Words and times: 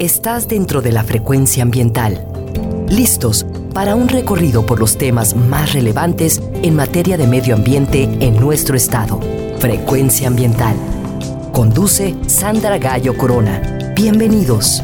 Estás 0.00 0.48
dentro 0.48 0.82
de 0.82 0.90
la 0.90 1.04
frecuencia 1.04 1.62
ambiental. 1.62 2.26
Listos 2.88 3.46
para 3.72 3.94
un 3.94 4.08
recorrido 4.08 4.66
por 4.66 4.80
los 4.80 4.98
temas 4.98 5.36
más 5.36 5.72
relevantes 5.72 6.42
en 6.64 6.74
materia 6.74 7.16
de 7.16 7.28
medio 7.28 7.54
ambiente 7.54 8.02
en 8.02 8.34
nuestro 8.40 8.76
estado. 8.76 9.20
Frecuencia 9.60 10.26
ambiental. 10.26 10.74
Conduce 11.52 12.16
Sandra 12.26 12.78
Gallo 12.78 13.16
Corona. 13.16 13.92
Bienvenidos. 13.94 14.82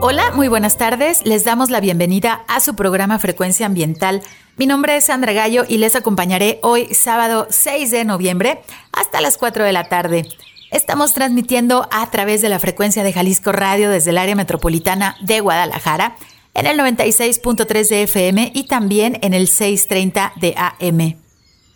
Hola, 0.00 0.32
muy 0.34 0.48
buenas 0.48 0.76
tardes. 0.76 1.24
Les 1.24 1.44
damos 1.44 1.70
la 1.70 1.78
bienvenida 1.78 2.44
a 2.48 2.58
su 2.58 2.74
programa 2.74 3.20
Frecuencia 3.20 3.66
Ambiental. 3.66 4.20
Mi 4.56 4.66
nombre 4.66 4.96
es 4.96 5.04
Sandra 5.06 5.32
Gallo 5.32 5.64
y 5.68 5.78
les 5.78 5.94
acompañaré 5.94 6.58
hoy 6.62 6.92
sábado 6.92 7.46
6 7.50 7.92
de 7.92 8.04
noviembre 8.04 8.62
hasta 8.92 9.20
las 9.20 9.38
4 9.38 9.62
de 9.62 9.72
la 9.72 9.88
tarde. 9.88 10.26
Estamos 10.70 11.12
transmitiendo 11.12 11.88
a 11.92 12.10
través 12.10 12.42
de 12.42 12.48
la 12.48 12.58
frecuencia 12.58 13.04
de 13.04 13.12
Jalisco 13.12 13.52
Radio 13.52 13.90
desde 13.90 14.10
el 14.10 14.18
área 14.18 14.34
metropolitana 14.34 15.16
de 15.20 15.40
Guadalajara 15.40 16.16
en 16.54 16.66
el 16.66 16.78
96.3 16.78 17.88
de 17.88 18.02
FM 18.02 18.52
y 18.54 18.64
también 18.64 19.18
en 19.22 19.34
el 19.34 19.46
630 19.46 20.32
de 20.36 20.54
AM. 20.56 21.16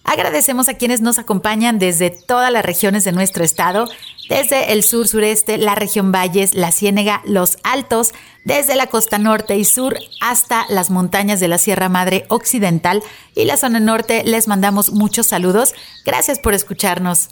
Agradecemos 0.02 0.68
a 0.68 0.74
quienes 0.74 1.02
nos 1.02 1.18
acompañan 1.18 1.78
desde 1.78 2.10
todas 2.10 2.50
las 2.50 2.64
regiones 2.64 3.04
de 3.04 3.12
nuestro 3.12 3.44
estado, 3.44 3.88
desde 4.28 4.72
el 4.72 4.82
sur 4.82 5.06
sureste, 5.06 5.58
la 5.58 5.74
región 5.74 6.10
Valles, 6.10 6.54
la 6.54 6.72
Ciénega, 6.72 7.20
los 7.26 7.58
Altos, 7.62 8.12
desde 8.44 8.74
la 8.74 8.86
costa 8.86 9.18
norte 9.18 9.56
y 9.56 9.64
sur 9.64 9.98
hasta 10.20 10.64
las 10.68 10.90
montañas 10.90 11.38
de 11.38 11.48
la 11.48 11.58
Sierra 11.58 11.88
Madre 11.88 12.24
Occidental 12.28 13.02
y 13.36 13.44
la 13.44 13.58
zona 13.58 13.78
norte. 13.78 14.24
Les 14.24 14.48
mandamos 14.48 14.90
muchos 14.90 15.26
saludos. 15.26 15.74
Gracias 16.04 16.38
por 16.38 16.54
escucharnos. 16.54 17.28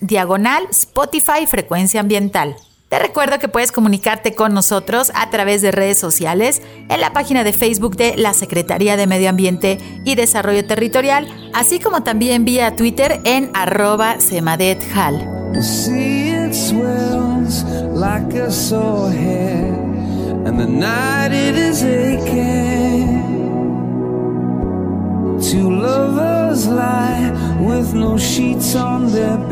diagonal 0.00 0.68
Spotify 0.70 1.46
Frecuencia 1.46 2.00
Ambiental. 2.00 2.54
Te 2.88 2.98
recuerdo 2.98 3.38
que 3.38 3.48
puedes 3.48 3.70
comunicarte 3.70 4.34
con 4.34 4.54
nosotros 4.54 5.12
a 5.14 5.28
través 5.28 5.60
de 5.60 5.70
redes 5.70 5.98
sociales, 5.98 6.62
en 6.88 7.00
la 7.02 7.12
página 7.12 7.44
de 7.44 7.52
Facebook 7.52 7.96
de 7.96 8.16
la 8.16 8.32
Secretaría 8.32 8.96
de 8.96 9.06
Medio 9.06 9.28
Ambiente 9.28 9.78
y 10.04 10.14
Desarrollo 10.14 10.66
Territorial, 10.66 11.28
así 11.52 11.80
como 11.80 12.02
también 12.02 12.46
vía 12.46 12.76
Twitter 12.76 13.20
en 13.24 13.50
arroba 13.52 14.20
semadethal. 14.20 15.28
Two 25.40 25.70
lovers 25.70 26.66
lie 26.66 27.30
with 27.60 27.94
no 27.94 28.18
sheets 28.18 28.74
on 28.74 29.10
bed, 29.12 29.48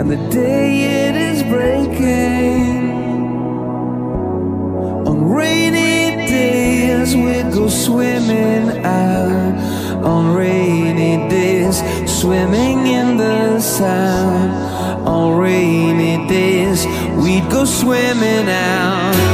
and 0.00 0.10
the 0.10 0.16
day 0.30 1.08
it 1.08 1.14
is 1.14 1.42
breaking. 1.42 2.90
On 5.06 5.30
rainy 5.30 6.26
days, 6.26 7.14
we 7.14 7.42
go 7.54 7.68
swimming 7.68 8.82
out. 8.82 10.02
On 10.02 10.34
rainy 10.34 11.28
days, 11.28 11.82
swimming 12.10 12.86
in 12.86 13.18
the 13.18 13.60
sand. 13.60 15.06
On 15.06 15.36
rainy 15.36 16.26
days, 16.28 16.86
we'd 17.22 17.50
go 17.50 17.66
swimming 17.66 18.48
out. 18.48 19.29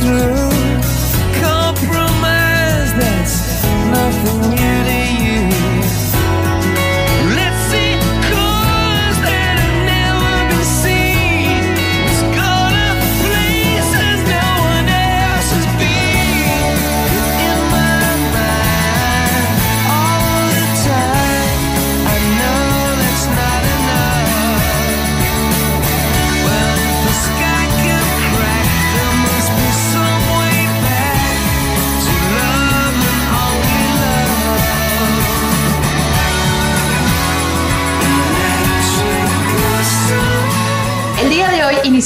Through. 0.00 0.39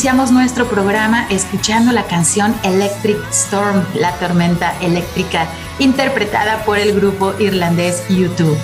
Iniciamos 0.05 0.33
nuestro 0.33 0.69
programa 0.69 1.27
escuchando 1.31 1.91
la 1.91 2.07
canción 2.07 2.55
Electric 2.63 3.17
Storm, 3.31 3.83
la 3.95 4.13
tormenta 4.19 4.79
eléctrica, 4.83 5.49
interpretada 5.79 6.63
por 6.67 6.77
el 6.77 6.95
grupo 6.95 7.33
irlandés 7.39 8.03
YouTube. 8.11 8.55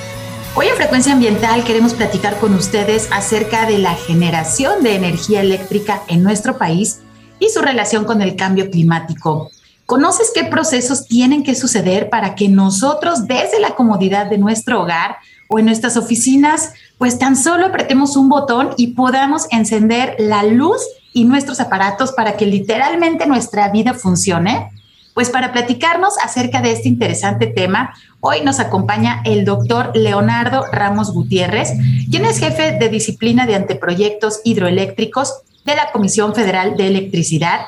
Hoy 0.55 0.67
en 0.67 0.77
Frecuencia 0.77 1.15
Ambiental 1.15 1.65
queremos 1.65 1.95
platicar 1.95 2.39
con 2.41 2.53
ustedes 2.53 3.09
acerca 3.11 3.65
de 3.65 3.79
la 3.79 3.95
generación 3.95 4.83
de 4.83 4.97
energía 4.97 5.41
eléctrica 5.41 6.03
en 6.09 6.23
nuestro 6.23 6.59
país 6.59 7.01
y 7.39 7.49
su 7.49 7.63
relación 7.63 8.05
con 8.05 8.21
el 8.21 8.37
cambio 8.37 8.71
climático. 8.71 9.51
¿Conoces 9.87 10.33
qué 10.35 10.45
procesos 10.45 11.07
tienen 11.07 11.43
que 11.43 11.55
suceder 11.55 12.11
para 12.11 12.35
que 12.35 12.51
nosotros 12.51 13.27
desde 13.27 13.61
la 13.61 13.75
comodidad 13.77 14.27
de 14.27 14.37
nuestro 14.37 14.83
hogar 14.83 15.17
o 15.49 15.59
en 15.59 15.65
nuestras 15.65 15.97
oficinas, 15.97 16.75
pues 16.99 17.19
tan 17.19 17.35
solo 17.35 17.67
apretemos 17.67 18.17
un 18.17 18.29
botón 18.29 18.71
y 18.77 18.89
podamos 18.89 19.47
encender 19.51 20.17
la 20.19 20.45
luz 20.45 20.81
y 21.13 21.25
nuestros 21.25 21.61
aparatos 21.61 22.13
para 22.13 22.37
que 22.37 22.47
literalmente 22.47 23.27
nuestra 23.27 23.69
vida 23.71 23.95
funcione? 23.95 24.71
Pues 25.15 25.31
para 25.31 25.53
platicarnos 25.53 26.15
acerca 26.23 26.63
de 26.63 26.73
este 26.73 26.89
interesante 26.89 27.47
tema, 27.47 27.95
hoy 28.21 28.43
nos 28.43 28.61
acompaña 28.61 29.23
el 29.25 29.45
doctor 29.45 29.91
Leonardo 29.95 30.65
Ramos 30.73 31.13
Gutiérrez, 31.13 31.73
quien 32.11 32.25
es 32.25 32.39
jefe 32.39 32.79
de 32.79 32.89
disciplina 32.89 33.47
de 33.47 33.57
anteproyectos 33.57 34.41
hidroeléctricos 34.45 35.43
de 35.65 35.75
la 35.75 35.91
Comisión 35.91 36.35
Federal 36.35 36.77
de 36.77 36.87
Electricidad. 36.87 37.61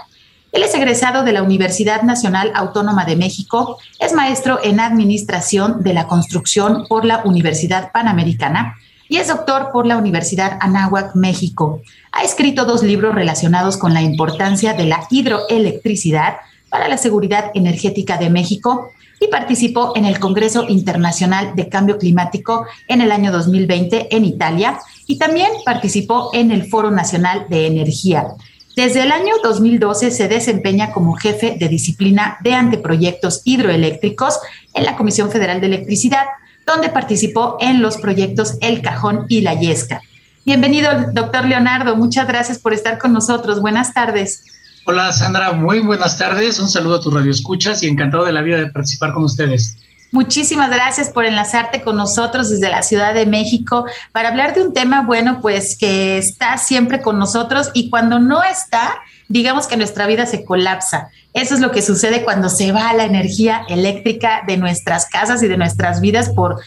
Él 0.53 0.63
es 0.63 0.75
egresado 0.75 1.25
de 1.25 1.33
la 1.33 1.43
Universidad 1.43 2.03
Nacional 2.03 2.53
Autónoma 2.55 3.05
de 3.05 3.17
México, 3.17 3.79
es 3.99 4.13
maestro 4.13 4.61
en 4.63 4.81
Administración 4.81 5.83
de 5.83 5.95
la 5.95 6.07
Construcción 6.07 6.87
por 6.89 7.05
la 7.05 7.23
Universidad 7.25 7.91
Panamericana 7.91 8.77
y 9.13 9.19
es 9.19 9.29
doctor 9.29 9.73
por 9.75 9.85
la 9.85 9.99
Universidad 9.99 10.57
Anáhuac, 10.63 11.15
México. 11.17 11.83
Ha 12.13 12.23
escrito 12.23 12.65
dos 12.65 12.83
libros 12.83 13.15
relacionados 13.15 13.77
con 13.77 13.93
la 13.93 14.01
importancia 14.01 14.73
de 14.73 14.87
la 14.87 15.07
hidroelectricidad 15.11 16.37
para 16.71 16.89
la 16.89 16.97
seguridad 16.97 17.51
energética 17.53 18.17
de 18.17 18.31
México 18.31 18.91
y 19.21 19.27
participó 19.27 19.93
en 19.97 20.07
el 20.07 20.19
Congreso 20.19 20.65
Internacional 20.67 21.55
de 21.55 21.69
Cambio 21.69 21.99
Climático 21.99 22.65
en 22.89 23.03
el 23.03 23.13
año 23.13 23.31
2020 23.33 24.17
en 24.17 24.25
Italia 24.25 24.79
y 25.07 25.19
también 25.19 25.51
participó 25.63 26.31
en 26.33 26.51
el 26.51 26.65
Foro 26.65 26.91
Nacional 26.91 27.45
de 27.51 27.67
Energía. 27.67 28.29
Desde 28.77 29.03
el 29.03 29.13
año 29.13 29.35
2012 29.43 30.11
se 30.11 30.29
desempeña 30.29 30.91
como 30.91 31.17
jefe 31.17 31.57
de 31.59 31.69
disciplina 31.69 32.39
de 32.43 32.55
anteproyectos 32.55 33.43
hidroeléctricos 33.45 34.39
en 34.73 34.87
la 34.87 34.97
Comisión 34.97 35.31
Federal 35.31 35.61
de 35.61 35.67
Electricidad, 35.67 36.25
donde 36.67 36.89
participó 36.89 37.57
en 37.61 37.83
los 37.83 37.99
proyectos 37.99 38.57
El 38.61 38.83
Cajón 38.83 39.27
y 39.29 39.41
La 39.41 39.55
Yesca. 39.55 40.01
Bienvenido, 40.45 40.91
doctor 41.13 41.45
Leonardo. 41.45 41.95
Muchas 41.97 42.27
gracias 42.27 42.59
por 42.59 42.73
estar 42.73 42.99
con 42.99 43.13
nosotros. 43.13 43.61
Buenas 43.61 43.95
tardes. 43.95 44.45
Hola, 44.85 45.13
Sandra. 45.13 45.53
Muy 45.53 45.79
buenas 45.81 46.19
tardes. 46.19 46.59
Un 46.59 46.69
saludo 46.69 46.97
a 46.97 47.01
tu 47.01 47.11
radio 47.11 47.31
escuchas 47.31 47.83
y 47.83 47.87
encantado 47.87 48.25
de 48.25 48.33
la 48.33 48.43
vida 48.43 48.59
de 48.59 48.67
participar 48.67 49.13
con 49.13 49.23
ustedes. 49.23 49.77
Muchísimas 50.11 50.71
gracias 50.71 51.09
por 51.09 51.25
enlazarte 51.25 51.81
con 51.81 51.97
nosotros 51.97 52.51
desde 52.51 52.69
la 52.69 52.83
Ciudad 52.83 53.15
de 53.15 53.25
México 53.25 53.87
para 54.13 54.29
hablar 54.29 54.53
de 54.55 54.61
un 54.61 54.75
tema, 54.75 55.03
bueno, 55.07 55.41
pues 55.41 55.75
que 55.79 56.19
está 56.19 56.59
siempre 56.59 57.01
con 57.01 57.19
nosotros 57.19 57.71
y 57.73 57.89
cuando 57.89 58.19
no 58.19 58.43
está, 58.43 58.97
digamos 59.29 59.67
que 59.67 59.79
nuestra 59.79 60.07
vida 60.07 60.27
se 60.27 60.45
colapsa. 60.45 61.09
Eso 61.35 61.55
es 61.55 61.61
lo 61.61 61.71
que 61.71 61.83
sucede 61.83 62.25
cuando 62.25 62.49
se 62.49 62.73
va 62.73 62.93
la 62.93 63.05
energía 63.05 63.63
eléctrica 63.69 64.43
de 64.47 64.57
nuestras 64.57 65.07
casas 65.07 65.43
y 65.43 65.49
de 65.49 65.57
nuestras 65.57 66.01
vidas 66.01 66.29
por 66.29 66.61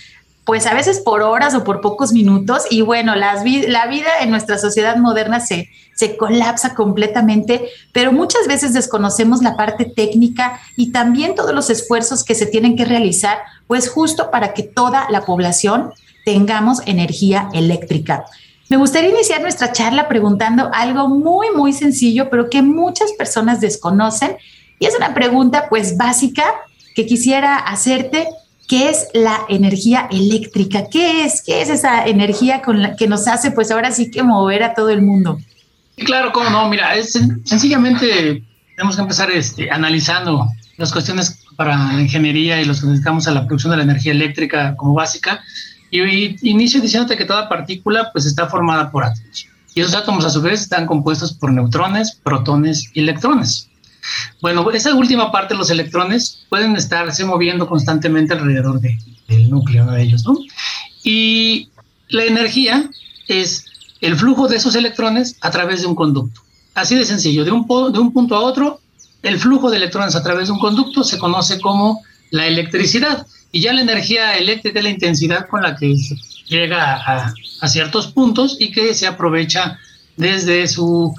pues 0.45 0.67
a 0.67 0.75
veces 0.75 0.99
por 0.99 1.23
horas 1.23 1.55
o 1.55 1.63
por 1.63 1.81
pocos 1.81 2.13
minutos 2.13 2.65
y 2.69 2.81
bueno, 2.81 3.15
la 3.15 3.41
vida 3.43 4.09
en 4.21 4.29
nuestra 4.29 4.59
sociedad 4.59 4.95
moderna 4.95 5.39
se, 5.39 5.69
se 5.95 6.17
colapsa 6.17 6.75
completamente, 6.75 7.69
pero 7.91 8.11
muchas 8.11 8.47
veces 8.47 8.73
desconocemos 8.73 9.41
la 9.41 9.57
parte 9.57 9.85
técnica 9.85 10.59
y 10.75 10.91
también 10.91 11.33
todos 11.33 11.53
los 11.53 11.69
esfuerzos 11.71 12.23
que 12.23 12.35
se 12.35 12.45
tienen 12.45 12.75
que 12.75 12.85
realizar, 12.85 13.39
pues 13.65 13.89
justo 13.89 14.29
para 14.29 14.53
que 14.53 14.61
toda 14.61 15.07
la 15.09 15.21
población 15.21 15.93
tengamos 16.25 16.81
energía 16.85 17.49
eléctrica. 17.53 18.25
Me 18.69 18.77
gustaría 18.77 19.09
iniciar 19.09 19.41
nuestra 19.41 19.71
charla 19.71 20.07
preguntando 20.07 20.69
algo 20.73 21.07
muy, 21.07 21.47
muy 21.55 21.73
sencillo, 21.73 22.29
pero 22.29 22.49
que 22.49 22.61
muchas 22.61 23.11
personas 23.13 23.61
desconocen. 23.61 24.37
Y 24.79 24.87
es 24.87 24.95
una 24.95 25.13
pregunta 25.13 25.67
pues 25.69 25.97
básica 25.97 26.43
que 26.95 27.05
quisiera 27.05 27.57
hacerte 27.57 28.27
¿Qué 28.67 28.89
es 28.89 29.07
la 29.13 29.41
energía 29.47 30.07
eléctrica? 30.11 30.85
¿Qué 30.89 31.23
es? 31.23 31.43
¿Qué 31.43 31.61
es 31.61 31.69
esa 31.69 32.05
energía 32.05 32.61
con 32.61 32.81
la 32.81 32.95
que 32.95 33.07
nos 33.07 33.27
hace, 33.27 33.51
pues 33.51 33.69
ahora 33.69 33.91
sí 33.91 34.09
que 34.09 34.23
mover 34.23 34.63
a 34.63 34.73
todo 34.73 34.89
el 34.89 35.03
mundo? 35.03 35.37
Claro, 35.97 36.31
cómo 36.31 36.49
no. 36.49 36.67
Mira, 36.67 36.95
es 36.95 37.13
sencillamente 37.43 38.43
tenemos 38.75 38.95
que 38.95 39.01
empezar 39.01 39.31
este, 39.31 39.69
analizando 39.69 40.47
las 40.77 40.91
cuestiones 40.91 41.39
para 41.55 41.77
la 41.93 42.01
ingeniería 42.01 42.59
y 42.59 42.65
los 42.65 42.81
que 42.81 42.87
dedicamos 42.87 43.27
a 43.27 43.31
la 43.31 43.45
producción 43.45 43.71
de 43.71 43.77
la 43.77 43.83
energía 43.83 44.13
eléctrica 44.13 44.75
como 44.75 44.93
básica. 44.93 45.43
Y, 45.91 46.49
inicio 46.49 46.81
diciéndote 46.81 47.17
que 47.17 47.25
toda 47.25 47.49
partícula 47.49 48.09
pues 48.11 48.25
está 48.25 48.47
formada 48.47 48.91
por 48.91 49.03
átomos. 49.03 49.47
Y 49.73 49.81
esos 49.81 49.95
átomos 49.95 50.25
a 50.25 50.29
su 50.29 50.41
vez 50.41 50.61
están 50.61 50.85
compuestos 50.85 51.33
por 51.33 51.51
neutrones, 51.51 52.19
protones 52.23 52.89
y 52.93 53.01
electrones. 53.01 53.69
Bueno, 54.41 54.69
esa 54.71 54.93
última 54.93 55.31
parte, 55.31 55.55
los 55.55 55.69
electrones, 55.69 56.45
pueden 56.49 56.75
estarse 56.75 57.25
moviendo 57.25 57.67
constantemente 57.67 58.33
alrededor 58.33 58.79
del 58.79 59.49
núcleo 59.49 59.85
de 59.87 60.03
ellos, 60.03 60.25
¿no? 60.25 60.37
Y 61.03 61.69
la 62.09 62.23
energía 62.23 62.89
es 63.27 63.65
el 64.01 64.15
flujo 64.15 64.47
de 64.47 64.57
esos 64.57 64.75
electrones 64.75 65.37
a 65.41 65.51
través 65.51 65.81
de 65.81 65.87
un 65.87 65.95
conducto. 65.95 66.41
Así 66.73 66.95
de 66.95 67.05
sencillo, 67.05 67.43
de 67.43 67.51
un, 67.51 67.65
de 67.91 67.99
un 67.99 68.13
punto 68.13 68.35
a 68.35 68.41
otro, 68.41 68.81
el 69.23 69.39
flujo 69.39 69.71
de 69.71 69.77
electrones 69.77 70.15
a 70.15 70.23
través 70.23 70.47
de 70.47 70.53
un 70.53 70.59
conducto 70.59 71.03
se 71.03 71.17
conoce 71.17 71.59
como 71.59 72.01
la 72.31 72.47
electricidad. 72.47 73.25
Y 73.55 73.61
ya 73.61 73.71
la 73.71 73.79
energía 73.79 74.35
eléctrica 74.35 74.79
es 74.79 74.83
la 74.83 74.89
intensidad 74.89 75.47
con 75.47 75.61
la 75.61 75.77
que 75.77 75.95
llega 76.49 77.31
a, 77.61 77.67
ciertos 77.69 78.07
puntos 78.07 78.57
y 78.59 78.69
que 78.69 78.93
se 78.93 79.07
aprovecha 79.07 79.79
desde 80.17 80.67
su 80.67 81.15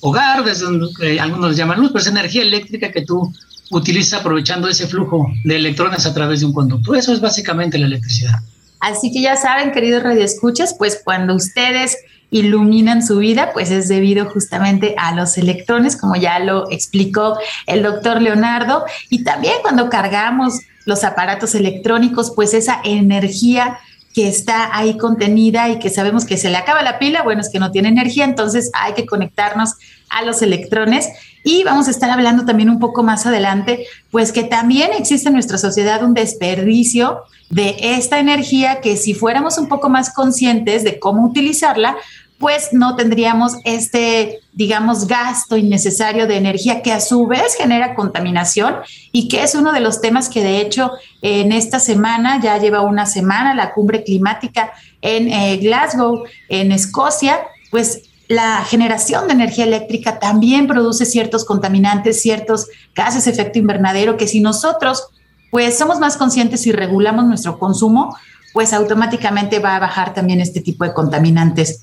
hogar, 0.00 0.42
desde 0.44 0.66
eh, 1.02 1.20
algunos 1.20 1.56
llaman 1.56 1.78
luz, 1.78 1.90
pero 1.92 2.00
es 2.00 2.08
energía 2.08 2.42
eléctrica 2.42 2.90
que 2.90 3.02
tú 3.02 3.32
utilizas 3.70 4.18
aprovechando 4.18 4.68
ese 4.68 4.88
flujo 4.88 5.30
de 5.44 5.54
electrones 5.54 6.04
a 6.04 6.12
través 6.12 6.40
de 6.40 6.46
un 6.46 6.52
conducto. 6.52 6.96
Eso 6.96 7.12
es 7.12 7.20
básicamente 7.20 7.78
la 7.78 7.86
electricidad. 7.86 8.40
Así 8.80 9.12
que 9.12 9.22
ya 9.22 9.36
saben, 9.36 9.70
queridos 9.70 10.02
radioescuchas, 10.02 10.74
pues 10.76 11.00
cuando 11.04 11.36
ustedes 11.36 11.96
iluminan 12.30 13.06
su 13.06 13.18
vida, 13.18 13.52
pues 13.52 13.70
es 13.70 13.86
debido 13.86 14.26
justamente 14.26 14.96
a 14.98 15.14
los 15.14 15.38
electrones, 15.38 15.96
como 15.96 16.16
ya 16.16 16.40
lo 16.40 16.68
explicó 16.72 17.38
el 17.66 17.84
doctor 17.84 18.20
Leonardo, 18.20 18.84
y 19.10 19.22
también 19.22 19.54
cuando 19.62 19.88
cargamos 19.88 20.54
los 20.88 21.04
aparatos 21.04 21.54
electrónicos, 21.54 22.32
pues 22.34 22.54
esa 22.54 22.80
energía 22.82 23.78
que 24.14 24.26
está 24.26 24.74
ahí 24.74 24.96
contenida 24.96 25.68
y 25.68 25.78
que 25.78 25.90
sabemos 25.90 26.24
que 26.24 26.38
se 26.38 26.48
le 26.48 26.56
acaba 26.56 26.82
la 26.82 26.98
pila, 26.98 27.22
bueno, 27.22 27.42
es 27.42 27.50
que 27.50 27.58
no 27.58 27.70
tiene 27.70 27.88
energía, 27.88 28.24
entonces 28.24 28.70
hay 28.72 28.94
que 28.94 29.04
conectarnos 29.04 29.74
a 30.08 30.24
los 30.24 30.40
electrones. 30.40 31.10
Y 31.44 31.62
vamos 31.62 31.88
a 31.88 31.90
estar 31.90 32.08
hablando 32.08 32.46
también 32.46 32.70
un 32.70 32.78
poco 32.78 33.02
más 33.02 33.26
adelante, 33.26 33.86
pues 34.10 34.32
que 34.32 34.44
también 34.44 34.92
existe 34.98 35.28
en 35.28 35.34
nuestra 35.34 35.58
sociedad 35.58 36.02
un 36.02 36.14
desperdicio 36.14 37.20
de 37.50 37.76
esta 37.80 38.18
energía 38.18 38.80
que 38.80 38.96
si 38.96 39.12
fuéramos 39.12 39.58
un 39.58 39.68
poco 39.68 39.90
más 39.90 40.14
conscientes 40.14 40.84
de 40.84 40.98
cómo 40.98 41.26
utilizarla, 41.26 41.98
pues 42.38 42.68
no 42.72 42.94
tendríamos 42.94 43.54
este, 43.64 44.40
digamos, 44.52 45.06
gasto 45.06 45.56
innecesario 45.56 46.26
de 46.26 46.36
energía 46.36 46.82
que 46.82 46.92
a 46.92 47.00
su 47.00 47.26
vez 47.26 47.56
genera 47.56 47.94
contaminación 47.94 48.76
y 49.10 49.28
que 49.28 49.42
es 49.42 49.54
uno 49.54 49.72
de 49.72 49.80
los 49.80 50.00
temas 50.00 50.28
que 50.28 50.42
de 50.42 50.60
hecho 50.60 50.92
en 51.20 51.52
esta 51.52 51.80
semana, 51.80 52.40
ya 52.40 52.56
lleva 52.58 52.82
una 52.82 53.06
semana, 53.06 53.54
la 53.54 53.72
cumbre 53.72 54.04
climática 54.04 54.72
en 55.02 55.32
eh, 55.32 55.56
Glasgow, 55.56 56.24
en 56.48 56.70
Escocia, 56.70 57.40
pues 57.70 58.02
la 58.28 58.62
generación 58.64 59.26
de 59.26 59.32
energía 59.32 59.64
eléctrica 59.64 60.18
también 60.18 60.66
produce 60.66 61.06
ciertos 61.06 61.44
contaminantes, 61.44 62.20
ciertos 62.20 62.68
gases 62.94 63.24
de 63.24 63.32
efecto 63.32 63.58
invernadero 63.58 64.16
que 64.16 64.28
si 64.28 64.40
nosotros 64.40 65.08
pues 65.50 65.78
somos 65.78 65.98
más 65.98 66.16
conscientes 66.16 66.66
y 66.66 66.72
regulamos 66.72 67.24
nuestro 67.24 67.58
consumo, 67.58 68.14
pues 68.52 68.72
automáticamente 68.72 69.60
va 69.60 69.76
a 69.76 69.80
bajar 69.80 70.14
también 70.14 70.40
este 70.40 70.60
tipo 70.60 70.84
de 70.84 70.92
contaminantes. 70.92 71.80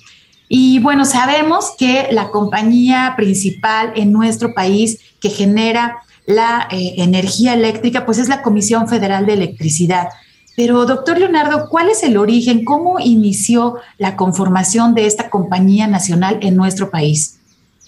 Y 0.48 0.80
bueno, 0.80 1.06
sabemos 1.06 1.72
que 1.78 2.08
la 2.12 2.30
compañía 2.30 3.14
principal 3.18 3.94
en 3.96 4.12
nuestro 4.12 4.54
país 4.54 5.00
que 5.20 5.30
genera 5.30 5.98
la 6.28 6.68
eh, 6.72 6.96
energía 6.98 7.54
eléctrica, 7.54 8.06
pues 8.06 8.18
es 8.18 8.30
la 8.30 8.42
Comisión 8.42 8.88
Federal 8.88 9.26
de 9.26 9.34
Electricidad. 9.34 10.10
Pero, 10.56 10.86
doctor 10.86 11.20
Leonardo, 11.20 11.68
¿cuál 11.70 11.90
es 11.90 12.02
el 12.04 12.18
origen? 12.18 12.64
¿Cómo 12.64 13.00
inició 13.00 13.76
la 13.98 14.16
conformación 14.16 14.96
de 14.96 15.06
esta 15.06 15.30
compañía 15.30 15.86
nacional 15.88 16.40
en 16.42 16.56
nuestro 16.56 16.90
país? 16.90 17.40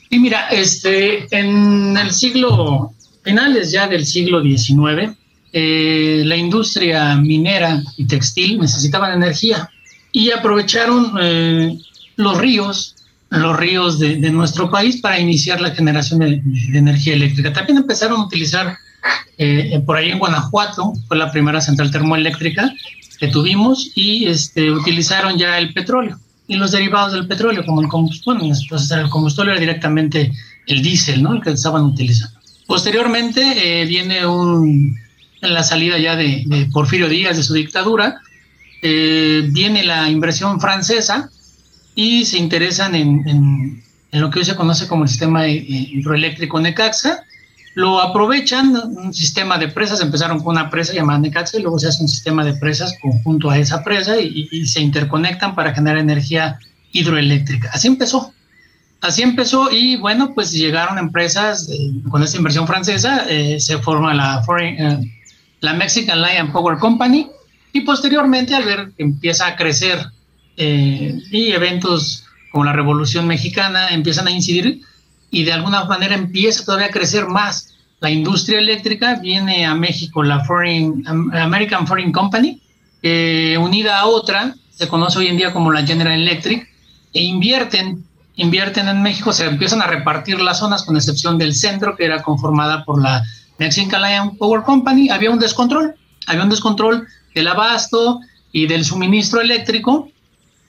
Y 0.10 0.20
mira, 0.20 0.50
este, 0.50 1.28
en 1.32 1.96
el 1.98 2.12
siglo, 2.12 2.94
finales 3.24 3.72
ya 3.72 3.88
del 3.88 4.06
siglo 4.06 4.42
XIX, 4.42 5.16
eh, 5.54 6.24
la 6.26 6.36
industria 6.36 7.16
minera 7.16 7.82
y 7.96 8.06
textil 8.06 8.60
necesitaban 8.60 9.14
energía 9.14 9.70
y 10.12 10.32
aprovecharon 10.32 11.14
eh, 11.22 11.78
los 12.18 12.38
ríos, 12.38 12.96
los 13.30 13.58
ríos 13.58 14.00
de, 14.00 14.18
nuestro 14.32 14.70
país 14.70 14.98
para 14.98 15.20
iniciar 15.20 15.62
la 15.62 15.72
generación 15.72 16.20
de, 16.20 16.42
energía 16.78 17.14
eléctrica. 17.14 17.54
También 17.54 17.78
empezaron 17.78 18.20
a 18.20 18.26
utilizar 18.26 18.78
eh, 19.38 19.82
por 19.86 19.96
ahí 19.96 20.12
en 20.12 20.20
Guanajuato, 20.20 20.94
fue 21.08 21.18
la 21.18 21.32
primera 21.32 21.62
central 21.62 21.92
termoeléctrica 21.92 22.74
que 23.20 23.28
tuvimos 23.28 23.92
y 23.96 24.26
este, 24.26 24.72
utilizaron 24.72 25.38
ya 25.38 25.58
el 25.58 25.74
petróleo 25.74 26.20
y 26.48 26.56
los 26.56 26.72
derivados 26.72 27.14
del 27.14 27.28
petróleo, 27.28 27.66
como 27.66 27.82
el 27.82 27.88
combustible. 27.88 28.46
Entonces, 28.46 28.90
el 28.92 29.10
combustible 29.10 29.52
era 29.52 29.60
directamente 29.60 30.32
el 30.68 30.82
diésel, 30.82 31.22
¿no? 31.22 31.34
El 31.34 31.42
que 31.42 31.52
estaban 31.52 31.84
utilizando. 31.84 32.40
Posteriormente 32.66 33.82
eh, 33.82 33.86
viene 33.86 34.26
un, 34.26 34.98
la 35.42 35.64
salida 35.64 35.98
ya 35.98 36.16
de, 36.16 36.70
Porfirio 36.72 37.10
Díaz 37.10 37.38
de 37.38 37.44
su 37.44 37.54
dictadura, 37.54 38.22
eh, 38.82 39.48
viene 39.50 39.84
la 39.84 40.10
inversión 40.10 40.60
francesa 40.60 41.30
y 41.98 42.26
se 42.26 42.38
interesan 42.38 42.94
en, 42.94 43.84
lo 44.12 44.30
que 44.30 44.40
hoy 44.40 44.46
se 44.46 44.56
conoce 44.56 44.88
como 44.88 45.04
el 45.04 45.10
sistema 45.10 45.48
eh, 45.48 45.66
hidroeléctrico 45.68 46.60
Necaxa. 46.60 47.24
Lo 47.74 48.00
aprovechan, 48.00 48.76
un 48.76 49.12
sistema 49.14 49.58
de 49.58 49.68
presas, 49.68 50.00
empezaron 50.00 50.38
con 50.40 50.56
una 50.56 50.70
presa 50.70 50.94
llamada 50.94 51.18
Necaxa 51.18 51.58
y 51.58 51.64
luego 51.64 51.80
se 51.80 51.88
hace 51.88 52.04
un 52.04 52.08
sistema 52.08 52.46
de 52.46 52.54
presas 52.54 52.94
conjunto 53.02 53.50
a 53.50 53.58
esa 53.58 53.84
presa 53.84 54.16
y, 54.22 54.68
se 54.68 54.80
interconectan 54.80 55.56
para 55.56 55.74
generar 55.74 55.98
energía 55.98 56.60
hidroeléctrica. 56.92 57.72
Así 57.74 57.88
empezó. 57.88 58.32
Así 59.02 59.24
empezó 59.24 59.72
y 59.72 59.98
bueno, 59.98 60.36
pues 60.36 60.52
llegaron 60.52 61.00
empresas 61.00 61.68
eh, 61.68 61.94
con 62.12 62.22
esta 62.22 62.38
inversión 62.38 62.68
francesa, 62.68 63.26
eh, 63.28 63.60
se 63.60 63.80
forma 63.80 64.14
la, 64.14 64.44
la 65.62 65.74
Mexican 65.74 66.22
Lion 66.22 66.52
Power 66.52 66.78
Company 66.78 67.28
y 67.74 67.82
posteriormente 67.82 68.54
al 68.54 68.66
ver 68.66 68.92
que 68.96 69.04
empieza 69.04 69.48
a 69.48 69.56
crecer 69.56 70.12
eh, 70.58 71.22
y 71.32 71.52
eventos 71.52 72.26
como 72.52 72.66
la 72.66 72.74
Revolución 72.74 73.28
Mexicana 73.28 73.90
empiezan 73.90 74.28
a 74.28 74.32
incidir 74.32 74.82
y 75.32 75.44
de 75.44 75.54
alguna 75.54 75.86
manera 75.86 76.16
empieza 76.16 76.66
todavía 76.66 76.88
a 76.88 76.92
crecer 76.92 77.28
más. 77.28 77.76
La 78.00 78.10
industria 78.10 78.60
eléctrica, 78.60 79.16
viene 79.16 79.66
a 79.66 79.74
México 79.74 80.24
la 80.24 80.44
Foreign, 80.44 81.04
American 81.34 81.88
Foreign 81.88 82.12
Company, 82.12 82.62
unida 83.60 84.00
a 84.00 84.06
otra, 84.06 84.56
se 84.70 84.88
conoce 84.88 85.20
hoy 85.20 85.28
en 85.28 85.38
día 85.38 85.54
como 85.54 85.72
la 85.72 85.86
General 85.86 86.14
Electric, 86.14 86.68
e 87.14 87.24
invierten, 87.24 88.04
invierten 88.36 88.88
en 88.88 89.02
México, 89.02 89.34
se 89.34 89.46
empiezan 89.46 89.82
a 89.82 89.88
repartir 89.88 90.40
las 90.40 90.60
zonas, 90.60 90.84
con 90.84 90.96
excepción 90.96 91.38
del 91.38 91.56
centro, 91.56 91.96
que 91.96 92.06
era 92.06 92.22
conformada 92.22 92.86
por 92.86 93.02
la 93.02 93.24
Mexican 93.58 94.02
Lion 94.04 94.38
Power 94.38 94.62
Company, 94.62 95.10
había 95.10 95.32
un 95.32 95.40
descontrol, 95.40 95.96
había 96.28 96.44
un 96.44 96.50
descontrol 96.50 97.08
del 97.34 97.48
abasto 97.48 98.20
y 98.52 98.68
del 98.68 98.86
suministro 98.86 99.42
eléctrico 99.42 100.10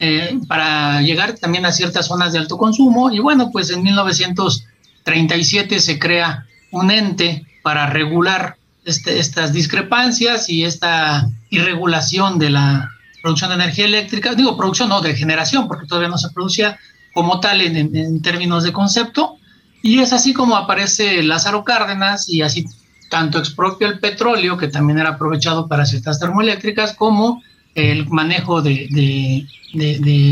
eh, 0.01 0.39
para 0.47 1.03
llegar 1.03 1.35
también 1.35 1.67
a 1.67 1.73
ciertas 1.73 2.07
zonas 2.07 2.33
de 2.33 2.39
alto 2.39 2.57
consumo. 2.57 3.11
Y 3.11 3.19
bueno, 3.19 3.51
pues 3.51 3.71
en 3.71 3.83
1937 3.83 5.81
se 5.81 5.99
crea 5.99 6.47
un 6.71 6.91
ente 6.91 7.47
para 7.63 7.87
regular 7.87 8.57
este, 8.85 9.19
estas 9.19 9.53
discrepancias 9.53 10.49
y 10.49 10.65
esta 10.65 11.29
irregulación 11.51 12.39
de 12.39 12.51
la 12.51 12.91
producción 13.23 13.51
de 13.51 13.57
energía 13.57 13.87
eléctrica, 13.87 14.35
digo 14.35 14.57
producción, 14.57 14.89
no, 14.89 15.01
de 15.01 15.15
generación, 15.15 15.67
porque 15.67 15.87
todavía 15.87 16.09
no 16.09 16.19
se 16.19 16.31
producía 16.31 16.79
como 17.13 17.41
tal 17.41 17.61
en, 17.61 17.95
en 17.97 18.23
términos 18.23 18.63
de 18.65 18.73
concepto. 18.73 19.37
Y 19.83 19.99
es 20.01 20.13
así 20.13 20.33
como 20.33 20.57
aparece 20.57 21.23
Lázaro 21.23 21.65
Cárdenas 21.65 22.29
y 22.29 22.43
así 22.43 22.65
tanto 23.11 23.39
expropia 23.39 23.89
el 23.89 23.99
petróleo, 23.99 24.57
que 24.57 24.69
también 24.69 24.99
era 24.99 25.11
aprovechado 25.11 25.67
para 25.67 25.87
ciertas 25.87 26.21
termoeléctricas, 26.21 26.95
como 26.95 27.43
el 27.79 28.07
manejo 28.09 28.61
de, 28.61 29.47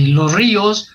los 0.09 0.33
ríos 0.33 0.91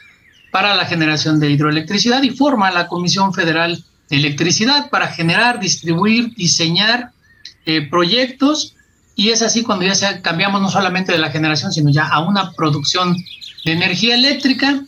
para 0.52 0.76
la 0.76 0.86
generación 0.86 1.40
de 1.40 1.50
hidroelectricidad 1.50 2.22
y 2.24 2.32
forma 2.32 2.72
la 2.72 2.88
Comisión 2.88 3.34
Federal 3.34 3.84
de 4.10 4.18
Electricidad 4.18 4.90
para 4.90 5.08
generar, 5.08 5.60
distribuir, 5.60 6.36
diseñar 6.36 7.12
eh, 7.66 7.88
proyectos. 7.90 8.76
Y 9.16 9.30
es 9.30 9.42
así 9.42 9.64
cuando 9.64 9.86
ya 9.86 10.22
cambiamos 10.22 10.62
no 10.62 10.70
solamente 10.70 11.12
de 11.12 11.20
la 11.20 11.32
generación, 11.32 11.72
sino 11.72 11.90
ya 11.90 12.08
a 12.08 12.20
una 12.20 12.52
producción 12.52 13.16
de 13.66 13.72
energía 13.72 14.16
eléctrica. 14.16 14.84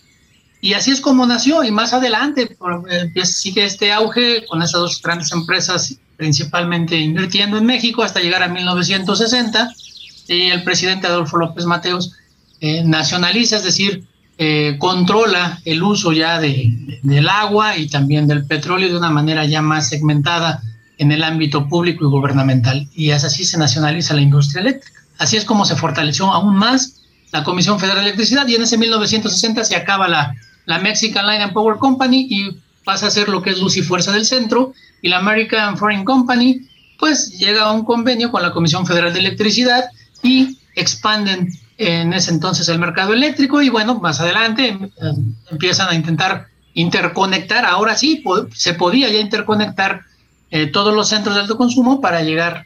Y 0.60 0.74
así 0.74 0.92
es 0.92 1.00
como 1.00 1.26
nació. 1.26 1.64
Y 1.64 1.72
más 1.72 1.94
adelante 1.94 2.58
eh, 2.90 3.26
sigue 3.26 3.66
este 3.66 3.92
auge 3.94 4.46
con 4.46 4.62
esas 4.62 4.82
dos 4.82 5.02
grandes 5.02 5.32
empresas 5.32 5.98
principalmente 6.18 6.98
invirtiendo 6.98 7.58
en 7.58 7.66
México 7.66 8.04
hasta 8.04 8.20
llegar 8.20 8.44
a 8.44 8.48
1960 8.48 9.70
y 9.70 9.93
el 10.28 10.64
presidente 10.64 11.08
Adolfo 11.08 11.38
López 11.38 11.66
Mateos 11.66 12.14
eh, 12.60 12.84
nacionaliza, 12.84 13.58
es 13.58 13.64
decir, 13.64 14.06
eh, 14.38 14.78
controla 14.80 15.60
el 15.66 15.84
uso 15.84 16.12
ya 16.12 16.40
de, 16.40 17.00
del 17.04 17.30
agua 17.30 17.78
y 17.78 17.88
también 17.88 18.28
del 18.28 18.46
petróleo 18.46 18.90
de 18.90 18.98
una 18.98 19.12
manera 19.12 19.46
ya 19.46 19.62
más 19.62 19.90
segmentada 19.90 20.62
en 20.98 21.12
el 21.12 21.24
ámbito 21.24 21.68
público 21.68 22.06
y 22.06 22.08
gubernamental. 22.08 22.88
Y 22.96 23.12
así 23.12 23.44
se 23.44 23.58
nacionaliza 23.58 24.14
la 24.14 24.22
industria 24.22 24.62
eléctrica. 24.62 25.02
Así 25.20 25.38
es 25.38 25.46
como 25.46 25.66
se 25.66 25.76
fortaleció 25.76 26.32
aún 26.32 26.56
más 26.56 27.02
la 27.32 27.44
Comisión 27.44 27.80
Federal 27.80 28.04
de 28.04 28.10
Electricidad 28.10 28.48
y 28.48 28.56
en 28.56 28.64
ese 28.64 28.78
1960 28.78 29.64
se 29.64 29.76
acaba 29.76 30.08
la, 30.08 30.36
la 30.66 30.80
Mexican 30.80 31.26
Line 31.26 31.44
and 31.44 31.54
Power 31.54 31.78
Company 31.78 32.28
y 32.30 32.58
pasa 32.84 33.08
a 33.08 33.12
ser 33.12 33.30
lo 33.30 33.42
que 33.42 33.52
es 33.52 33.60
luz 33.60 33.78
y 33.78 33.82
fuerza 33.82 34.12
del 34.12 34.26
centro 34.26 34.74
y 35.02 35.10
la 35.10 35.18
American 35.18 35.78
Foreign 35.78 36.06
Company 36.06 36.68
pues 37.00 37.38
llega 37.38 37.64
a 37.64 37.72
un 37.72 37.84
convenio 37.86 38.32
con 38.32 38.42
la 38.42 38.52
Comisión 38.52 38.86
Federal 38.86 39.14
de 39.14 39.20
Electricidad 39.20 39.86
y 40.24 40.58
expanden 40.76 41.50
en 41.78 42.14
ese 42.14 42.32
entonces 42.32 42.68
el 42.70 42.80
mercado 42.80 43.14
eléctrico 43.14 43.62
y 43.62 43.70
bueno, 43.70 44.00
más 44.00 44.20
adelante 44.20 44.70
em, 44.70 45.36
empiezan 45.52 45.90
a 45.90 45.96
intentar 45.96 46.48
interconectar, 46.74 47.66
ahora 47.66 47.96
sí, 47.96 48.24
se 48.54 48.74
podía 48.74 49.10
ya 49.10 49.20
interconectar 49.20 50.02
eh, 50.50 50.68
todos 50.68 50.94
los 50.94 51.10
centros 51.10 51.36
de 51.36 51.42
alto 51.42 51.58
consumo 51.58 52.02
para 52.02 52.22
llegar 52.22 52.66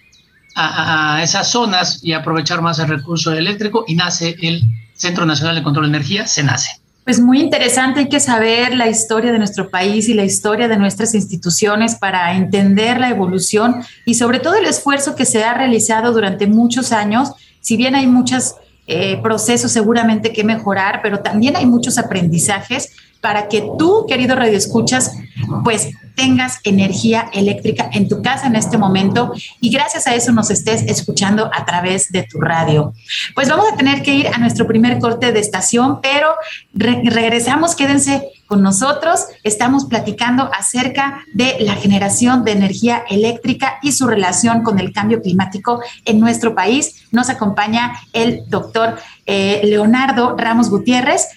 a, 0.56 1.22
esas 1.22 1.50
zonas 1.50 2.00
y 2.04 2.14
aprovechar 2.14 2.62
más 2.62 2.80
el 2.80 2.88
recurso 2.88 3.32
eléctrico 3.32 3.86
y 3.88 3.96
nace 3.96 4.36
el 4.42 4.64
Centro 4.96 5.26
Nacional 5.26 5.56
de 5.56 5.64
Control 5.64 5.86
de 5.86 5.98
Energía, 5.98 6.26
nace. 6.44 6.82
Pues 7.04 7.22
muy 7.22 7.40
interesante, 7.40 8.02
hay 8.02 8.10
que 8.10 8.20
saber 8.20 8.76
la 8.76 8.90
historia 8.90 9.32
de 9.32 9.38
nuestro 9.38 9.70
país 9.70 10.10
y 10.10 10.14
la 10.14 10.26
historia 10.26 10.68
de 10.68 10.78
nuestras 10.78 11.14
instituciones 11.14 11.96
para 11.96 12.36
entender 12.36 13.00
la 13.00 13.10
evolución 13.10 13.76
y 14.04 14.16
sobre 14.16 14.40
todo 14.40 14.56
el 14.56 14.66
esfuerzo 14.66 15.16
que 15.16 15.26
se 15.26 15.44
ha 15.44 15.54
realizado 15.54 16.12
durante 16.12 16.48
muchos 16.48 16.92
años 16.92 17.30
si 17.68 17.76
bien 17.76 17.96
hay 17.96 18.08
muchos 18.08 18.56
eh, 18.88 19.20
procesos 19.22 19.74
seguramente 19.74 20.32
que 20.32 20.46
mejorar, 20.46 21.02
pero 21.04 21.20
también 21.20 21.58
hay 21.58 21.66
muchos 21.66 21.98
aprendizajes 21.98 22.96
para 23.22 23.48
que 23.48 23.68
tú, 23.78 24.06
querido 24.08 24.36
Radio 24.36 24.58
Escuchas, 24.58 25.18
pues 25.64 25.90
tengas 26.18 26.60
energía 26.64 27.30
eléctrica 27.32 27.90
en 27.94 28.10
tu 28.10 28.24
casa 28.24 28.48
en 28.48 28.56
este 28.56 28.78
momento 28.78 29.32
y 29.62 29.70
gracias 29.70 30.08
a 30.08 30.16
eso 30.16 30.32
nos 30.32 30.50
estés 30.50 30.82
escuchando 30.82 31.50
a 31.54 31.64
través 31.64 32.12
de 32.12 32.24
tu 32.24 32.40
radio. 32.42 32.92
Pues 33.36 33.48
vamos 33.48 33.72
a 33.72 33.78
tener 33.78 34.02
que 34.02 34.16
ir 34.16 34.28
a 34.28 34.40
nuestro 34.40 34.66
primer 34.66 34.98
corte 35.00 35.32
de 35.32 35.40
estación, 35.40 36.02
pero 36.02 36.30
regresamos, 36.74 37.76
quédense 37.76 38.30
con 38.48 38.64
nosotros. 38.64 39.28
Estamos 39.44 39.86
platicando 39.86 40.50
acerca 40.52 41.24
de 41.36 41.58
la 41.60 41.76
generación 41.76 42.44
de 42.44 42.54
energía 42.54 43.04
eléctrica 43.10 43.78
y 43.84 43.92
su 43.92 44.08
relación 44.08 44.64
con 44.64 44.80
el 44.80 44.92
cambio 44.92 45.22
climático 45.22 45.82
en 46.04 46.20
nuestro 46.20 46.56
país. 46.56 47.06
Nos 47.12 47.30
acompaña 47.30 47.94
el 48.14 48.44
doctor 48.48 48.98
eh, 49.28 49.62
Leonardo 49.64 50.36
Ramos 50.36 50.72
Gutiérrez. 50.72 51.28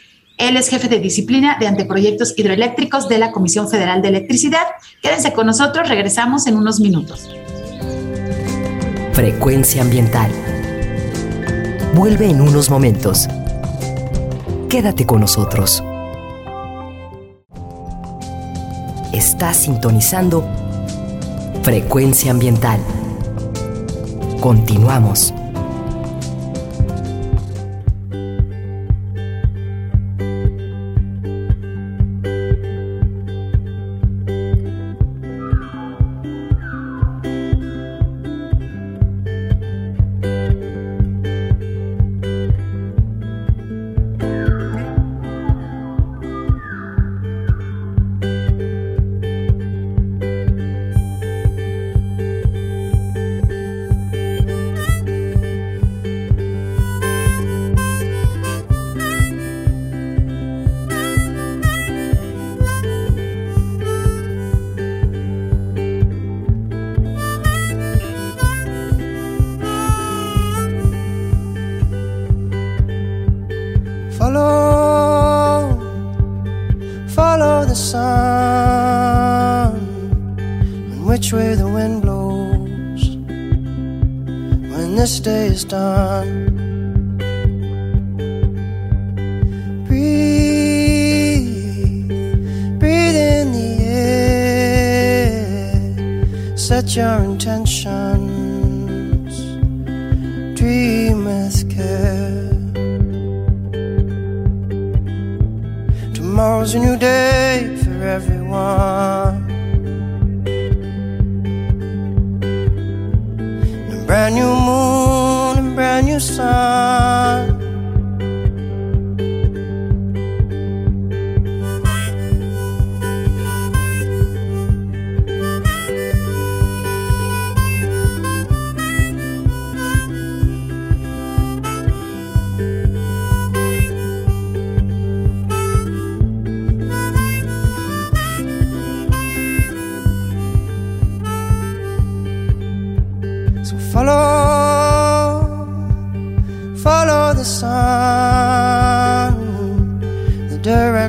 Él 0.41 0.57
es 0.57 0.69
jefe 0.69 0.89
de 0.89 1.01
disciplina 1.01 1.59
de 1.61 1.67
anteproyectos 1.67 2.33
hidroeléctricos 2.35 3.09
de 3.11 3.19
la 3.19 3.31
Comisión 3.31 3.69
Federal 3.69 4.01
de 4.01 4.09
Electricidad. 4.09 4.67
Quédense 5.03 5.35
con 5.35 5.47
nosotros, 5.47 5.87
regresamos 5.87 6.47
en 6.47 6.57
unos 6.57 6.81
minutos. 6.81 7.29
Frecuencia 9.13 9.83
ambiental. 9.83 10.31
Vuelve 11.95 12.31
en 12.31 12.41
unos 12.41 12.71
momentos. 12.71 13.29
Quédate 14.71 15.05
con 15.05 15.21
nosotros. 15.21 15.85
Estás 19.13 19.59
sintonizando 19.59 20.49
Frecuencia 21.63 22.31
ambiental. 22.31 22.81
Continuamos. 24.41 25.35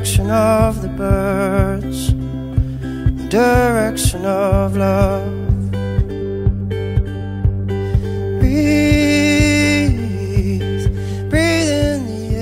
Of 0.01 0.81
the 0.81 0.87
birds, 0.87 2.11
the 2.11 3.27
direction 3.29 4.25
of 4.25 4.75
love. 4.75 5.41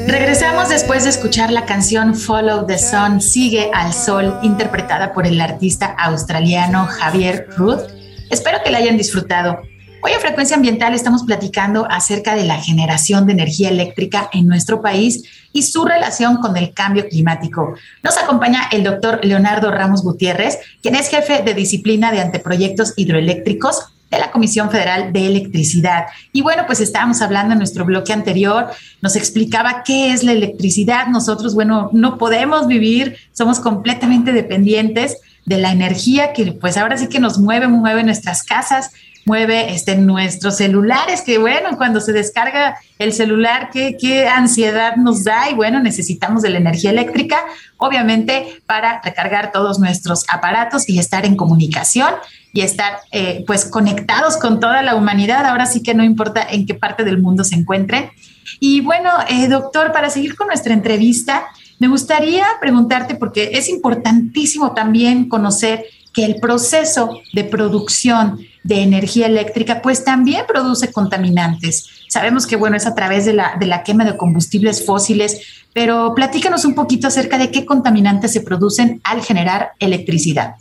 Regresamos 0.07 0.69
después 0.69 1.03
de 1.03 1.09
escuchar 1.09 1.51
la 1.51 1.65
canción 1.65 2.15
Follow 2.15 2.65
the 2.65 2.77
Sun, 2.77 3.19
Sigue 3.19 3.69
al 3.73 3.93
Sol, 3.93 4.39
interpretada 4.41 5.11
por 5.11 5.27
el 5.27 5.41
artista 5.41 5.87
australiano 5.97 6.85
Javier 6.87 7.47
Ruth. 7.57 7.81
Espero 8.29 8.59
que 8.63 8.71
la 8.71 8.77
hayan 8.77 8.97
disfrutado. 8.97 9.61
Hoy 10.01 10.13
en 10.13 10.21
Frecuencia 10.21 10.55
Ambiental 10.55 10.93
estamos 10.93 11.23
platicando 11.23 11.85
acerca 11.89 12.33
de 12.33 12.45
la 12.45 12.61
generación 12.61 13.25
de 13.25 13.33
energía 13.33 13.67
eléctrica 13.67 14.29
en 14.31 14.47
nuestro 14.47 14.81
país 14.81 15.23
y 15.51 15.63
su 15.63 15.83
relación 15.83 16.37
con 16.37 16.55
el 16.55 16.73
cambio 16.73 17.09
climático. 17.09 17.73
Nos 18.01 18.17
acompaña 18.17 18.69
el 18.71 18.83
doctor 18.83 19.19
Leonardo 19.23 19.71
Ramos 19.71 20.01
Gutiérrez, 20.01 20.59
quien 20.81 20.95
es 20.95 21.09
jefe 21.09 21.41
de 21.43 21.53
disciplina 21.53 22.13
de 22.13 22.21
anteproyectos 22.21 22.93
hidroeléctricos 22.95 23.89
de 24.09 24.19
la 24.19 24.31
Comisión 24.31 24.71
Federal 24.71 25.11
de 25.11 25.27
Electricidad. 25.27 26.05
Y 26.31 26.41
bueno, 26.43 26.63
pues 26.65 26.79
estábamos 26.79 27.21
hablando 27.21 27.51
en 27.51 27.59
nuestro 27.59 27.83
bloque 27.83 28.13
anterior, 28.13 28.67
nos 29.01 29.17
explicaba 29.17 29.83
qué 29.83 30.13
es 30.13 30.23
la 30.23 30.31
electricidad. 30.31 31.07
Nosotros, 31.07 31.53
bueno, 31.53 31.89
no 31.91 32.17
podemos 32.17 32.67
vivir, 32.67 33.17
somos 33.33 33.59
completamente 33.59 34.31
dependientes 34.31 35.17
de 35.45 35.57
la 35.57 35.71
energía 35.71 36.31
que 36.31 36.53
pues 36.53 36.77
ahora 36.77 36.97
sí 36.97 37.07
que 37.07 37.19
nos 37.19 37.37
mueve, 37.39 37.67
mueve 37.67 38.03
nuestras 38.03 38.43
casas, 38.43 38.91
mueve 39.25 39.73
este, 39.73 39.95
nuestros 39.95 40.57
celulares, 40.57 41.21
que 41.21 41.37
bueno, 41.37 41.77
cuando 41.77 41.99
se 42.01 42.13
descarga 42.13 42.77
el 42.97 43.13
celular, 43.13 43.69
qué, 43.71 43.95
qué 43.99 44.27
ansiedad 44.27 44.95
nos 44.95 45.23
da 45.23 45.49
y 45.49 45.53
bueno, 45.53 45.79
necesitamos 45.79 46.41
de 46.41 46.49
la 46.49 46.57
energía 46.57 46.91
eléctrica, 46.91 47.37
obviamente, 47.77 48.61
para 48.65 49.01
recargar 49.03 49.51
todos 49.51 49.79
nuestros 49.79 50.25
aparatos 50.29 50.89
y 50.89 50.99
estar 50.99 51.25
en 51.25 51.35
comunicación 51.35 52.13
y 52.51 52.61
estar 52.61 52.99
eh, 53.11 53.43
pues 53.45 53.65
conectados 53.65 54.37
con 54.37 54.59
toda 54.59 54.81
la 54.81 54.95
humanidad. 54.95 55.45
Ahora 55.45 55.65
sí 55.65 55.83
que 55.83 55.93
no 55.93 56.03
importa 56.03 56.45
en 56.49 56.65
qué 56.65 56.73
parte 56.73 57.03
del 57.03 57.19
mundo 57.19 57.43
se 57.43 57.55
encuentre. 57.55 58.11
Y 58.59 58.81
bueno, 58.81 59.11
eh, 59.27 59.47
doctor, 59.47 59.91
para 59.91 60.09
seguir 60.09 60.35
con 60.35 60.47
nuestra 60.47 60.73
entrevista, 60.73 61.45
me 61.77 61.87
gustaría 61.87 62.45
preguntarte, 62.59 63.15
porque 63.15 63.51
es 63.53 63.69
importantísimo 63.69 64.73
también 64.73 65.29
conocer 65.29 65.85
el 66.23 66.39
proceso 66.39 67.21
de 67.33 67.43
producción 67.43 68.39
de 68.63 68.81
energía 68.81 69.27
eléctrica, 69.27 69.81
pues 69.81 70.03
también 70.03 70.45
produce 70.47 70.91
contaminantes. 70.91 71.87
Sabemos 72.07 72.45
que, 72.45 72.55
bueno, 72.55 72.75
es 72.75 72.85
a 72.85 72.95
través 72.95 73.25
de 73.25 73.33
la, 73.33 73.83
quema 73.85 74.05
de 74.05 74.17
combustibles 74.17 74.85
fósiles, 74.85 75.39
pero 75.73 76.13
platícanos 76.15 76.65
un 76.65 76.75
poquito 76.75 77.07
acerca 77.07 77.37
de 77.37 77.51
qué 77.51 77.65
contaminantes 77.65 78.33
se 78.33 78.41
producen 78.41 78.99
al 79.03 79.21
generar 79.21 79.71
electricidad. 79.79 80.55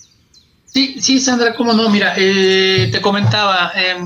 Sí, 0.66 0.96
sí, 1.00 1.20
Sandra, 1.20 1.54
cómo 1.54 1.72
no. 1.72 1.88
Mira, 1.88 2.14
eh, 2.16 2.88
te 2.92 3.00
comentaba, 3.00 3.72
eh, 3.74 3.96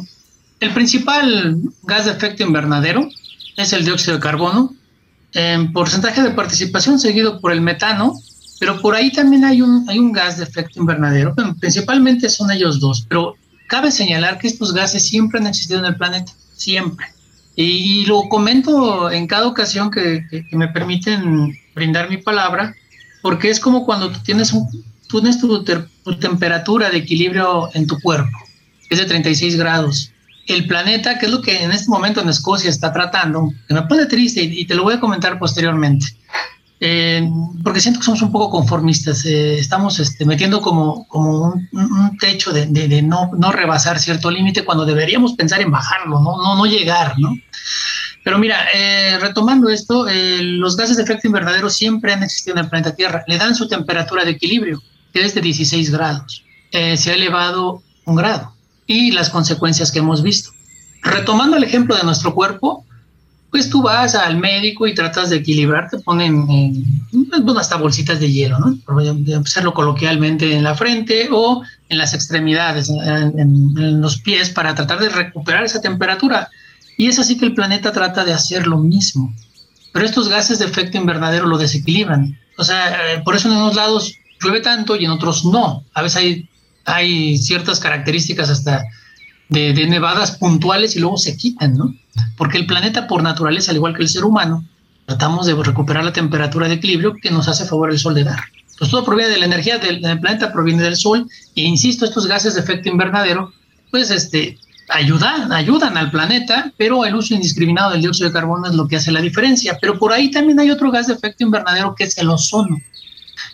el 0.60 0.70
principal 0.72 1.56
gas 1.82 2.04
de 2.04 2.12
efecto 2.12 2.44
invernadero 2.44 3.08
es 3.56 3.72
el 3.72 3.84
dióxido 3.84 4.14
de 4.14 4.22
carbono, 4.22 4.72
en 5.34 5.72
porcentaje 5.72 6.22
de 6.22 6.30
participación 6.30 6.98
seguido 6.98 7.40
por 7.40 7.52
el 7.52 7.60
metano, 7.60 8.14
pero 8.62 8.80
por 8.80 8.94
ahí 8.94 9.10
también 9.10 9.44
hay 9.44 9.60
un, 9.60 9.84
hay 9.88 9.98
un 9.98 10.12
gas 10.12 10.36
de 10.38 10.44
efecto 10.44 10.78
invernadero, 10.78 11.34
principalmente 11.58 12.28
son 12.28 12.48
ellos 12.52 12.78
dos, 12.78 13.04
pero 13.08 13.34
cabe 13.66 13.90
señalar 13.90 14.38
que 14.38 14.46
estos 14.46 14.72
gases 14.72 15.04
siempre 15.04 15.40
han 15.40 15.48
existido 15.48 15.80
en 15.80 15.86
el 15.86 15.96
planeta, 15.96 16.30
siempre. 16.54 17.08
Y, 17.56 18.06
lo 18.06 18.28
comento 18.28 19.10
en 19.10 19.26
cada 19.26 19.48
ocasión 19.48 19.90
que, 19.90 20.22
me 20.52 20.68
permiten 20.68 21.58
brindar 21.74 22.08
mi 22.08 22.18
palabra, 22.18 22.72
porque 23.20 23.50
es 23.50 23.58
como 23.58 23.84
cuando 23.84 24.12
tú 24.12 24.20
tienes, 24.22 24.52
un, 24.52 24.70
tú 25.08 25.20
tienes 25.20 25.40
tu, 25.40 25.64
tu 25.64 26.18
temperatura 26.20 26.88
de 26.88 26.98
equilibrio 26.98 27.68
en 27.74 27.88
tu 27.88 27.98
cuerpo, 27.98 28.38
que 28.88 28.94
es 28.94 29.00
de 29.00 29.06
36 29.06 29.56
grados. 29.56 30.12
El 30.46 30.68
planeta, 30.68 31.18
que 31.18 31.26
es 31.26 31.32
lo 31.32 31.42
que 31.42 31.64
en 31.64 31.72
este 31.72 31.90
momento 31.90 32.20
en 32.20 32.28
Escocia 32.28 32.70
está 32.70 32.92
tratando, 32.92 33.52
que 33.66 33.74
me 33.74 33.82
pone 33.82 34.06
triste 34.06 34.40
y, 34.40 34.64
te 34.66 34.76
lo 34.76 34.84
voy 34.84 34.94
a 34.94 35.00
comentar 35.00 35.36
posteriormente, 35.40 36.06
eh, 36.84 37.30
porque 37.62 37.78
siento 37.78 38.00
que 38.00 38.06
somos 38.06 38.22
un 38.22 38.32
poco 38.32 38.50
conformistas, 38.50 39.24
eh, 39.24 39.56
estamos 39.56 40.00
este, 40.00 40.26
metiendo 40.26 40.60
como, 40.60 41.06
como 41.06 41.52
un, 41.52 42.18
techo 42.18 42.52
de, 42.52 42.66
de, 42.66 43.00
no, 43.02 43.30
no, 43.38 43.52
rebasar 43.52 44.00
cierto 44.00 44.32
límite 44.32 44.64
cuando 44.64 44.84
deberíamos 44.84 45.34
pensar 45.34 45.60
en 45.60 45.70
bajarlo, 45.70 46.18
no, 46.18 46.42
no, 46.42 46.56
no 46.56 46.66
llegar, 46.66 47.14
¿no? 47.20 47.38
Pero 48.24 48.36
mira, 48.40 48.66
eh, 48.74 49.16
retomando 49.20 49.68
esto, 49.68 50.06
los 50.08 50.76
gases 50.76 50.96
de 50.96 51.04
efecto 51.04 51.28
invernadero 51.28 51.70
siempre 51.70 52.14
han 52.14 52.24
existido 52.24 52.56
en 52.56 52.64
el 52.64 52.68
planeta 52.68 52.96
Tierra, 52.96 53.22
le 53.28 53.38
dan 53.38 53.54
su 53.54 53.68
temperatura 53.68 54.24
de 54.24 54.32
equilibrio, 54.32 54.82
que 55.12 55.24
es 55.24 55.36
de 55.36 55.40
16 55.40 55.92
grados, 55.92 56.44
se 56.72 57.10
ha 57.12 57.14
elevado 57.14 57.80
un 58.06 58.16
grado 58.16 58.56
y 58.88 59.12
las 59.12 59.30
consecuencias 59.30 59.92
que 59.92 60.00
hemos 60.00 60.20
visto. 60.24 60.50
Retomando 61.02 61.56
el 61.56 61.62
ejemplo 61.62 61.94
de 61.94 62.02
nuestro 62.02 62.34
cuerpo, 62.34 62.84
pues 63.52 63.68
tú 63.68 63.82
vas 63.82 64.14
al 64.14 64.38
médico 64.38 64.86
y 64.86 64.94
tratas 64.94 65.30
de 65.30 65.36
equilibrar, 65.36 65.88
te 65.90 65.98
ponen 65.98 66.46
bueno, 67.12 67.60
hasta 67.60 67.76
bolsitas 67.76 68.18
de 68.18 68.32
hielo, 68.32 68.58
¿no? 68.58 68.76
Por 68.84 69.04
hacerlo 69.40 69.74
coloquialmente 69.74 70.56
en 70.56 70.64
la 70.64 70.74
frente 70.74 71.28
o 71.30 71.62
en 71.90 71.98
las 71.98 72.14
extremidades, 72.14 72.88
en, 72.88 74.00
los 74.00 74.18
pies, 74.18 74.48
para 74.48 74.74
tratar 74.74 74.98
de 75.00 75.10
recuperar 75.10 75.64
esa 75.64 75.82
temperatura. 75.82 76.48
Y 76.96 77.08
es 77.08 77.18
así 77.18 77.36
que 77.36 77.44
el 77.44 77.54
planeta 77.54 77.92
trata 77.92 78.24
de 78.24 78.32
hacer 78.32 78.66
lo 78.66 78.78
mismo. 78.78 79.34
Pero 79.92 80.06
estos 80.06 80.28
gases 80.28 80.58
de 80.58 80.64
efecto 80.64 80.96
invernadero 80.96 81.46
lo 81.46 81.58
desequilibran. 81.58 82.38
O 82.56 82.64
sea, 82.64 83.12
eh, 83.12 83.20
por 83.22 83.36
eso 83.36 83.48
en 83.48 83.56
unos 83.58 83.76
lados 83.76 84.14
llueve 84.42 84.60
tanto 84.62 84.96
y 84.96 85.04
en 85.04 85.10
otros 85.10 85.44
no. 85.44 85.84
A 85.92 86.00
veces 86.00 86.16
hay 86.16 86.48
hay 86.84 87.38
ciertas 87.38 87.80
características 87.80 88.50
hasta 88.50 88.84
de, 89.52 89.86
nevadas 89.86 90.32
puntuales 90.32 90.96
y 90.96 91.00
luego 91.00 91.18
se 91.18 91.36
quitan, 91.36 91.74
¿no? 91.74 91.94
Porque 92.36 92.58
el 92.58 92.66
planeta 92.66 93.06
por 93.06 93.22
naturaleza, 93.22 93.70
al 93.70 93.76
igual 93.76 93.94
que 93.94 94.02
el 94.02 94.08
ser 94.08 94.24
humano, 94.24 94.64
tratamos 95.06 95.46
de 95.46 95.54
recuperar 95.54 96.04
la 96.04 96.12
temperatura 96.12 96.68
de 96.68 96.74
equilibrio 96.74 97.14
que 97.20 97.30
nos 97.30 97.48
hace 97.48 97.66
favor 97.66 97.90
el 97.90 97.98
sol 97.98 98.14
de 98.14 98.24
dar. 98.24 98.40
Entonces 98.70 98.90
todo 98.90 99.04
proviene 99.04 99.32
de 99.32 99.38
la 99.38 99.46
energía 99.46 99.78
del, 99.78 100.00
planeta, 100.00 100.52
proviene 100.52 100.82
del 100.82 100.96
sol, 100.96 101.28
e 101.54 101.62
insisto, 101.62 102.04
estos 102.04 102.26
gases 102.26 102.54
de 102.54 102.60
efecto 102.60 102.88
invernadero, 102.88 103.52
pues 103.90 104.10
este, 104.10 104.58
ayudan, 104.88 105.52
ayudan 105.52 105.96
al 105.96 106.10
planeta, 106.10 106.72
pero 106.76 107.04
el 107.04 107.14
uso 107.14 107.34
indiscriminado 107.34 107.92
del 107.92 108.00
dióxido 108.00 108.28
de 108.28 108.32
carbono 108.32 108.68
es 108.68 108.74
lo 108.74 108.88
que 108.88 108.96
hace 108.96 109.12
la 109.12 109.20
diferencia. 109.20 109.78
Pero 109.80 109.98
por 109.98 110.12
ahí 110.12 110.30
también 110.30 110.58
hay 110.58 110.70
otro 110.70 110.90
gas 110.90 111.06
de 111.06 111.14
efecto 111.14 111.44
invernadero 111.44 111.94
que 111.94 112.04
es 112.04 112.16
el 112.18 112.30
ozono, 112.30 112.78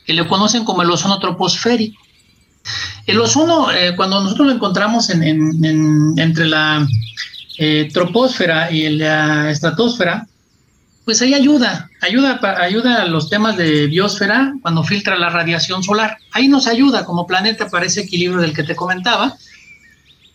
que 0.06 0.12
le 0.12 0.26
conocen 0.26 0.64
como 0.64 0.82
el 0.82 0.90
ozono 0.90 1.18
troposférico. 1.18 2.00
El 3.06 3.20
ozono, 3.20 3.72
eh, 3.72 3.94
cuando 3.96 4.22
nosotros 4.22 4.48
lo 4.48 4.54
encontramos 4.54 5.10
entre 5.10 6.46
la 6.46 6.86
eh, 7.58 7.88
troposfera 7.92 8.70
y 8.70 8.88
la 8.90 9.50
estratosfera, 9.50 10.26
pues 11.04 11.22
ahí 11.22 11.32
ayuda, 11.32 11.88
ayuda, 12.02 12.38
ayuda 12.60 13.02
a 13.02 13.06
los 13.06 13.30
temas 13.30 13.56
de 13.56 13.86
biosfera 13.86 14.52
cuando 14.60 14.84
filtra 14.84 15.16
la 15.18 15.30
radiación 15.30 15.82
solar. 15.82 16.18
Ahí 16.32 16.48
nos 16.48 16.66
ayuda 16.66 17.06
como 17.06 17.26
planeta 17.26 17.68
para 17.70 17.86
ese 17.86 18.02
equilibrio 18.02 18.42
del 18.42 18.52
que 18.52 18.62
te 18.62 18.76
comentaba. 18.76 19.34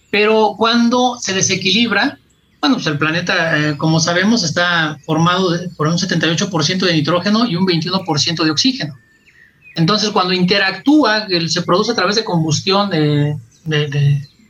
Pero 0.10 0.56
cuando 0.58 1.18
se 1.20 1.34
desequilibra, 1.34 2.18
bueno, 2.60 2.78
pues 2.78 2.88
el 2.88 2.98
planeta, 2.98 3.60
eh, 3.60 3.78
como 3.78 4.00
sabemos, 4.00 4.44
está 4.44 4.98
formado 5.06 5.54
por 5.76 5.88
un 5.88 5.98
78% 5.98 6.86
de 6.86 6.94
nitrógeno 6.94 7.46
y 7.46 7.56
un 7.56 7.68
21% 7.68 8.44
de 8.44 8.52
oxígeno. 8.52 8.98
Entonces, 9.76 10.10
cuando 10.10 10.34
interactúa, 10.34 11.28
se 11.48 11.62
produce 11.64 11.92
a 11.92 11.96
través 11.96 12.16
de 12.16 12.24
combustión, 12.24 12.90
de, 12.90 13.38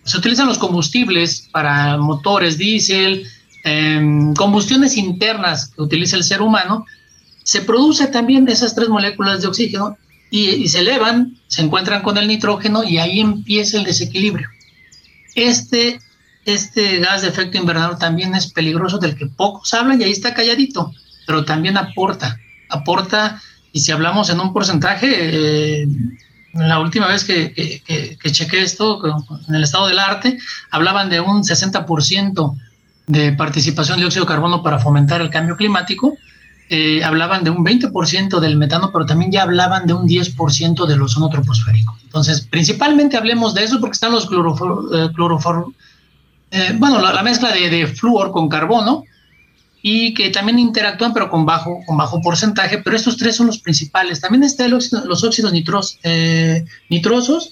se 0.03 0.17
utilizan 0.17 0.47
los 0.47 0.57
combustibles 0.57 1.47
para 1.51 1.97
motores 1.97 2.57
diésel, 2.57 3.25
em, 3.63 4.33
combustiones 4.33 4.97
internas 4.97 5.71
que 5.73 5.81
utiliza 5.81 6.17
el 6.17 6.23
ser 6.23 6.41
humano, 6.41 6.85
se 7.43 7.61
produce 7.61 8.07
también 8.07 8.47
esas 8.47 8.75
tres 8.75 8.89
moléculas 8.89 9.41
de 9.41 9.47
oxígeno 9.47 9.97
y, 10.29 10.67
se 10.67 10.79
elevan, 10.79 11.37
se 11.47 11.61
encuentran 11.61 12.01
con 12.01 12.17
el 12.17 12.27
nitrógeno 12.27 12.83
y 12.83 12.97
ahí 12.97 13.19
empieza 13.19 13.77
el 13.77 13.83
desequilibrio. 13.83 14.49
Este, 15.35 15.99
este 16.45 16.99
gas 16.99 17.21
de 17.21 17.29
efecto 17.29 17.57
invernadero 17.57 17.97
también 17.97 18.33
es 18.35 18.51
peligroso, 18.51 18.97
del 18.97 19.15
que 19.15 19.27
pocos 19.27 19.73
hablan 19.73 20.01
y 20.01 20.05
ahí 20.05 20.11
está 20.11 20.33
calladito, 20.33 20.91
pero 21.27 21.45
también 21.45 21.77
aporta, 21.77 22.39
aporta 22.69 23.41
y 23.73 23.79
si 23.79 23.91
hablamos 23.91 24.29
en 24.29 24.39
un 24.39 24.53
porcentaje, 24.53 25.09
eh, 25.11 25.87
la 26.53 26.79
última 26.79 27.07
vez 27.07 27.25
que, 27.25 27.81
chequé 28.31 28.61
esto 28.61 29.01
en 29.49 29.55
el 29.55 29.63
estado 29.63 29.87
del 29.87 29.97
arte, 29.97 30.37
hablaban 30.69 31.09
de 31.09 31.19
un 31.19 31.43
60% 31.43 32.55
de 33.07 33.33
participación 33.33 33.97
de 33.97 34.03
dióxido 34.03 34.25
de 34.25 34.29
carbono 34.29 34.61
para 34.61 34.77
fomentar 34.79 35.21
el 35.21 35.31
cambio 35.31 35.57
climático. 35.57 36.15
Eh, 36.69 37.03
hablaban 37.03 37.43
de 37.43 37.49
un 37.49 37.65
20% 37.65 38.39
del 38.39 38.57
metano, 38.57 38.91
pero 38.93 39.05
también 39.05 39.31
ya 39.31 39.41
hablaban 39.43 39.85
de 39.87 39.93
un 39.93 40.07
10% 40.07 40.85
del 40.85 41.01
ozono 41.01 41.29
troposférico. 41.29 41.97
Entonces, 42.03 42.41
principalmente 42.41 43.17
hablemos 43.17 43.53
de 43.53 43.63
eso 43.63 43.79
porque 43.79 43.93
están 43.93 44.11
los 44.11 44.27
clorofor, 44.27 44.87
eh, 44.93 45.09
eh, 46.51 46.75
bueno, 46.77 47.01
la, 47.01 47.23
mezcla 47.23 47.51
de, 47.51 47.69
de, 47.69 47.87
flúor 47.87 48.31
con 48.31 48.47
carbono 48.47 49.03
y 49.85 50.13
que 50.13 50.29
también 50.29 50.59
interactúan 50.59 51.13
pero 51.13 51.29
con 51.29 51.45
bajo, 51.45 51.81
con 51.85 51.97
bajo 51.97 52.21
porcentaje, 52.21 52.77
pero 52.77 52.95
estos 52.95 53.17
tres 53.17 53.35
son 53.35 53.47
los 53.47 53.59
principales. 53.59 54.21
También 54.21 54.43
están 54.45 54.71
los 54.71 55.23
óxidos 55.23 55.51
nitros, 55.51 55.99
eh, 56.03 56.63
nitrosos, 56.89 57.51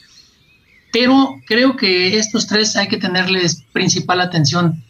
pero 0.93 1.41
creo 1.45 1.75
que 1.75 2.17
estos 2.17 2.47
tres 2.47 2.77
hay 2.77 2.87
que 2.87 2.95
tenerles 2.95 3.63
principal 3.73 4.21
atención 4.21 4.81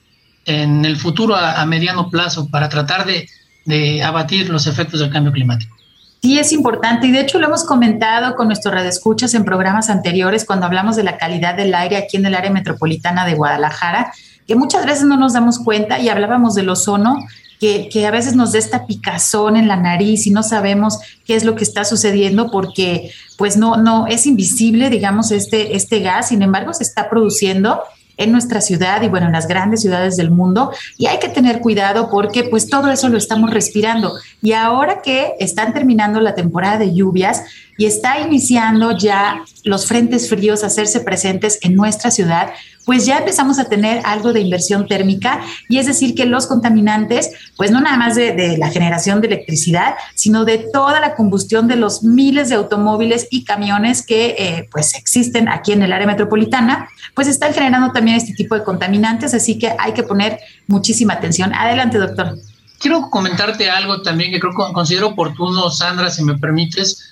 en 0.45 0.85
el 0.85 0.97
futuro 0.97 1.35
a, 1.35 1.65
mediano 1.65 2.11
plazo 2.11 2.47
para 2.47 2.69
tratar 2.69 3.05
de, 3.05 3.27
de 3.65 4.03
abatir 4.03 4.49
los 4.49 4.67
efectos 4.67 4.99
del 4.99 5.09
cambio 5.09 5.31
climático. 5.31 5.75
Sí, 6.21 6.37
es 6.37 6.51
importante 6.51 7.07
y 7.07 7.11
de 7.11 7.21
hecho 7.21 7.39
lo 7.39 7.47
hemos 7.47 7.65
comentado 7.65 8.35
con 8.35 8.45
nuestros 8.45 8.71
radioescuchas 8.71 9.33
en 9.33 9.43
programas 9.43 9.89
anteriores 9.89 10.45
cuando 10.45 10.67
hablamos 10.67 10.95
de 10.95 11.03
la 11.03 11.17
calidad 11.17 11.55
del 11.55 11.73
aire 11.73 11.97
aquí 11.97 12.17
en 12.17 12.27
el 12.27 12.35
área 12.35 12.51
metropolitana 12.51 13.25
de 13.25 13.33
Guadalajara, 13.33 14.13
muchas 14.55 14.85
veces 14.85 15.03
no 15.05 15.17
nos 15.17 15.33
damos 15.33 15.59
cuenta 15.59 15.99
y 15.99 16.09
hablábamos 16.09 16.55
del 16.55 16.69
ozono, 16.69 17.17
que, 17.59 17.89
que, 17.89 18.07
a 18.07 18.11
veces 18.11 18.35
nos 18.35 18.53
da 18.53 18.59
esta 18.59 18.87
picazón 18.87 19.55
en 19.55 19.67
la 19.67 19.75
nariz 19.75 20.25
y 20.25 20.31
no 20.31 20.41
sabemos 20.41 20.97
qué 21.25 21.35
es 21.35 21.43
lo 21.43 21.55
que 21.55 21.63
está 21.63 21.85
sucediendo 21.85 22.49
porque 22.49 23.11
pues 23.37 23.55
no, 23.55 23.77
no 23.77 24.07
es 24.07 24.25
invisible, 24.25 24.89
digamos, 24.89 25.31
este, 25.31 25.75
este 25.75 25.99
gas, 25.99 26.29
sin 26.29 26.41
embargo 26.41 26.73
se 26.73 26.83
está 26.83 27.07
produciendo 27.07 27.81
en 28.17 28.31
nuestra 28.31 28.61
ciudad 28.61 29.01
y 29.01 29.07
bueno, 29.07 29.27
en 29.27 29.33
las 29.33 29.47
grandes 29.47 29.81
ciudades 29.81 30.15
del 30.15 30.31
mundo 30.31 30.71
y 30.97 31.07
hay 31.07 31.19
que 31.19 31.29
tener 31.29 31.59
cuidado 31.59 32.09
porque 32.09 32.43
pues 32.43 32.67
todo 32.69 32.89
eso 32.91 33.09
lo 33.09 33.17
estamos 33.17 33.49
respirando. 33.49 34.13
Y 34.41 34.53
ahora 34.53 35.01
que 35.01 35.33
están 35.39 35.73
terminando 35.73 36.19
la 36.21 36.35
temporada 36.35 36.77
de 36.77 36.93
lluvias 36.93 37.43
y 37.81 37.87
está 37.87 38.19
iniciando 38.19 38.95
ya 38.95 39.43
los 39.63 39.87
frentes 39.87 40.29
fríos 40.29 40.63
a 40.63 40.67
hacerse 40.67 40.99
presentes 40.99 41.57
en 41.63 41.73
nuestra 41.73 42.11
ciudad, 42.11 42.51
pues 42.85 43.07
ya 43.07 43.17
empezamos 43.17 43.57
a 43.57 43.65
tener 43.65 44.03
algo 44.05 44.33
de 44.33 44.39
inversión 44.39 44.87
térmica 44.87 45.41
y 45.67 45.79
es 45.79 45.87
decir 45.87 46.13
que 46.13 46.27
los 46.27 46.45
contaminantes, 46.45 47.31
pues 47.57 47.71
no 47.71 47.81
nada 47.81 47.97
más 47.97 48.13
de, 48.13 48.55
la 48.59 48.69
generación 48.69 49.19
de 49.19 49.29
electricidad, 49.29 49.95
sino 50.13 50.45
de 50.45 50.59
toda 50.59 50.99
la 50.99 51.15
combustión 51.15 51.67
de 51.67 51.75
los 51.75 52.03
miles 52.03 52.49
de 52.49 52.55
automóviles 52.55 53.27
y 53.31 53.45
camiones 53.45 54.05
que 54.05 54.35
eh, 54.37 54.69
pues 54.71 54.93
existen 54.93 55.49
aquí 55.49 55.71
en 55.71 55.81
el 55.81 55.91
área 55.91 56.05
metropolitana, 56.05 56.87
pues 57.15 57.27
están 57.27 57.51
generando 57.51 57.91
también 57.91 58.17
este 58.17 58.33
tipo 58.33 58.53
de 58.53 58.63
contaminantes, 58.63 59.33
así 59.33 59.57
que 59.57 59.73
hay 59.79 59.93
que 59.93 60.03
poner 60.03 60.37
muchísima 60.67 61.13
atención. 61.13 61.51
Adelante, 61.55 61.97
doctor. 61.97 62.37
Quiero 62.77 63.09
comentarte 63.09 63.71
algo 63.71 64.03
también 64.03 64.31
que 64.31 64.39
creo 64.39 64.53
considero 64.53 65.07
oportuno, 65.07 65.71
Sandra, 65.71 66.11
si 66.11 66.23
me 66.23 66.37
permites. 66.37 67.10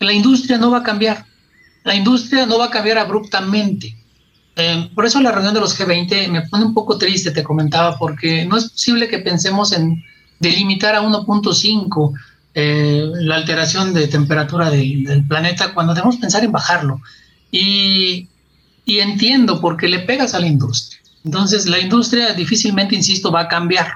La 0.00 0.12
industria 0.12 0.58
no 0.58 0.70
va 0.70 0.78
a 0.78 0.82
cambiar. 0.82 1.24
La 1.84 1.94
industria 1.94 2.46
no 2.46 2.58
va 2.58 2.66
a 2.66 2.70
cambiar 2.70 2.98
abruptamente 2.98 3.96
eh, 4.56 4.88
por 4.94 5.04
eso 5.04 5.20
la 5.20 5.32
reunión 5.32 5.54
de 5.54 5.60
los 5.60 5.78
G20 5.78 6.28
me 6.28 6.42
pone 6.42 6.64
un 6.64 6.74
poco 6.74 6.96
triste, 6.96 7.30
te 7.32 7.42
comentaba, 7.42 7.98
porque 7.98 8.44
no 8.44 8.56
es 8.56 8.70
posible 8.70 9.08
que 9.08 9.18
pensemos 9.18 9.72
en 9.72 10.04
delimitar 10.38 10.94
a 10.94 11.02
1.5 11.02 12.12
eh, 12.54 13.04
la 13.14 13.36
alteración 13.36 13.92
de 13.92 14.06
temperatura 14.06 14.70
del, 14.70 15.24
planeta 15.26 15.74
cuando 15.74 15.94
debemos 15.94 16.16
pensar 16.18 16.44
en 16.44 16.52
bajarlo. 16.52 17.00
Y, 17.50 18.28
y, 18.84 18.98
entiendo 19.00 19.60
porque 19.60 19.88
le 19.88 20.00
pegas 20.00 20.34
a 20.34 20.40
la 20.40 20.46
industria. 20.46 21.00
Entonces, 21.24 21.66
la 21.66 21.80
industria 21.80 22.32
difícilmente, 22.34 22.94
insisto, 22.94 23.32
va 23.32 23.42
a 23.42 23.48
cambiar. 23.48 23.88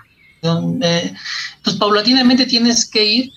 Eh, 0.43 1.15
entonces, 1.57 1.79
paulatinamente 1.79 2.47
tienes 2.47 2.89
que 2.89 3.05
ir, 3.05 3.33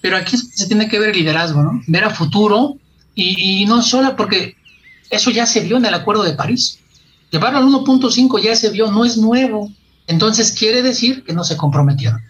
pero 0.00 0.16
aquí 0.16 0.36
se 0.36 0.66
tiene 0.66 0.88
que 0.88 0.98
ver 0.98 1.10
el 1.10 1.16
liderazgo, 1.16 1.62
¿no? 1.62 1.82
Ver 1.86 2.04
a 2.04 2.10
futuro 2.10 2.76
y, 3.14 3.64
no 3.66 3.82
solo 3.82 4.14
porque 4.16 4.56
eso 5.10 5.30
ya 5.30 5.46
se 5.46 5.60
vio 5.60 5.76
en 5.76 5.86
el 5.86 5.94
Acuerdo 5.94 6.22
de 6.22 6.34
París. 6.34 6.78
Llevarlo 7.30 7.58
al 7.58 7.64
1.5 7.64 8.40
ya 8.40 8.54
se 8.54 8.70
vio, 8.70 8.90
no 8.90 9.04
es 9.04 9.16
nuevo. 9.16 9.70
Entonces 10.06 10.52
quiere 10.52 10.82
decir 10.82 11.24
que 11.24 11.32
no 11.32 11.42
se 11.44 11.56
comprometieron. 11.56 12.20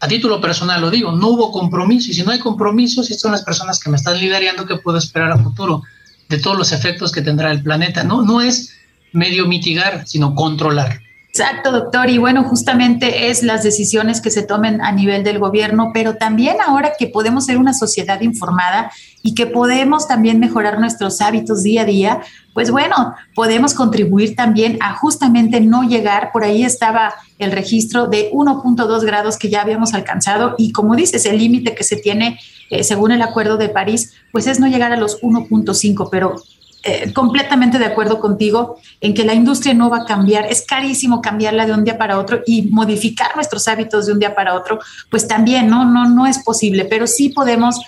A 0.00 0.08
título 0.08 0.40
personal 0.40 0.80
lo 0.80 0.90
digo, 0.90 1.12
no 1.12 1.28
hubo 1.28 1.52
compromiso 1.52 2.10
y 2.10 2.14
si 2.14 2.22
no 2.22 2.32
hay 2.32 2.38
compromiso, 2.38 3.02
si 3.02 3.14
son 3.14 3.32
las 3.32 3.42
personas 3.42 3.78
que 3.78 3.90
me 3.90 3.96
están 3.96 4.18
liderando, 4.18 4.64
que 4.64 4.76
puedo 4.76 4.96
esperar 4.96 5.30
a 5.30 5.38
futuro 5.38 5.82
de 6.30 6.38
todos 6.38 6.56
los 6.56 6.72
efectos 6.72 7.12
que 7.12 7.20
tendrá 7.20 7.52
el 7.52 7.62
planeta? 7.62 8.02
No, 8.02 8.22
no 8.22 8.40
es 8.40 8.72
medio 9.12 9.46
mitigar, 9.46 10.04
sino 10.06 10.34
controlar. 10.34 11.02
Exacto, 11.32 11.70
doctor. 11.70 12.10
Y 12.10 12.18
bueno, 12.18 12.42
justamente 12.42 13.30
es 13.30 13.44
las 13.44 13.62
decisiones 13.62 14.20
que 14.20 14.32
se 14.32 14.42
tomen 14.42 14.80
a 14.80 14.90
nivel 14.90 15.22
del 15.22 15.38
gobierno, 15.38 15.92
pero 15.94 16.16
también 16.16 16.56
ahora 16.60 16.92
que 16.98 17.06
podemos 17.06 17.46
ser 17.46 17.56
una 17.56 17.72
sociedad 17.72 18.20
informada 18.20 18.90
y 19.22 19.36
que 19.36 19.46
podemos 19.46 20.08
también 20.08 20.40
mejorar 20.40 20.80
nuestros 20.80 21.20
hábitos 21.20 21.62
día 21.62 21.82
a 21.82 21.84
día, 21.84 22.20
pues 22.52 22.72
bueno, 22.72 23.14
podemos 23.36 23.74
contribuir 23.74 24.34
también 24.34 24.76
a 24.80 24.96
justamente 24.96 25.60
no 25.60 25.84
llegar, 25.84 26.30
por 26.32 26.42
ahí 26.42 26.64
estaba 26.64 27.14
el 27.38 27.52
registro 27.52 28.08
de 28.08 28.32
1.2 28.32 29.04
grados 29.04 29.38
que 29.38 29.50
ya 29.50 29.62
habíamos 29.62 29.94
alcanzado 29.94 30.56
y 30.58 30.72
como 30.72 30.96
dices, 30.96 31.26
el 31.26 31.38
límite 31.38 31.76
que 31.76 31.84
se 31.84 31.96
tiene 31.96 32.40
eh, 32.70 32.82
según 32.82 33.12
el 33.12 33.22
Acuerdo 33.22 33.56
de 33.56 33.68
París, 33.68 34.14
pues 34.32 34.48
es 34.48 34.58
no 34.58 34.66
llegar 34.66 34.92
a 34.92 34.96
los 34.96 35.20
1.5, 35.22 36.08
pero 36.10 36.42
eh, 36.82 37.12
completamente 37.12 37.78
de 37.78 37.84
acuerdo 37.84 38.20
contigo 38.20 38.78
en 39.00 39.12
que 39.12 39.24
la 39.24 39.34
industria 39.34 39.74
no 39.74 39.90
va 39.90 39.98
a 39.98 40.04
cambiar. 40.06 40.46
Es 40.46 40.62
carísimo 40.62 41.20
cambiarla 41.20 41.66
de 41.66 41.74
un 41.74 41.84
día 41.84 41.98
para 41.98 42.18
otro 42.18 42.40
y 42.46 42.62
modificar 42.62 43.34
nuestros 43.36 43.68
hábitos 43.68 44.06
de 44.06 44.12
un 44.14 44.18
día 44.18 44.34
para 44.34 44.54
otro, 44.54 44.78
pues 45.10 45.28
también 45.28 45.68
no, 45.68 45.84
no, 45.84 46.08
no 46.08 46.26
es 46.26 46.38
posible, 46.38 46.86
pero 46.86 47.06
sí 47.06 47.28
podemos 47.30 47.80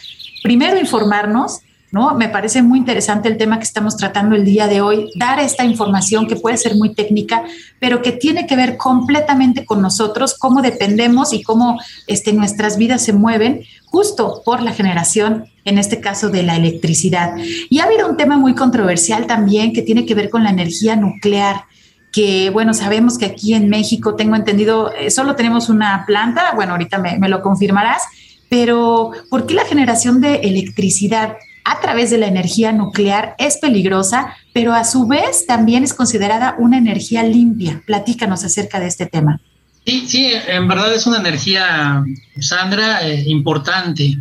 primero 0.43 0.79
informarnos, 0.79 1.61
¿no? 1.93 2.15
Me 2.15 2.31
parece 2.31 2.63
muy 2.63 2.79
interesante 2.79 3.29
el 3.29 3.37
tema 3.37 3.59
que 3.59 3.65
estamos 3.65 3.99
tratando 3.99 4.35
el 4.35 4.47
día 4.47 4.67
de 4.67 4.81
hoy, 4.81 5.11
dar 5.15 5.39
esta 5.39 5.65
información 5.65 6.27
que 6.27 6.37
puede 6.37 6.57
ser 6.57 6.75
muy 6.75 6.95
técnica, 6.95 7.45
pero 7.79 8.01
que 8.01 8.13
tiene 8.13 8.47
que 8.47 8.57
ver 8.57 8.79
completamente 8.79 9.67
con 9.67 9.83
nosotros, 9.83 10.35
cómo 10.39 10.63
dependemos 10.63 11.35
y 11.35 11.43
cómo 11.43 11.79
este, 12.07 12.33
nuestras 12.33 12.79
vidas 12.79 13.03
se 13.03 13.13
mueven 13.13 13.61
justo 13.85 14.41
por 14.43 14.63
la 14.63 14.73
generación, 14.73 15.45
en 15.67 15.77
este 15.77 16.01
caso 16.01 16.31
de 16.31 16.43
la 16.43 16.57
electricidad. 16.57 17.37
Y 17.69 17.81
ha 17.81 17.85
habido 17.85 18.09
un 18.09 18.17
tema 18.17 18.39
muy 18.39 18.55
controversial 18.55 19.27
también 19.27 19.75
que 19.75 19.83
tiene 19.83 20.07
que 20.07 20.15
ver 20.15 20.31
con 20.31 20.43
la 20.43 20.51
energía 20.51 20.97
nuclear 20.97 21.65
que 22.11 22.51
bueno, 22.51 22.75
sabemos 22.75 23.17
que 23.17 23.25
aquí 23.25 23.55
en 23.55 23.71
México, 23.71 24.17
tengo 24.17 24.37
entendido, 24.37 24.93
eh, 24.93 25.11
solo 25.11 25.35
tenemos 25.35 25.71
una 25.71 26.05
planta, 26.07 26.53
bueno, 26.55 26.73
ahorita 26.73 26.99
me, 26.99 27.19
me, 27.19 27.31
lo 27.31 27.41
confirmarás, 27.41 28.03
pero 28.51 29.13
¿por 29.31 29.47
qué 29.47 29.55
la 29.55 29.65
generación 29.65 30.21
de 30.21 30.35
electricidad 30.41 31.37
a 31.65 31.81
través 31.81 32.11
de 32.11 32.19
la 32.19 32.27
energía 32.27 32.73
nuclear 32.73 33.35
es 33.39 33.59
peligrosa, 33.59 34.35
pero 34.53 34.75
a 34.75 34.85
su 34.85 35.07
vez 35.07 35.47
también 35.47 35.85
es 35.85 35.95
considerada 35.95 36.57
una 36.59 36.79
energía 36.79 37.23
limpia. 37.23 37.83
Platícanos 37.87 38.45
acerca 38.45 38.81
de 38.81 38.89
este 38.89 39.07
tema. 39.07 39.41
Sí, 39.87 40.07
sí, 40.07 40.33
en 40.47 40.69
verdad 40.69 40.95
es 40.95 41.07
una 41.07 41.19
energía, 41.19 42.05
Sandra, 42.41 43.07
eh, 43.07 43.25
importante. 43.27 44.17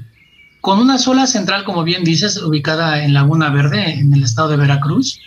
Con 0.59 0.79
una 0.79 0.97
sola 0.97 1.27
central, 1.27 1.63
como 1.63 1.83
bien 1.83 2.03
dices, 2.03 2.37
ubicada 2.37 3.03
en 3.03 3.13
Laguna 3.13 3.49
Verde, 3.49 3.93
en 3.93 4.13
el 4.13 4.23
estado 4.23 4.49
de 4.49 4.57
Veracruz, 4.57 5.19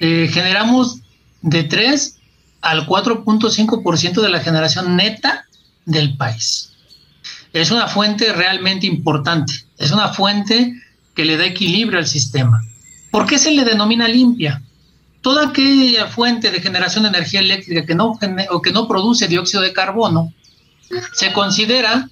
eh, 0.00 0.28
generamos 0.32 1.00
de 1.42 1.64
3 1.64 2.18
al 2.60 2.86
4.5% 2.86 4.20
de 4.20 4.28
la 4.28 4.40
generación 4.40 4.96
neta 4.96 5.46
del 5.84 6.16
país. 6.16 6.72
Es 7.52 7.70
una 7.70 7.86
fuente 7.86 8.32
realmente 8.32 8.86
importante, 8.86 9.52
es 9.78 9.92
una 9.92 10.08
fuente 10.08 10.74
que 11.14 11.24
le 11.24 11.36
da 11.36 11.46
equilibrio 11.46 11.98
al 11.98 12.06
sistema. 12.06 12.62
¿Por 13.10 13.26
qué 13.26 13.38
se 13.38 13.52
le 13.52 13.64
denomina 13.64 14.08
limpia? 14.08 14.62
Toda 15.20 15.48
aquella 15.48 16.06
fuente 16.06 16.50
de 16.50 16.60
generación 16.60 17.04
de 17.04 17.10
energía 17.10 17.40
eléctrica 17.40 17.86
que 17.86 17.94
no, 17.94 18.18
o 18.50 18.62
que 18.62 18.72
no 18.72 18.88
produce 18.88 19.28
dióxido 19.28 19.62
de 19.62 19.72
carbono 19.72 20.32
se 21.12 21.32
considera 21.32 22.08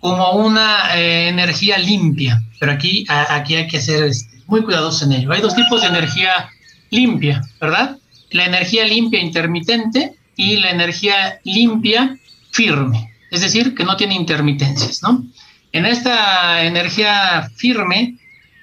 como 0.00 0.32
una 0.32 0.96
eh, 0.96 1.28
energía 1.28 1.78
limpia, 1.78 2.42
pero 2.58 2.72
aquí, 2.72 3.04
aquí 3.08 3.56
hay 3.56 3.68
que 3.68 3.80
ser 3.80 4.04
este, 4.04 4.42
muy 4.46 4.62
cuidadosos 4.62 5.02
en 5.02 5.12
ello. 5.12 5.32
Hay 5.32 5.40
dos 5.40 5.54
tipos 5.54 5.82
de 5.82 5.88
energía 5.88 6.50
limpia, 6.90 7.42
¿verdad? 7.60 7.98
La 8.30 8.46
energía 8.46 8.84
limpia 8.84 9.20
intermitente 9.20 10.16
y 10.36 10.56
la 10.56 10.70
energía 10.70 11.40
limpia 11.44 12.18
firme, 12.52 13.12
es 13.30 13.40
decir, 13.40 13.74
que 13.74 13.84
no 13.84 13.96
tiene 13.96 14.14
intermitencias, 14.14 15.02
¿no? 15.02 15.24
En 15.72 15.84
esta 15.84 16.64
energía 16.64 17.50
firme 17.56 18.18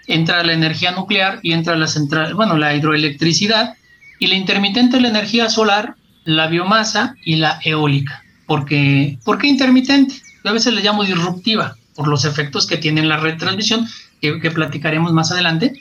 entra 0.08 0.44
la 0.44 0.54
energía 0.54 0.91
nuclear 0.91 1.39
y 1.41 1.54
entra 1.54 1.76
la 1.76 1.88
central, 1.88 2.34
bueno, 2.34 2.58
la 2.58 2.76
hidroelectricidad 2.76 3.76
y 4.20 4.28
la 4.28 4.36
intermitente 4.36 5.02
la 5.02 5.10
energía 5.10 5.50
solar, 5.50 5.96
la 6.24 6.48
biomasa 6.48 7.15
y 7.26 7.36
la 7.36 7.60
eólica. 7.63 8.24
Porque, 8.46 9.18
¿Por 9.24 9.38
qué 9.38 9.48
intermitente? 9.48 10.15
Yo 10.44 10.52
a 10.52 10.54
veces 10.54 10.74
le 10.74 10.82
llamo 10.82 11.04
disruptiva 11.04 11.76
por 11.96 12.08
los 12.08 12.26
efectos 12.26 12.68
que 12.68 12.78
tiene 12.78 13.02
en 13.02 13.10
la 13.10 13.18
red 13.18 13.38
transmisión, 13.38 13.88
que, 14.22 14.52
platicaremos 14.52 15.13
más 15.13 15.32
adelante. 15.32 15.74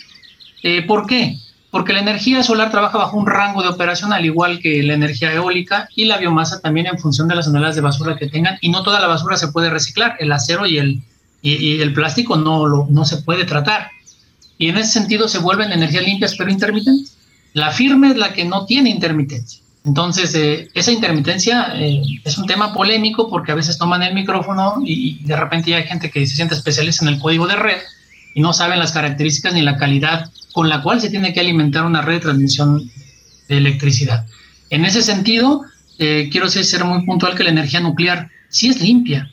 Eh, 0.62 0.82
¿Por 0.82 1.06
qué? 1.06 1.36
Porque 1.70 1.92
la 1.92 2.00
energía 2.00 2.42
solar 2.42 2.70
trabaja 2.70 2.98
bajo 2.98 3.16
un 3.16 3.26
rango 3.26 3.62
de 3.62 3.68
operación 3.68 4.12
al 4.12 4.24
igual 4.24 4.60
que 4.60 4.82
la 4.82 4.94
energía 4.94 5.32
eólica 5.32 5.88
y 5.96 6.04
la 6.04 6.18
biomasa 6.18 6.60
también 6.60 6.86
en 6.86 6.98
función 6.98 7.26
de 7.26 7.34
las 7.34 7.46
toneladas 7.46 7.74
de 7.74 7.80
basura 7.80 8.16
que 8.16 8.28
tengan 8.28 8.58
y 8.60 8.68
no 8.68 8.82
toda 8.82 9.00
la 9.00 9.08
basura 9.08 9.36
se 9.36 9.48
puede 9.48 9.70
reciclar, 9.70 10.16
el 10.20 10.30
acero 10.30 10.66
y 10.66 10.78
el, 10.78 11.02
y, 11.42 11.80
el 11.80 11.92
plástico 11.92 12.36
no, 12.36 12.66
lo, 12.66 12.86
no 12.90 13.04
se 13.04 13.18
puede 13.18 13.44
tratar 13.44 13.90
y 14.58 14.68
en 14.68 14.76
ese 14.76 14.92
sentido 14.92 15.28
se 15.28 15.38
vuelven 15.38 15.72
energías 15.72 16.04
limpias 16.04 16.34
pero 16.36 16.50
intermitentes. 16.50 17.16
La 17.52 17.70
firme 17.70 18.10
es 18.10 18.16
la 18.16 18.32
que 18.32 18.44
no 18.44 18.66
tiene 18.66 18.90
intermitencia. 18.90 19.60
Entonces, 19.84 20.34
eh, 20.34 20.70
esa 20.72 20.92
intermitencia 20.92 21.74
eh, 21.74 22.02
es 22.24 22.38
un 22.38 22.46
tema 22.46 22.72
polémico 22.72 23.28
porque 23.28 23.52
a 23.52 23.54
veces 23.54 23.76
toman 23.76 24.02
el 24.02 24.14
micrófono 24.14 24.76
y, 24.84 25.22
de 25.24 25.36
repente 25.36 25.74
hay 25.74 25.84
gente 25.84 26.10
que 26.10 26.26
se 26.26 26.36
siente 26.36 26.54
especialista 26.54 27.04
en 27.04 27.12
el 27.12 27.20
código 27.20 27.46
de 27.46 27.56
red 27.56 27.78
y 28.34 28.40
no 28.40 28.52
saben 28.52 28.78
las 28.78 28.92
características 28.92 29.52
ni 29.52 29.60
la 29.60 29.76
calidad 29.76 30.30
con 30.52 30.68
la 30.68 30.82
cual 30.82 31.00
se 31.00 31.10
tiene 31.10 31.34
que 31.34 31.40
alimentar 31.40 31.84
una 31.84 32.00
red 32.00 32.14
de 32.14 32.20
transmisión 32.20 32.90
de 33.48 33.56
electricidad. 33.56 34.24
En 34.70 34.86
ese 34.86 35.02
sentido, 35.02 35.62
eh, 35.98 36.28
quiero 36.32 36.48
ser, 36.48 36.84
muy 36.84 37.04
puntual 37.04 37.34
que 37.34 37.44
la 37.44 37.50
energía 37.50 37.80
nuclear 37.80 38.30
sí 38.48 38.68
es 38.68 38.80
limpia. 38.80 39.30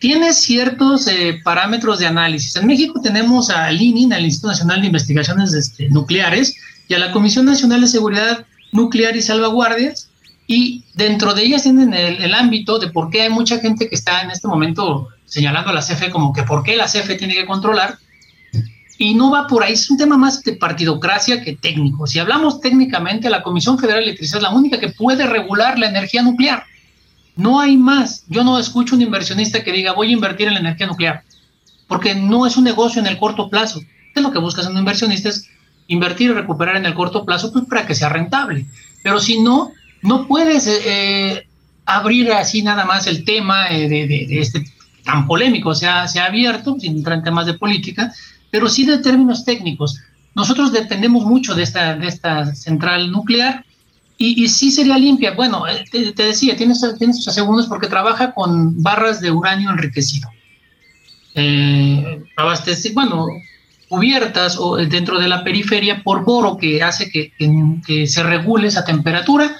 Tiene 0.00 0.32
ciertos 0.32 1.06
parámetros 1.44 2.00
de 2.00 2.06
análisis. 2.06 2.56
En 2.56 2.66
México 2.66 3.00
tenemos 3.00 3.50
al 3.50 3.80
INI, 3.80 4.12
al 4.12 4.24
Instituto 4.24 4.48
Nacional 4.48 4.80
de 4.80 4.88
Investigaciones 4.88 5.52
este, 5.52 5.88
Nucleares, 5.90 6.56
y 6.88 6.94
a 6.94 6.98
la 6.98 7.12
Comisión 7.12 7.46
Nacional 7.46 7.82
de 7.82 7.86
Seguridad 7.86 8.44
nuclear 8.72 9.16
y 9.16 9.22
salvaguardias, 9.22 10.10
y 10.46 10.84
dentro 10.94 11.34
de 11.34 11.44
ellas 11.44 11.62
tienen 11.62 11.94
el, 11.94 12.34
ámbito 12.34 12.80
de 12.80 12.88
por 12.88 13.10
qué 13.10 13.22
hay 13.22 13.30
mucha 13.30 13.60
gente 13.60 13.88
que 13.88 13.94
está 13.94 14.22
en 14.22 14.32
este 14.32 14.48
momento 14.48 15.08
señalando 15.24 15.70
a 15.70 15.72
la 15.72 15.80
CFE 15.80 16.10
como 16.10 16.32
que 16.32 16.42
por 16.42 16.64
qué 16.64 16.76
la 16.76 16.86
CFE 16.86 17.14
tiene 17.14 17.34
que 17.34 17.46
controlar, 17.46 17.98
y 18.98 19.14
no 19.14 19.30
va 19.30 19.46
por 19.46 19.62
ahí, 19.62 19.72
es 19.72 19.88
un 19.90 19.96
tema 19.96 20.16
más 20.18 20.42
de 20.42 20.54
partidocracia 20.54 21.42
que 21.42 21.56
técnico. 21.56 22.06
Si 22.06 22.18
hablamos 22.18 22.60
técnicamente, 22.60 23.30
la 23.30 23.42
Comisión 23.42 23.78
Federal 23.78 24.00
de 24.00 24.10
Electricidad 24.10 24.38
es 24.38 24.42
la 24.42 24.50
única 24.50 24.78
que 24.78 24.90
puede 24.90 25.26
regular 25.26 25.78
la 25.78 25.88
energía 25.88 26.22
nuclear. 26.22 26.64
No 27.40 27.58
hay 27.58 27.78
más. 27.78 28.24
Yo 28.28 28.44
no 28.44 28.58
escucho 28.58 28.94
un 28.94 29.00
inversionista 29.00 29.64
que 29.64 29.72
diga 29.72 29.94
voy 29.94 30.10
a 30.10 30.12
invertir 30.12 30.48
en 30.48 30.54
la 30.54 30.60
energía 30.60 30.86
nuclear, 30.86 31.22
porque 31.88 32.14
no 32.14 32.46
es 32.46 32.58
un 32.58 32.64
negocio 32.64 33.00
en 33.00 33.06
el 33.06 33.16
corto 33.16 33.48
plazo. 33.48 33.80
¿Qué 33.80 34.20
es 34.20 34.22
lo 34.22 34.30
que 34.30 34.38
buscas 34.38 34.66
en 34.66 34.72
un 34.72 34.78
inversionista? 34.80 35.30
Es 35.30 35.48
invertir 35.86 36.30
y 36.30 36.34
recuperar 36.34 36.76
en 36.76 36.84
el 36.84 36.92
corto 36.92 37.24
plazo 37.24 37.50
pues, 37.50 37.64
para 37.64 37.86
que 37.86 37.94
sea 37.94 38.10
rentable. 38.10 38.66
Pero 39.02 39.18
si 39.20 39.40
no, 39.40 39.72
no 40.02 40.26
puedes 40.26 40.66
eh, 40.66 40.80
eh, 40.84 41.46
abrir 41.86 42.30
así 42.30 42.60
nada 42.60 42.84
más 42.84 43.06
el 43.06 43.24
tema 43.24 43.70
eh, 43.70 43.88
de, 43.88 44.38
este 44.38 44.62
tan 45.02 45.26
polémico, 45.26 45.74
se 45.74 45.86
ha, 45.86 46.06
se 46.08 46.20
ha 46.20 46.26
abierto, 46.26 46.76
sin 46.78 46.98
entrar 46.98 47.16
en 47.16 47.24
temas 47.24 47.46
de 47.46 47.54
política, 47.54 48.12
pero 48.50 48.68
sí 48.68 48.84
de 48.84 48.98
términos 48.98 49.46
técnicos. 49.46 49.98
Nosotros 50.34 50.72
dependemos 50.72 51.24
mucho 51.24 51.54
de 51.54 51.62
esta 51.62 52.54
central 52.54 53.10
nuclear 53.10 53.64
y, 54.20 54.44
y 54.44 54.48
sí 54.48 54.70
sería 54.70 54.98
limpia. 54.98 55.32
Bueno, 55.32 55.64
te, 55.90 56.12
decía, 56.12 56.54
tiene, 56.54 56.74
tiene 56.98 57.14
sus 57.14 57.32
segundos 57.32 57.66
porque 57.66 57.86
trabaja 57.86 58.32
con 58.32 58.82
barras 58.82 59.22
de 59.22 59.30
uranio 59.30 59.70
enriquecido. 59.70 60.28
Eh, 61.34 62.22
abastece, 62.36 62.92
bueno, 62.92 63.28
cubiertas 63.88 64.58
o 64.58 64.76
dentro 64.76 65.18
de 65.18 65.26
la 65.26 65.42
periferia 65.42 66.02
por 66.02 66.22
boro 66.22 66.58
que 66.58 66.82
hace 66.82 67.10
que, 67.10 68.06
se 68.06 68.22
regule 68.22 68.68
esa 68.68 68.84
temperatura. 68.84 69.56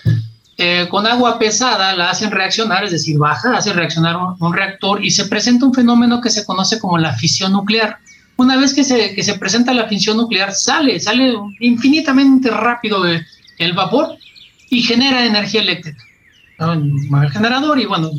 Eh, 0.58 0.86
con 0.90 1.06
agua 1.06 1.38
pesada 1.38 1.96
la 1.96 2.10
hacen 2.10 2.30
reaccionar, 2.30 2.84
es 2.84 2.90
decir, 2.90 3.16
baja, 3.16 3.56
hace 3.56 3.72
reaccionar 3.72 4.16
un, 4.38 4.52
reactor 4.52 5.02
y 5.02 5.10
se 5.10 5.24
presenta 5.24 5.64
un 5.64 5.72
fenómeno 5.72 6.20
que 6.20 6.28
se 6.28 6.44
conoce 6.44 6.78
como 6.78 6.98
la 6.98 7.14
fisión 7.14 7.52
nuclear. 7.52 7.96
Una 8.36 8.58
vez 8.58 8.74
que 8.74 8.84
se, 8.84 9.14
que 9.14 9.22
se 9.22 9.38
presenta 9.38 9.72
la 9.72 9.88
fisión 9.88 10.18
nuclear, 10.18 10.52
sale, 10.52 11.00
sale 11.00 11.32
infinitamente 11.60 12.50
rápido 12.50 13.06
el 13.06 13.72
vapor 13.72 14.18
y 14.70 14.82
genera 14.82 15.26
energía 15.26 15.60
eléctrica. 15.60 16.02
El 16.58 17.30
generador 17.30 17.78
y 17.78 17.86
bueno, 17.86 18.10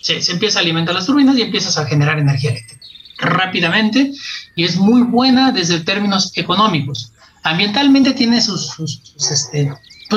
se, 0.00 0.20
se 0.20 0.32
empieza 0.32 0.58
a 0.58 0.62
alimentar 0.62 0.94
las 0.94 1.06
turbinas 1.06 1.36
y 1.36 1.42
empiezas 1.42 1.76
a 1.78 1.86
generar 1.86 2.18
energía 2.18 2.50
eléctrica 2.50 2.78
rápidamente 3.18 4.12
y 4.54 4.64
es 4.64 4.76
muy 4.76 5.02
buena 5.02 5.52
desde 5.52 5.80
términos 5.80 6.32
económicos. 6.36 7.12
Ambientalmente 7.42 8.12
tiene 8.12 8.40
sus, 8.40 8.66
sus, 8.68 9.00
este, 9.30 9.72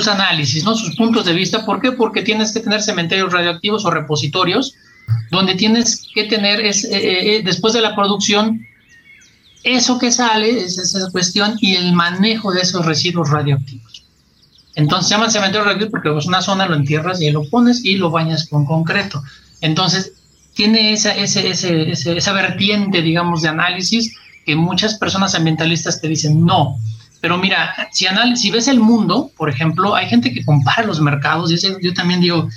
análisis, 0.09 0.63
¿no? 0.63 0.75
sus 0.75 0.95
puntos 0.95 1.25
de 1.25 1.33
vista. 1.33 1.65
¿Por 1.65 1.81
qué? 1.81 1.91
Porque 1.91 2.21
tienes 2.21 2.51
que 2.51 2.59
tener 2.59 2.81
cementerios 2.81 3.31
radioactivos 3.33 3.85
o 3.85 3.91
repositorios 3.91 4.73
donde 5.29 5.55
tienes 5.55 6.07
que 6.13 6.25
tener, 6.25 6.61
es, 6.61 6.85
eh, 6.85 6.89
eh, 6.93 7.35
eh, 7.35 7.41
después 7.43 7.73
de 7.73 7.81
la 7.81 7.95
producción, 7.95 8.65
eso 9.63 9.99
que 9.99 10.11
sale, 10.11 10.63
es 10.63 10.77
esa 10.77 11.11
cuestión, 11.11 11.57
y 11.59 11.75
el 11.75 11.93
manejo 11.93 12.51
de 12.51 12.61
esos 12.61 12.85
residuos 12.85 13.29
radioactivos. 13.29 14.00
Entonces 14.75 15.09
se 15.09 15.15
llama 15.15 15.29
cementerio 15.29 15.65
radioactivo 15.65 15.91
porque 15.91 16.17
es 16.17 16.25
una 16.25 16.41
zona, 16.41 16.67
lo 16.67 16.75
entierras 16.75 17.21
y 17.21 17.29
lo 17.31 17.47
pones 17.49 17.83
y 17.83 17.95
lo 17.95 18.09
bañas 18.09 18.47
con 18.47 18.65
concreto. 18.65 19.21
Entonces, 19.61 20.13
tiene 20.53 20.93
esa, 20.93 21.13
ese, 21.15 21.49
ese, 21.49 21.91
esa 21.91 22.33
vertiente, 22.33 23.01
digamos, 23.01 23.41
de 23.41 23.49
análisis 23.49 24.15
que 24.45 24.55
muchas 24.55 24.95
personas 24.97 25.35
ambientalistas 25.35 26.01
te 26.01 26.07
dicen 26.07 26.45
no. 26.45 26.77
Pero 27.21 27.37
mira, 27.37 27.75
si, 27.91 28.07
si 28.35 28.51
ves 28.51 28.67
el 28.67 28.79
mundo, 28.79 29.31
por 29.37 29.49
ejemplo, 29.49 29.95
hay 29.95 30.07
gente 30.07 30.33
que 30.33 30.43
compara 30.43 30.83
los 30.83 30.99
mercados 30.99 31.51
y 31.51 31.57
yo 31.81 31.93
también 31.93 32.19
digo, 32.19 32.49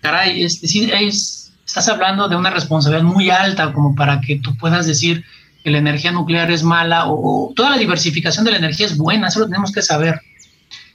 caray, 0.00 0.44
este, 0.44 0.66
es, 1.06 1.52
estás 1.66 1.88
hablando 1.88 2.28
de 2.28 2.36
una 2.36 2.50
responsabilidad 2.50 3.04
muy 3.04 3.30
alta 3.30 3.72
como 3.72 3.94
para 3.94 4.20
que 4.20 4.36
tú 4.36 4.56
puedas 4.56 4.86
decir 4.86 5.24
que 5.64 5.70
la 5.70 5.78
energía 5.78 6.12
nuclear 6.12 6.50
es 6.50 6.62
mala 6.62 7.04
o, 7.06 7.52
toda 7.54 7.70
la 7.70 7.78
diversificación 7.78 8.44
de 8.44 8.52
la 8.52 8.58
energía 8.58 8.86
es 8.86 8.96
buena, 8.96 9.28
eso 9.28 9.40
lo 9.40 9.46
tenemos 9.46 9.72
que 9.72 9.82
saber. 9.82 10.20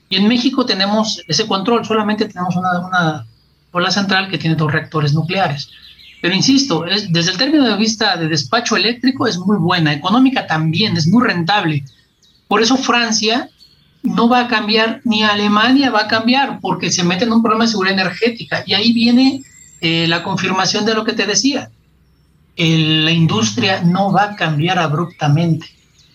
Y 0.08 0.16
en 0.16 0.28
México 0.28 0.64
tenemos 0.64 1.22
ese 1.28 1.46
control, 1.46 1.84
solamente 1.84 2.26
tenemos 2.26 2.56
una, 2.56 2.78
una 2.78 3.26
bola 3.72 3.90
central 3.90 4.28
que 4.28 4.38
tiene 4.38 4.56
dos 4.56 4.72
reactores 4.72 5.12
nucleares. 5.12 5.70
Pero 6.20 6.34
insisto, 6.34 6.84
es, 6.86 7.12
desde 7.12 7.32
el 7.32 7.38
término 7.38 7.64
de 7.64 7.76
vista 7.76 8.16
de 8.16 8.28
despacho 8.28 8.76
eléctrico 8.76 9.26
es 9.26 9.38
muy 9.38 9.56
buena, 9.56 9.92
económica 9.92 10.46
también, 10.46 10.96
es 10.96 11.06
muy 11.06 11.24
rentable. 11.24 11.84
Por 12.48 12.62
eso 12.62 12.76
Francia 12.76 13.48
no 14.02 14.28
va 14.28 14.40
a 14.40 14.48
cambiar, 14.48 15.00
ni 15.04 15.22
Alemania 15.22 15.90
va 15.90 16.02
a 16.02 16.08
cambiar, 16.08 16.58
porque 16.60 16.90
se 16.90 17.04
mete 17.04 17.24
en 17.24 17.32
un 17.32 17.42
problema 17.42 17.64
de 17.64 17.70
seguridad 17.70 18.00
energética. 18.00 18.64
Y 18.66 18.74
ahí 18.74 18.92
viene 18.92 19.42
eh, 19.80 20.06
la 20.08 20.22
confirmación 20.22 20.84
de 20.84 20.94
lo 20.94 21.04
que 21.04 21.12
te 21.12 21.26
decía. 21.26 21.70
la 22.56 23.12
industria 23.12 23.82
no 23.84 24.10
va 24.12 24.24
a 24.24 24.36
cambiar 24.36 24.78
abruptamente. 24.78 25.66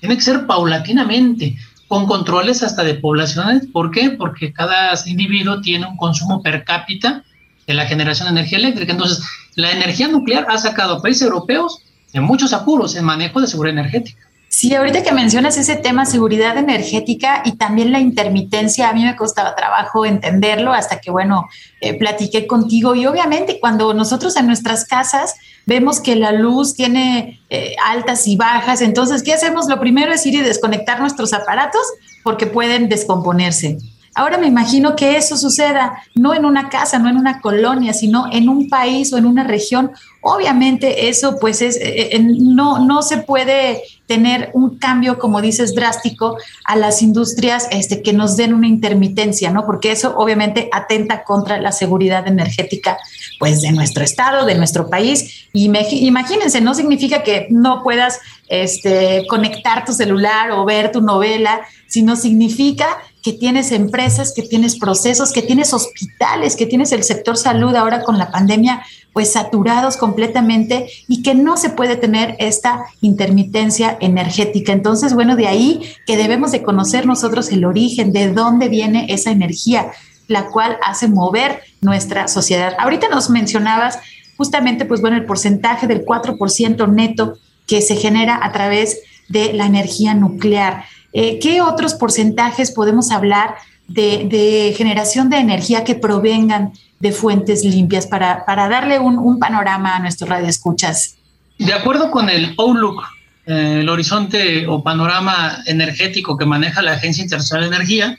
Tiene 0.02 0.16
que 0.18 0.22
ser 0.22 0.46
paulatinamente, 0.46 1.56
con 1.94 2.08
controles 2.08 2.64
hasta 2.64 2.84
de 2.84 2.96
poblaciones. 2.96 3.68
¿Por 3.72 3.92
qué? 3.92 4.10
Porque 4.10 4.52
cada 4.52 5.00
individuo 5.06 5.62
tiene 5.62 5.86
un 5.86 5.96
consumo 5.96 6.42
per 6.42 6.64
cápita 6.64 7.24
de 7.68 7.74
la 7.76 7.86
generación 7.86 8.26
de 8.26 8.40
energía 8.40 8.58
eléctrica. 8.58 8.94
Entonces, 8.94 9.24
la 9.54 9.70
energía 9.70 10.08
nuclear 10.08 10.48
ha 10.50 10.58
sacado 10.58 10.96
a 10.96 11.02
países 11.04 11.22
europeos 11.22 11.84
de 12.12 12.20
muchos 12.20 12.52
apuros 12.52 12.96
en 12.96 13.06
manejo 13.06 13.40
de 13.40 13.46
seguridad 13.46 13.78
energética. 13.78 14.28
Sí, 14.56 14.76
ahorita 14.76 15.02
que 15.02 15.12
mencionas 15.12 15.58
ese 15.58 15.78
tema 15.78 16.06
seguridad 16.06 16.56
energética 16.60 17.42
y 17.44 17.54
también 17.54 17.92
la 17.92 18.00
intermitencia, 18.00 18.88
a 18.88 18.94
mí 18.94 19.04
me 19.04 19.16
costaba 19.16 19.56
trabajo 19.56 20.06
entenderlo 20.06 20.72
hasta 20.72 21.02
que, 21.02 21.10
bueno, 21.10 21.48
eh, 21.82 21.98
platiqué 21.98 22.46
contigo 22.46 22.94
y 22.94 23.08
obviamente 23.08 23.60
cuando 23.60 23.96
nosotros 23.96 24.38
en 24.38 24.46
nuestras 24.46 24.86
casas 24.86 25.34
vemos 25.66 26.00
que 26.00 26.16
la 26.16 26.32
luz 26.34 26.76
tiene 26.76 27.42
eh, 27.50 27.74
altas 27.84 28.28
y 28.28 28.38
bajas, 28.38 28.82
entonces, 28.82 29.24
¿qué 29.24 29.34
hacemos? 29.34 29.68
Lo 29.68 29.80
primero 29.80 30.13
es 30.13 30.24
ir 30.28 30.36
y 30.36 30.42
desconectar 30.42 31.00
nuestros 31.00 31.34
aparatos 31.34 31.82
porque 32.22 32.46
pueden 32.46 32.89
descomponerse. 32.89 33.80
Ahora 34.15 34.38
me 34.38 34.47
imagino 34.47 34.95
que 34.95 35.17
eso 35.17 35.38
suceda 35.38 36.04
no 36.13 36.36
en 36.36 36.45
una 36.45 36.69
casa, 36.69 36.99
no 36.99 37.10
en 37.10 37.17
una 37.17 37.41
colonia, 37.41 37.93
sino 37.93 38.32
en 38.32 38.47
un 38.47 38.69
país 38.69 39.12
o 39.12 39.17
en 39.17 39.26
una 39.26 39.43
región. 39.43 39.91
Obviamente 40.21 41.10
eso 41.10 41.38
pues 41.39 41.62
es, 41.62 41.78
eh, 41.78 42.15
eh, 42.15 42.19
no, 42.19 42.86
no 42.86 43.02
se 43.02 43.17
puede 43.17 43.82
tener 44.06 44.52
un 44.54 44.78
cambio, 44.78 45.17
como 45.17 45.41
dices, 45.41 45.73
drástico 45.73 46.38
a 46.65 46.76
las 46.76 47.02
industrias 47.02 47.67
este, 47.71 48.04
que 48.04 48.13
nos 48.13 48.38
den 48.38 48.54
una 48.54 48.67
intermitencia, 48.67 49.49
¿no? 49.49 49.65
Porque 49.65 49.91
eso 49.91 50.15
obviamente 50.17 50.69
atenta 50.71 51.23
contra 51.23 51.60
la 51.60 51.71
seguridad 51.71 52.28
energética 52.28 52.97
pues 53.39 53.62
de 53.62 53.71
nuestro 53.71 54.04
estado, 54.04 54.45
de 54.45 54.56
nuestro 54.56 54.89
país. 54.89 55.47
Y 55.54 55.65
imagínense, 55.65 56.62
no 56.62 56.76
significa 56.76 57.23
que 57.23 57.47
no 57.49 57.82
puedas 57.82 58.19
este, 58.47 59.26
conectar 59.28 59.86
tu 59.86 59.93
celular 59.93 60.52
o 60.52 60.65
ver 60.65 60.91
tu 60.91 61.02
novela, 61.02 61.62
sino 61.88 62.15
significa 62.15 62.86
que 63.24 63.32
tienes 63.32 63.72
empresas, 63.72 64.34
que 64.36 64.42
tienes 64.42 64.78
procesos, 64.78 65.32
que 65.32 65.42
tienes 65.42 65.74
hospitales, 65.74 66.58
que 66.58 66.66
tienes 66.66 66.92
el 66.92 67.04
sector 67.04 67.38
salud 67.38 67.74
ahora 67.76 68.04
con 68.04 68.18
la 68.18 68.30
pandemia, 68.32 68.84
pues 69.14 69.32
saturados 69.32 69.96
completamente 69.96 70.88
y 71.08 71.24
que 71.24 71.34
no 71.34 71.56
se 71.56 71.70
puede 71.70 71.96
tener 71.96 72.36
esta 72.40 72.84
intermitencia 73.00 73.98
energética. 74.02 74.74
Entonces, 74.74 75.14
bueno, 75.14 75.38
de 75.38 75.48
ahí 75.48 75.82
que 76.06 76.18
debemos 76.18 76.52
de 76.52 76.64
conocer 76.64 77.06
nosotros 77.06 77.50
el 77.50 77.64
origen, 77.64 78.12
de 78.12 78.34
dónde 78.34 78.68
viene 78.68 79.06
esa 79.08 79.32
energía, 79.32 79.92
la 80.28 80.48
cual 80.48 80.78
hace 80.86 81.08
mover 81.08 81.62
nuestra 81.80 82.28
sociedad. 82.28 82.74
Ahorita 82.78 83.08
nos 83.08 83.30
mencionabas 83.30 84.00
justamente, 84.36 84.84
pues 84.84 85.00
bueno, 85.00 85.16
el 85.16 85.26
porcentaje 85.26 85.88
del 85.88 86.04
4% 86.04 86.92
neto 86.92 87.38
que 87.68 87.82
se 87.82 87.96
genera 87.96 88.40
a 88.44 88.52
través 88.52 89.00
de 89.30 89.54
la 89.54 89.66
energía 89.66 90.14
nuclear. 90.14 90.86
Eh, 91.13 91.39
¿Qué 91.39 91.62
otros 91.62 91.93
porcentajes 91.93 92.71
podemos 92.71 93.12
hablar 93.12 93.56
de, 93.88 94.73
generación 94.76 95.30
de 95.30 95.38
energía 95.38 95.84
que 95.84 95.95
provengan 95.95 96.73
de 96.99 97.12
fuentes 97.12 97.63
limpias 97.63 98.08
para, 98.08 98.43
darle 98.47 98.99
un, 98.99 99.39
panorama 99.39 99.95
a 99.95 99.99
nuestros 99.99 100.30
radioescuchas? 100.30 101.15
De 101.60 101.73
acuerdo 101.73 102.10
con 102.10 102.30
el 102.30 102.56
Outlook, 102.58 103.04
eh, 103.45 103.80
el 103.82 103.89
horizonte 103.89 104.67
o 104.67 104.82
panorama 104.82 105.63
energético 105.65 106.38
que 106.38 106.45
maneja 106.45 106.82
la 106.82 106.93
Agencia 106.93 107.21
Internacional 107.21 107.69
de 107.69 107.76
Energía, 107.76 108.17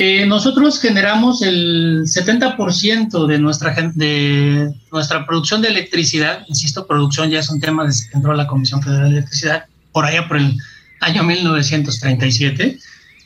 Eh, 0.00 0.26
nosotros 0.26 0.80
generamos 0.80 1.42
el 1.42 2.04
70% 2.04 3.26
de 3.26 3.38
nuestra, 3.40 3.74
de 3.94 4.72
nuestra 4.92 5.26
producción 5.26 5.60
de 5.60 5.68
electricidad, 5.68 6.44
insisto, 6.46 6.86
producción 6.86 7.30
ya 7.30 7.40
es 7.40 7.50
un 7.50 7.58
tema 7.58 7.84
que 7.84 8.16
entró 8.16 8.32
la 8.32 8.46
Comisión 8.46 8.80
Federal 8.80 9.10
de 9.10 9.18
Electricidad, 9.18 9.64
por 9.90 10.04
allá 10.04 10.28
por 10.28 10.36
el 10.36 10.56
año 11.00 11.22
1937. 11.22 12.78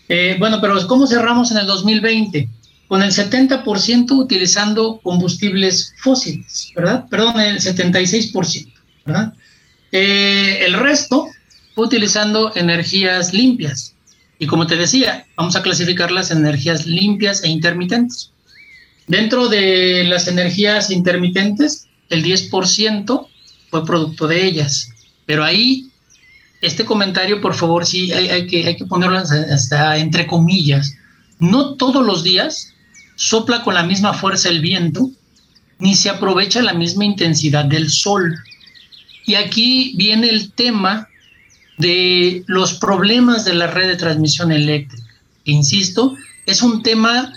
Eh, 0.09 0.37
bueno, 0.39 0.61
pero 0.61 0.87
¿cómo 0.87 1.07
cerramos 1.07 1.51
en 1.51 1.59
el 1.59 1.67
2020? 1.67 2.49
Con 2.89 3.03
el 3.03 3.11
70% 3.11 4.11
utilizando 4.13 5.01
combustibles 5.03 5.95
fósiles, 5.99 6.71
¿verdad? 6.77 7.07
Perdón, 7.09 7.41
el 7.41 7.59
76%, 7.59 8.73
¿verdad? 9.07 9.33
Eh, 9.91 10.65
el 10.67 10.75
resto 10.75 11.29
utilizando 11.77 12.53
energías 12.55 13.33
limpias. 13.33 13.95
Y 14.39 14.47
como 14.47 14.67
te 14.67 14.77
decía, 14.77 15.27
vamos 15.37 15.57
a 15.57 15.63
clasificar 15.63 16.11
las 16.11 16.31
energías 16.31 16.87
limpias 16.87 17.45
e 17.45 17.49
intermitentes. 17.49 18.33
Dentro 19.07 19.49
de 19.49 20.05
las 20.05 20.29
energías 20.29 20.91
intermitentes, 20.91 21.87
el 22.09 22.25
10% 22.25 23.27
fue 23.71 23.87
producto 23.87 24.27
de 24.27 24.45
ellas. 24.45 24.91
Pero 25.27 25.45
ahí, 25.45 25.92
este 26.63 26.85
comentario, 26.85 27.41
por 27.41 27.55
favor, 27.55 27.85
sí 27.85 28.13
hay, 28.13 28.47
que, 28.47 28.65
hay 28.65 28.77
que 28.77 28.87
ponerlo 28.87 29.19
hasta 29.19 29.97
entre 29.99 30.27
comillas. 30.27 30.95
No 31.41 31.75
todos 31.75 32.07
los 32.07 32.23
días 32.23 32.73
sopla 33.17 33.63
con 33.65 33.75
la 33.75 33.83
misma 33.83 34.15
fuerza 34.15 34.49
el 34.49 34.61
viento, 34.61 35.11
ni 35.81 35.97
se 35.97 36.09
aprovecha 36.09 36.63
la 36.63 36.73
misma 36.73 37.05
intensidad 37.05 37.65
del 37.65 37.91
sol. 37.91 38.39
Y 39.27 39.35
aquí 39.35 39.95
viene 39.97 40.29
el 40.29 40.53
tema 40.53 41.09
de 41.79 42.45
los 42.47 42.75
problemas 42.75 43.45
de 43.45 43.55
la 43.55 43.67
red 43.67 43.89
de 43.89 43.97
transmisión 43.97 44.53
eléctrica. 44.53 45.03
Insisto, 45.45 46.17
es 46.47 46.63
un 46.63 46.85
tema 46.85 47.33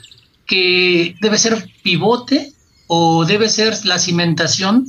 que 0.45 1.15
debe 1.19 1.39
ser 1.39 1.67
pivote 1.81 2.53
o 2.85 3.25
debe 3.25 3.49
ser 3.49 3.73
la 3.85 3.97
cimentación 3.97 4.87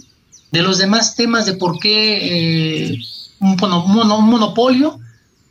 de 0.52 0.60
los 0.60 0.76
demás 0.76 1.16
temas 1.16 1.46
de 1.46 1.54
por 1.54 1.78
qué 1.78 2.90
eh, 2.90 2.98
un, 3.40 3.56
monopolio, 3.56 4.98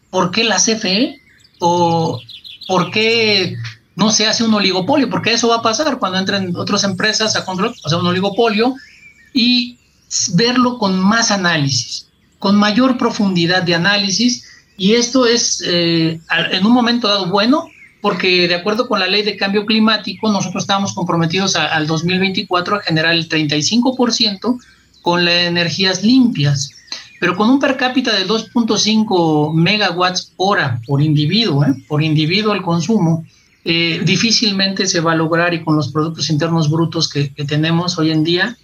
por 0.09 0.31
qué 0.31 0.43
la 0.43 0.57
CFE 0.57 1.19
o 1.59 2.19
por 2.67 2.91
qué 2.91 3.55
no 3.95 4.11
se 4.11 4.27
hace 4.27 4.43
un 4.43 4.53
oligopolio, 4.53 5.09
porque 5.09 5.33
eso 5.33 5.47
va 5.47 5.57
a 5.57 5.61
pasar 5.61 5.99
cuando 5.99 6.17
entren 6.17 6.55
otras 6.55 6.83
empresas 6.83 7.35
a 7.35 7.45
control, 7.45 7.73
o 7.83 7.89
sea, 7.89 7.97
un 7.97 8.07
oligopolio, 8.07 8.75
y 9.33 9.77
verlo 10.33 10.77
con 10.77 10.99
más 10.99 11.31
análisis, 11.31 12.07
con 12.39 12.55
mayor 12.55 12.97
profundidad 12.97 13.63
de 13.63 13.75
análisis, 13.75 14.45
y 14.77 14.93
esto 14.93 15.25
es 15.25 15.63
eh, 15.65 16.19
en 16.51 16.65
un 16.65 16.73
momento 16.73 17.07
dado 17.07 17.27
bueno, 17.27 17.69
porque 18.01 18.47
de 18.47 18.55
acuerdo 18.55 18.87
con 18.87 18.99
la 18.99 19.07
ley 19.07 19.23
de 19.23 19.37
cambio 19.37 19.65
climático, 19.65 20.31
nosotros 20.31 20.63
estamos 20.63 20.93
comprometidos 20.93 21.55
al 21.55 21.87
2024 21.87 22.75
a 22.75 22.81
generar 22.81 23.13
el 23.15 23.27
35% 23.27 24.59
con 25.01 25.25
las 25.25 25.45
energías 25.45 26.03
limpias, 26.03 26.71
pero 27.19 27.35
con 27.35 27.49
un 27.49 27.59
per 27.59 27.77
cápita 27.77 28.13
de 28.13 28.27
2.5 28.27 29.53
megawatts 29.53 30.33
hora 30.37 30.81
por 30.85 31.01
individuo, 31.01 31.63
¿eh? 31.63 31.73
por 31.87 32.03
individuo 32.03 32.53
el 32.53 32.61
consumo, 32.61 33.25
eh, 33.63 34.01
difícilmente 34.03 34.85
se 34.85 34.99
va 34.99 35.13
a 35.13 35.15
lograr 35.15 35.53
y 35.53 35.63
con 35.63 35.75
los 35.75 35.91
productos 35.91 36.29
internos 36.29 36.69
brutos 36.69 37.09
que, 37.09 37.33
que 37.33 37.45
tenemos 37.45 37.97
hoy 37.97 38.11
en 38.11 38.23
día, 38.23 38.57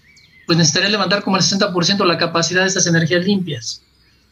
pues 0.46 0.58
necesitaría 0.58 0.90
levantar 0.90 1.24
como 1.24 1.38
el 1.38 1.44
60% 1.44 2.06
la 2.06 2.18
capacidad 2.18 2.62
de 2.62 2.68
estas 2.68 2.88
energías 2.88 3.26
limpias. 3.26 3.82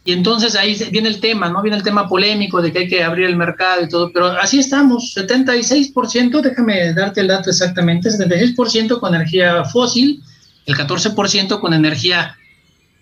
Y 0.05 0.13
entonces 0.13 0.55
ahí 0.55 0.75
viene 0.91 1.09
el 1.09 1.19
tema, 1.19 1.49
¿no? 1.49 1.61
Viene 1.61 1.77
el 1.77 1.83
tema 1.83 2.07
polémico 2.07 2.61
de 2.61 2.71
que 2.71 2.79
hay 2.79 2.87
que 2.87 3.03
abrir 3.03 3.27
el 3.27 3.35
mercado 3.35 3.83
y 3.83 3.89
todo, 3.89 4.11
pero 4.11 4.27
así 4.27 4.57
estamos, 4.57 5.13
76%, 5.15 6.41
déjame 6.41 6.93
darte 6.93 7.21
el 7.21 7.27
dato 7.27 7.49
exactamente, 7.49 8.09
76% 8.09 8.99
con 8.99 9.13
energía 9.13 9.63
fósil, 9.65 10.23
el 10.65 10.75
14% 10.75 11.59
con 11.59 11.73
energía 11.73 12.38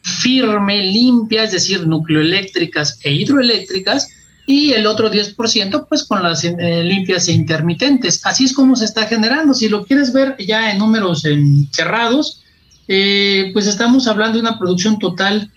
firme, 0.07 0.83
limpia, 0.83 1.43
es 1.43 1.51
decir, 1.51 1.85
nucleoeléctricas 1.85 2.99
e 3.03 3.13
hidroeléctricas, 3.13 4.09
y 4.45 4.71
el 4.71 4.87
otro 4.87 5.11
10% 5.11 5.87
pues 5.89 6.05
con 6.05 6.23
las 6.23 6.43
eh, 6.45 6.81
limpias 6.83 7.27
e 7.27 7.33
intermitentes. 7.33 8.25
Así 8.25 8.45
es 8.45 8.53
como 8.53 8.77
se 8.77 8.85
está 8.85 9.05
generando. 9.05 9.53
Si 9.53 9.67
lo 9.67 9.85
quieres 9.85 10.13
ver 10.13 10.37
ya 10.39 10.71
en 10.71 10.77
números 10.77 11.23
cerrados, 11.71 12.43
eh, 12.87 13.49
pues 13.51 13.67
estamos 13.67 14.07
hablando 14.07 14.37
de 14.37 14.41
una 14.41 14.57
producción 14.57 14.99
total 14.99 15.51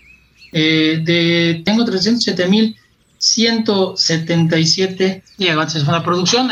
eh, 0.53 1.01
de, 1.05 1.63
tengo 1.65 1.85
307.177 3.21 5.23
gigawatts. 5.37 5.77
Es 5.77 5.85
una 5.85 6.03
producción, 6.03 6.49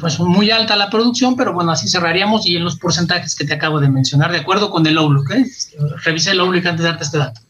pues 0.00 0.18
muy 0.20 0.50
alta 0.50 0.76
la 0.76 0.88
producción, 0.88 1.36
pero 1.36 1.52
bueno, 1.52 1.72
así 1.72 1.88
cerraríamos 1.88 2.46
y 2.46 2.56
en 2.56 2.64
los 2.64 2.78
porcentajes 2.78 3.34
que 3.34 3.44
te 3.44 3.52
acabo 3.54 3.80
de 3.80 3.88
mencionar, 3.88 4.30
de 4.30 4.38
acuerdo 4.38 4.70
con 4.70 4.86
el 4.86 4.96
Outlook. 4.96 5.32
¿eh? 5.32 5.44
Revisé 6.04 6.30
el 6.30 6.38
Outlook 6.40 6.66
antes 6.66 6.82
de 6.82 6.88
darte 6.88 7.04
este 7.04 7.18
dato. 7.18 7.40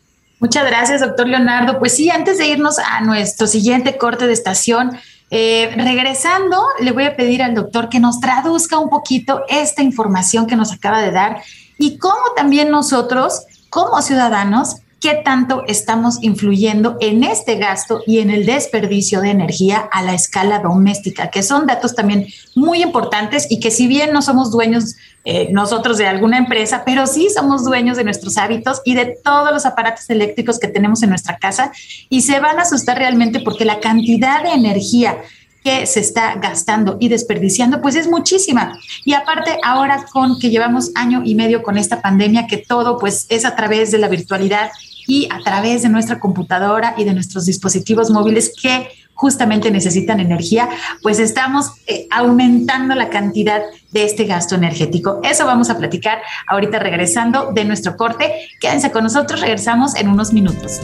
Muchas 0.41 0.67
gracias, 0.67 1.01
doctor 1.01 1.29
Leonardo. 1.29 1.79
Pues 1.79 1.95
sí, 1.95 2.11
antes 2.11 2.39
de 2.39 2.49
irnos 2.49 2.79
a 2.79 3.03
nuestro 3.03 3.47
siguiente 3.47 3.99
corte 3.99 4.27
de 4.27 4.33
estación, 4.33 4.99
regresando, 5.31 6.63
le 6.81 6.93
voy 6.93 7.05
a 7.05 7.17
pedir 7.17 7.43
al 7.43 7.55
doctor 7.55 7.89
que 7.89 8.01
nos 8.01 8.21
traduzca 8.21 8.79
un 8.79 8.89
poquito 8.89 9.43
esta 9.49 9.83
información 9.83 10.47
que 10.47 10.57
nos 10.57 10.73
acaba 10.73 11.01
de 11.01 11.11
dar 11.11 11.43
y 11.79 11.99
cómo 11.99 12.35
también 12.37 12.71
nosotros, 12.71 13.43
como 13.69 14.01
ciudadanos, 14.01 14.77
qué 15.05 15.21
tanto 15.23 15.65
estamos 15.67 16.17
influyendo 16.23 16.97
en 16.99 17.25
este 17.25 17.57
gasto 17.57 18.01
y 18.07 18.21
en 18.21 18.31
el 18.31 18.47
desperdicio 18.47 19.21
de 19.21 19.29
energía 19.29 19.87
a 19.93 20.03
la 20.03 20.15
escala 20.15 20.61
doméstica, 20.61 21.29
que 21.29 21.43
son 21.43 21.67
datos 21.67 21.95
también 21.95 22.27
muy 22.55 22.83
importantes 22.83 23.47
y 23.51 23.61
que 23.61 23.71
si 23.71 23.87
bien 23.87 24.15
no 24.15 24.23
somos 24.23 24.51
dueños 24.51 24.97
eh, 25.27 25.49
nosotros 25.53 25.99
de 25.99 26.07
alguna 26.07 26.39
empresa, 26.39 26.85
pero 26.87 27.07
sí 27.07 27.29
somos 27.29 27.67
dueños 27.67 27.99
de 27.99 28.05
nuestros 28.05 28.39
hábitos 28.39 28.81
y 28.87 28.95
de 28.95 29.19
todos 29.23 29.53
los 29.53 29.67
aparatos 29.67 30.09
eléctricos 30.09 30.59
que 30.59 30.69
tenemos 30.69 31.03
en 31.03 31.11
nuestra 31.11 31.37
casa 31.37 31.71
y 32.09 32.23
se 32.23 32.41
van 32.41 32.59
a 32.59 32.63
asustar 32.63 32.97
realmente 32.97 33.41
porque 33.41 33.67
la 33.67 33.81
cantidad 33.81 34.43
de 34.43 34.53
energía 34.53 35.19
que 35.63 35.85
se 35.85 36.01
está 36.01 36.37
gastando 36.37 36.97
y 36.99 37.09
desperdiciando, 37.09 37.83
pues 37.83 37.95
es 37.95 38.09
muchísima. 38.09 38.79
Y 39.05 39.13
aparte, 39.13 39.59
ahora 39.63 40.07
con 40.11 40.39
que 40.39 40.49
llevamos 40.49 40.93
año 40.95 41.21
y 41.25 41.35
medio 41.35 41.63
con 41.63 41.77
esta 41.77 42.01
pandemia, 42.01 42.47
que 42.47 42.57
todo 42.57 42.99
pues 42.99 43.27
es 43.29 43.45
a 43.45 43.55
través 43.55 43.91
de 43.91 43.99
la 43.99 44.09
virtualidad 44.09 44.71
y 45.07 45.29
a 45.31 45.39
través 45.41 45.83
de 45.83 45.89
nuestra 45.89 46.21
computadora 46.21 46.95
y 46.97 47.05
de 47.05 47.15
nuestros 47.15 47.47
dispositivos 47.47 48.11
móviles 48.11 48.53
que 48.61 48.89
justamente 49.15 49.71
necesitan 49.71 50.19
energía, 50.19 50.69
pues 51.03 51.19
estamos 51.21 51.73
eh, 51.87 52.07
aumentando 52.11 52.95
la 52.95 53.11
cantidad 53.11 53.63
de 53.93 54.05
este 54.05 54.25
gasto 54.25 54.57
energético. 54.57 55.21
Eso 55.23 55.47
vamos 55.47 55.71
a 55.71 55.79
platicar 55.79 56.21
ahorita 56.49 56.81
regresando 56.81 57.53
de 57.53 57.65
nuestro 57.65 57.97
corte. 57.97 58.49
Quédense 58.61 58.91
con 58.91 59.05
nosotros, 59.05 59.41
regresamos 59.41 59.95
en 59.95 60.09
unos 60.09 60.33
minutos. 60.33 60.81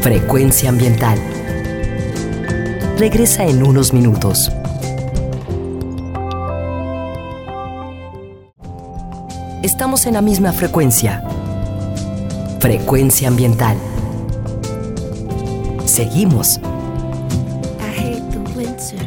Frecuencia 0.00 0.68
ambiental 0.68 1.18
regresa 3.02 3.44
en 3.44 3.64
unos 3.64 3.92
minutos. 3.92 4.52
Estamos 9.64 10.06
en 10.06 10.14
la 10.14 10.20
misma 10.20 10.52
frecuencia. 10.52 11.24
Frecuencia 12.62 13.26
ambiental. 13.26 13.76
Seguimos. 15.84 16.60
I 17.80 17.88
hate 17.88 18.30
the 18.30 18.38
winter. 18.54 19.04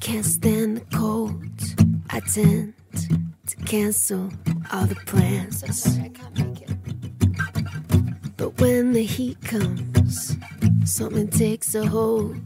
Can't 0.00 0.24
stand 0.24 0.78
the 0.78 0.96
cold. 0.96 1.44
I 2.08 2.20
tend 2.20 2.72
to 3.48 3.56
cancel 3.66 4.30
all 4.72 4.86
the 4.86 4.94
plans. 5.04 5.62
But 8.38 8.58
when 8.62 8.94
the 8.94 9.04
heat 9.04 9.38
comes, 9.42 10.34
something 10.86 11.28
takes 11.28 11.74
a 11.74 11.86
hold. 11.86 12.40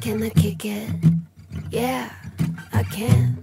Can 0.00 0.22
I 0.22 0.28
kick 0.28 0.64
it? 0.64 0.88
Yeah, 1.72 2.08
I 2.72 2.84
can. 2.84 3.36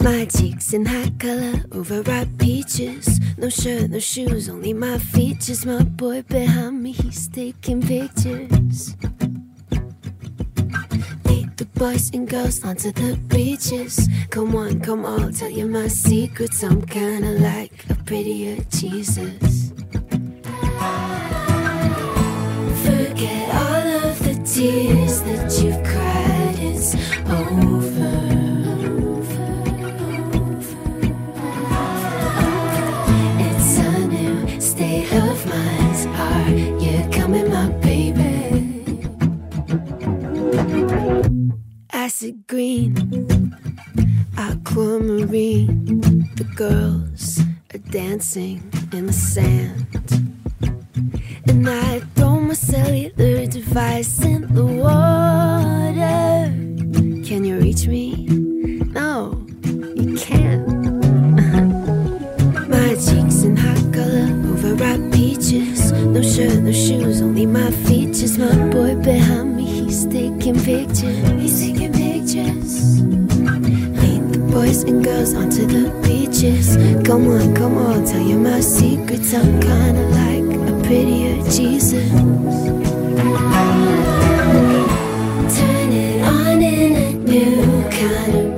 My 0.00 0.24
cheeks 0.24 0.72
in 0.72 0.86
high 0.86 1.12
color, 1.20 1.62
overripe 1.70 2.36
peaches. 2.36 3.15
No 3.38 3.50
shirt, 3.50 3.90
no 3.90 3.98
shoes, 3.98 4.48
only 4.48 4.72
my 4.72 4.96
features. 4.96 5.66
My 5.66 5.82
boy 5.82 6.22
behind 6.22 6.82
me, 6.82 6.92
he's 6.92 7.28
taking 7.28 7.82
pictures. 7.82 8.96
Lead 11.26 11.54
the 11.58 11.66
boys 11.74 12.10
and 12.14 12.26
girls 12.26 12.64
onto 12.64 12.92
the 12.92 13.14
beaches. 13.28 14.08
Come 14.30 14.56
on, 14.56 14.80
come 14.80 15.04
on, 15.04 15.34
tell 15.34 15.50
you 15.50 15.66
my 15.66 15.88
secrets. 15.88 16.62
I'm 16.64 16.80
kinda 16.80 17.32
like 17.38 17.84
a 17.90 17.94
prettier 17.94 18.56
Jesus. 18.70 19.72
Forget 22.84 23.54
all 23.54 24.08
of 24.08 24.18
the 24.24 24.34
tears 24.46 25.20
that 25.22 25.62
you've 25.62 25.82
cried 25.84 26.58
is 26.58 26.94
over. 27.28 28.15
Are 36.18 36.50
you 36.50 37.08
coming, 37.10 37.50
my 37.50 37.68
baby? 37.80 38.36
acid 42.06 42.46
green, 42.46 42.94
aquamarine. 44.38 45.90
The 46.36 46.44
girls 46.54 47.40
are 47.74 47.78
dancing 47.90 48.62
in 48.92 49.06
the 49.06 49.12
sand. 49.12 49.84
And 51.48 51.68
I 51.68 51.98
throw 52.14 52.38
my 52.38 52.54
cellular 52.54 53.46
device 53.46 54.24
in 54.24 54.42
the 54.54 54.64
water. 54.64 56.54
Can 57.26 57.44
you 57.44 57.58
reach 57.58 57.88
me? 57.88 58.26
No, 58.94 59.44
you 59.64 60.16
can't. 60.16 60.68
my 62.68 62.94
cheeks 62.94 63.42
in 63.42 63.56
hot 63.56 63.92
color, 63.92 64.28
overripe. 64.52 65.15
No 66.12 66.22
shirt, 66.22 66.62
no 66.62 66.72
shoes, 66.72 67.20
only 67.20 67.46
my 67.46 67.70
features. 67.70 68.38
My 68.38 68.54
boy 68.70 68.94
behind 68.96 69.56
me, 69.56 69.64
he's 69.64 70.06
taking 70.06 70.54
pictures. 70.54 71.28
He's 71.40 71.60
taking 71.60 71.92
pictures. 71.92 73.02
Lead 73.02 74.32
the 74.32 74.38
boys 74.50 74.82
and 74.84 75.04
girls 75.04 75.34
onto 75.34 75.66
the 75.66 75.90
beaches. 76.02 76.76
Come 77.06 77.28
on, 77.28 77.54
come 77.54 77.76
on, 77.78 78.04
tell 78.06 78.20
you 78.20 78.38
my 78.38 78.60
secrets. 78.60 79.34
I'm 79.34 79.60
kinda 79.60 80.08
like 80.20 80.56
a 80.70 80.82
prettier 80.84 81.36
Jesus. 81.50 82.10
Turn 85.58 85.92
it 85.92 86.22
on 86.24 86.62
in 86.62 86.92
a 86.94 87.12
new 87.12 87.82
kind 87.90 88.34
of 88.34 88.55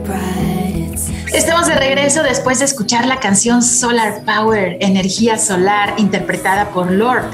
Estamos 1.58 1.74
de 1.76 1.86
regreso 1.86 2.22
después 2.22 2.60
de 2.60 2.66
escuchar 2.66 3.04
la 3.04 3.18
canción 3.18 3.64
Solar 3.64 4.22
Power, 4.24 4.78
Energía 4.80 5.38
Solar, 5.38 5.94
interpretada 5.96 6.70
por 6.70 6.88
Lord, 6.88 7.24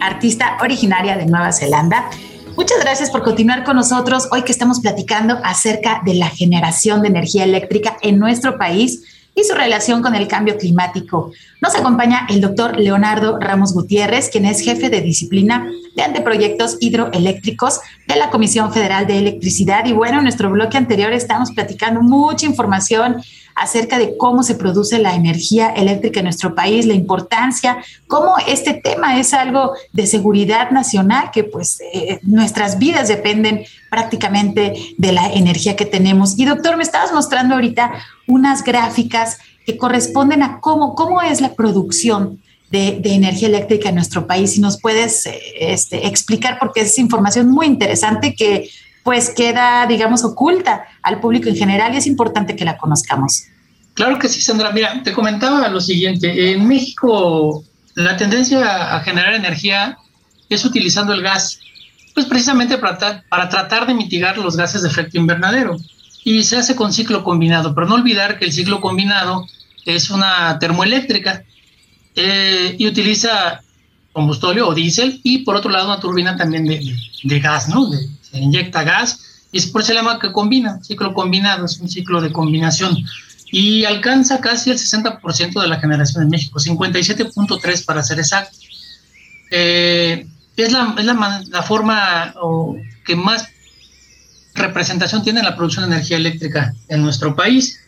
artista 0.00 0.56
originaria 0.62 1.14
de 1.18 1.26
Nueva 1.26 1.52
Zelanda. 1.52 2.08
Muchas 2.56 2.80
gracias 2.80 3.10
por 3.10 3.22
continuar 3.22 3.64
con 3.64 3.76
nosotros 3.76 4.28
hoy 4.32 4.44
que 4.44 4.52
estamos 4.52 4.80
platicando 4.80 5.38
acerca 5.44 6.00
de 6.06 6.14
la 6.14 6.30
generación 6.30 7.02
de 7.02 7.08
energía 7.08 7.44
eléctrica 7.44 7.98
en 8.00 8.18
nuestro 8.18 8.56
país 8.56 9.02
y 9.34 9.44
su 9.44 9.54
relación 9.54 10.00
con 10.00 10.14
el 10.14 10.26
cambio 10.26 10.56
climático. 10.56 11.32
Nos 11.60 11.74
acompaña 11.74 12.26
el 12.30 12.40
doctor 12.40 12.80
Leonardo 12.80 13.38
Ramos 13.38 13.74
Gutiérrez, 13.74 14.30
quien 14.30 14.46
es 14.46 14.62
jefe 14.62 14.88
de 14.88 15.02
disciplina 15.02 15.70
de 15.94 16.02
anteproyectos 16.02 16.78
hidroeléctricos 16.80 17.80
de 18.08 18.16
la 18.16 18.30
Comisión 18.30 18.72
Federal 18.72 19.06
de 19.06 19.18
Electricidad. 19.18 19.84
Y 19.84 19.92
bueno, 19.92 20.16
en 20.16 20.22
nuestro 20.22 20.50
bloque 20.50 20.78
anterior 20.78 21.12
estamos 21.12 21.50
platicando 21.50 22.00
mucha 22.00 22.46
información 22.46 23.22
acerca 23.56 23.98
de 23.98 24.16
cómo 24.18 24.42
se 24.42 24.54
produce 24.54 24.98
la 24.98 25.14
energía 25.14 25.70
eléctrica 25.70 26.20
en 26.20 26.24
nuestro 26.24 26.54
país, 26.54 26.84
la 26.84 26.92
importancia, 26.92 27.78
cómo 28.06 28.34
este 28.46 28.74
tema 28.74 29.18
es 29.18 29.32
algo 29.32 29.72
de 29.92 30.06
seguridad 30.06 30.70
nacional, 30.70 31.30
que 31.32 31.42
pues 31.42 31.80
eh, 31.92 32.20
nuestras 32.22 32.78
vidas 32.78 33.08
dependen 33.08 33.64
prácticamente 33.90 34.94
de 34.98 35.12
la 35.12 35.32
energía 35.32 35.74
que 35.74 35.86
tenemos. 35.86 36.38
Y 36.38 36.44
doctor, 36.44 36.76
me 36.76 36.82
estabas 36.82 37.12
mostrando 37.12 37.54
ahorita 37.54 37.92
unas 38.26 38.62
gráficas 38.62 39.38
que 39.64 39.78
corresponden 39.78 40.42
a 40.42 40.60
cómo, 40.60 40.94
cómo 40.94 41.22
es 41.22 41.40
la 41.40 41.54
producción 41.54 42.42
de, 42.70 43.00
energía 43.04 43.48
eléctrica 43.48 43.88
en 43.88 43.94
nuestro 43.94 44.26
país. 44.26 44.52
Si 44.52 44.60
nos 44.60 44.78
puedes 44.78 45.24
eh, 45.24 45.40
este, 45.60 46.06
explicar, 46.06 46.58
porque 46.58 46.82
es 46.82 46.98
información 46.98 47.48
muy 47.48 47.66
interesante 47.66 48.34
que 48.34 48.68
pues 49.06 49.30
queda, 49.30 49.86
digamos, 49.86 50.24
oculta 50.24 50.84
al 51.00 51.20
público 51.20 51.48
en 51.48 51.54
general 51.54 51.94
y 51.94 51.98
es 51.98 52.08
importante 52.08 52.56
que 52.56 52.64
la 52.64 52.76
conozcamos. 52.76 53.44
Claro 53.94 54.18
que 54.18 54.28
sí, 54.28 54.40
Sandra. 54.42 54.72
Mira, 54.72 55.00
te 55.04 55.12
comentaba 55.12 55.68
lo 55.68 55.80
siguiente. 55.80 56.52
En 56.52 56.66
México, 56.66 57.62
la 57.94 58.16
tendencia 58.16 58.96
a 58.96 59.00
generar 59.00 59.32
energía 59.34 59.96
es 60.48 60.64
utilizando 60.64 61.12
el 61.12 61.22
gas, 61.22 61.60
pues 62.14 62.26
precisamente 62.26 62.78
para, 62.78 63.22
para 63.28 63.48
tratar 63.48 63.86
de 63.86 63.94
mitigar 63.94 64.36
los 64.38 64.56
gases 64.56 64.82
de 64.82 64.88
efecto 64.88 65.16
invernadero. 65.18 65.76
Y 66.24 66.42
se 66.42 66.56
hace 66.56 66.74
con 66.74 66.92
ciclo 66.92 67.22
combinado, 67.22 67.76
pero 67.76 67.86
no 67.86 67.94
olvidar 67.94 68.40
que 68.40 68.46
el 68.46 68.52
ciclo 68.52 68.80
combinado 68.80 69.46
es 69.84 70.10
una 70.10 70.58
termoeléctrica 70.58 71.44
eh, 72.16 72.74
y 72.76 72.88
utiliza 72.88 73.60
combustible 74.12 74.62
o 74.62 74.74
diésel 74.74 75.20
y 75.22 75.38
por 75.44 75.54
otro 75.54 75.70
lado 75.70 75.86
una 75.86 76.00
turbina 76.00 76.36
también 76.36 76.64
de, 76.64 76.78
de- 76.80 76.96
de 77.22 77.40
gas, 77.40 77.68
¿no? 77.68 77.88
De- 77.88 78.08
se 78.36 78.42
inyecta 78.42 78.84
gas 78.84 79.20
y 79.52 79.58
es 79.58 79.66
por 79.66 79.82
eso 79.82 79.88
se 79.88 79.94
llama 79.94 80.18
que 80.18 80.32
combina, 80.32 80.80
ciclo 80.82 81.14
combinado, 81.14 81.64
es 81.64 81.78
un 81.78 81.88
ciclo 81.88 82.20
de 82.20 82.32
combinación 82.32 82.96
y 83.50 83.84
alcanza 83.84 84.40
casi 84.40 84.70
el 84.70 84.78
60% 84.78 85.60
de 85.60 85.68
la 85.68 85.80
generación 85.80 86.24
en 86.24 86.30
México, 86.30 86.58
57.3 86.58 87.84
para 87.84 88.02
ser 88.02 88.18
exacto. 88.18 88.56
Eh, 89.50 90.26
es 90.56 90.72
la, 90.72 90.94
es 90.98 91.04
la, 91.04 91.42
la 91.48 91.62
forma 91.62 92.34
que 93.04 93.14
más 93.14 93.48
representación 94.54 95.22
tiene 95.22 95.42
la 95.42 95.54
producción 95.54 95.88
de 95.88 95.94
energía 95.94 96.16
eléctrica 96.16 96.74
en 96.88 97.02
nuestro 97.02 97.36
país. 97.36 97.80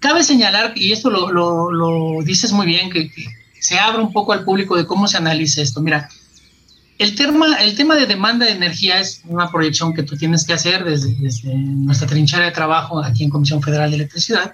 Cabe 0.00 0.24
señalar, 0.24 0.72
y 0.76 0.92
esto 0.92 1.10
lo, 1.10 1.30
lo, 1.32 1.70
lo 1.70 2.22
dices 2.24 2.52
muy 2.52 2.66
bien, 2.66 2.90
que, 2.90 3.10
que 3.10 3.24
se 3.60 3.78
abre 3.78 4.02
un 4.02 4.12
poco 4.12 4.32
al 4.32 4.44
público 4.44 4.76
de 4.76 4.84
cómo 4.84 5.06
se 5.06 5.16
analiza 5.16 5.62
esto. 5.62 5.80
Mira, 5.80 6.08
el 7.02 7.16
tema, 7.16 7.56
el 7.60 7.74
tema 7.74 7.96
de 7.96 8.06
demanda 8.06 8.46
de 8.46 8.52
energía 8.52 9.00
es 9.00 9.22
una 9.24 9.50
proyección 9.50 9.92
que 9.92 10.04
tú 10.04 10.16
tienes 10.16 10.44
que 10.46 10.52
hacer 10.52 10.84
desde, 10.84 11.12
nuestra 11.52 12.06
trinchera 12.06 12.44
de 12.44 12.52
trabajo 12.52 13.02
aquí 13.02 13.24
en 13.24 13.30
Comisión 13.30 13.60
Federal 13.60 13.90
de 13.90 13.96
Electricidad 13.96 14.52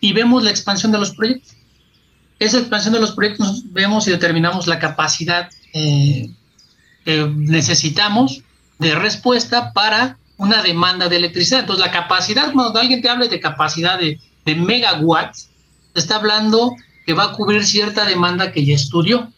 y 0.00 0.12
vemos 0.12 0.44
la 0.44 0.50
expansión 0.50 0.92
de 0.92 0.98
los 0.98 1.10
proyectos. 1.10 1.56
Esa 2.38 2.58
expansión 2.58 2.94
de 2.94 3.00
los 3.00 3.12
proyectos 3.12 3.64
vemos 3.72 4.06
y 4.06 4.12
determinamos 4.12 4.68
la 4.68 4.78
capacidad 4.78 5.50
eh, 5.72 6.30
que 7.04 7.26
necesitamos 7.34 8.42
de 8.78 8.94
respuesta 8.94 9.72
para 9.72 10.18
una 10.36 10.62
demanda 10.62 11.08
de 11.08 11.16
electricidad. 11.16 11.60
Entonces, 11.60 11.84
la 11.84 11.90
capacidad, 11.90 12.52
cuando 12.52 12.78
alguien 12.78 13.02
te 13.02 13.08
hable 13.08 13.28
de 13.28 13.40
capacidad 13.40 13.98
de, 13.98 14.20
de 14.44 14.54
megawatts, 14.54 15.48
está 15.94 16.16
hablando 16.16 16.76
que 17.04 17.14
va 17.14 17.24
a 17.24 17.32
cubrir 17.32 17.64
cierta 17.64 18.04
demanda 18.04 18.52
que 18.52 18.64
ya 18.64 18.74
estudió. 18.74 19.32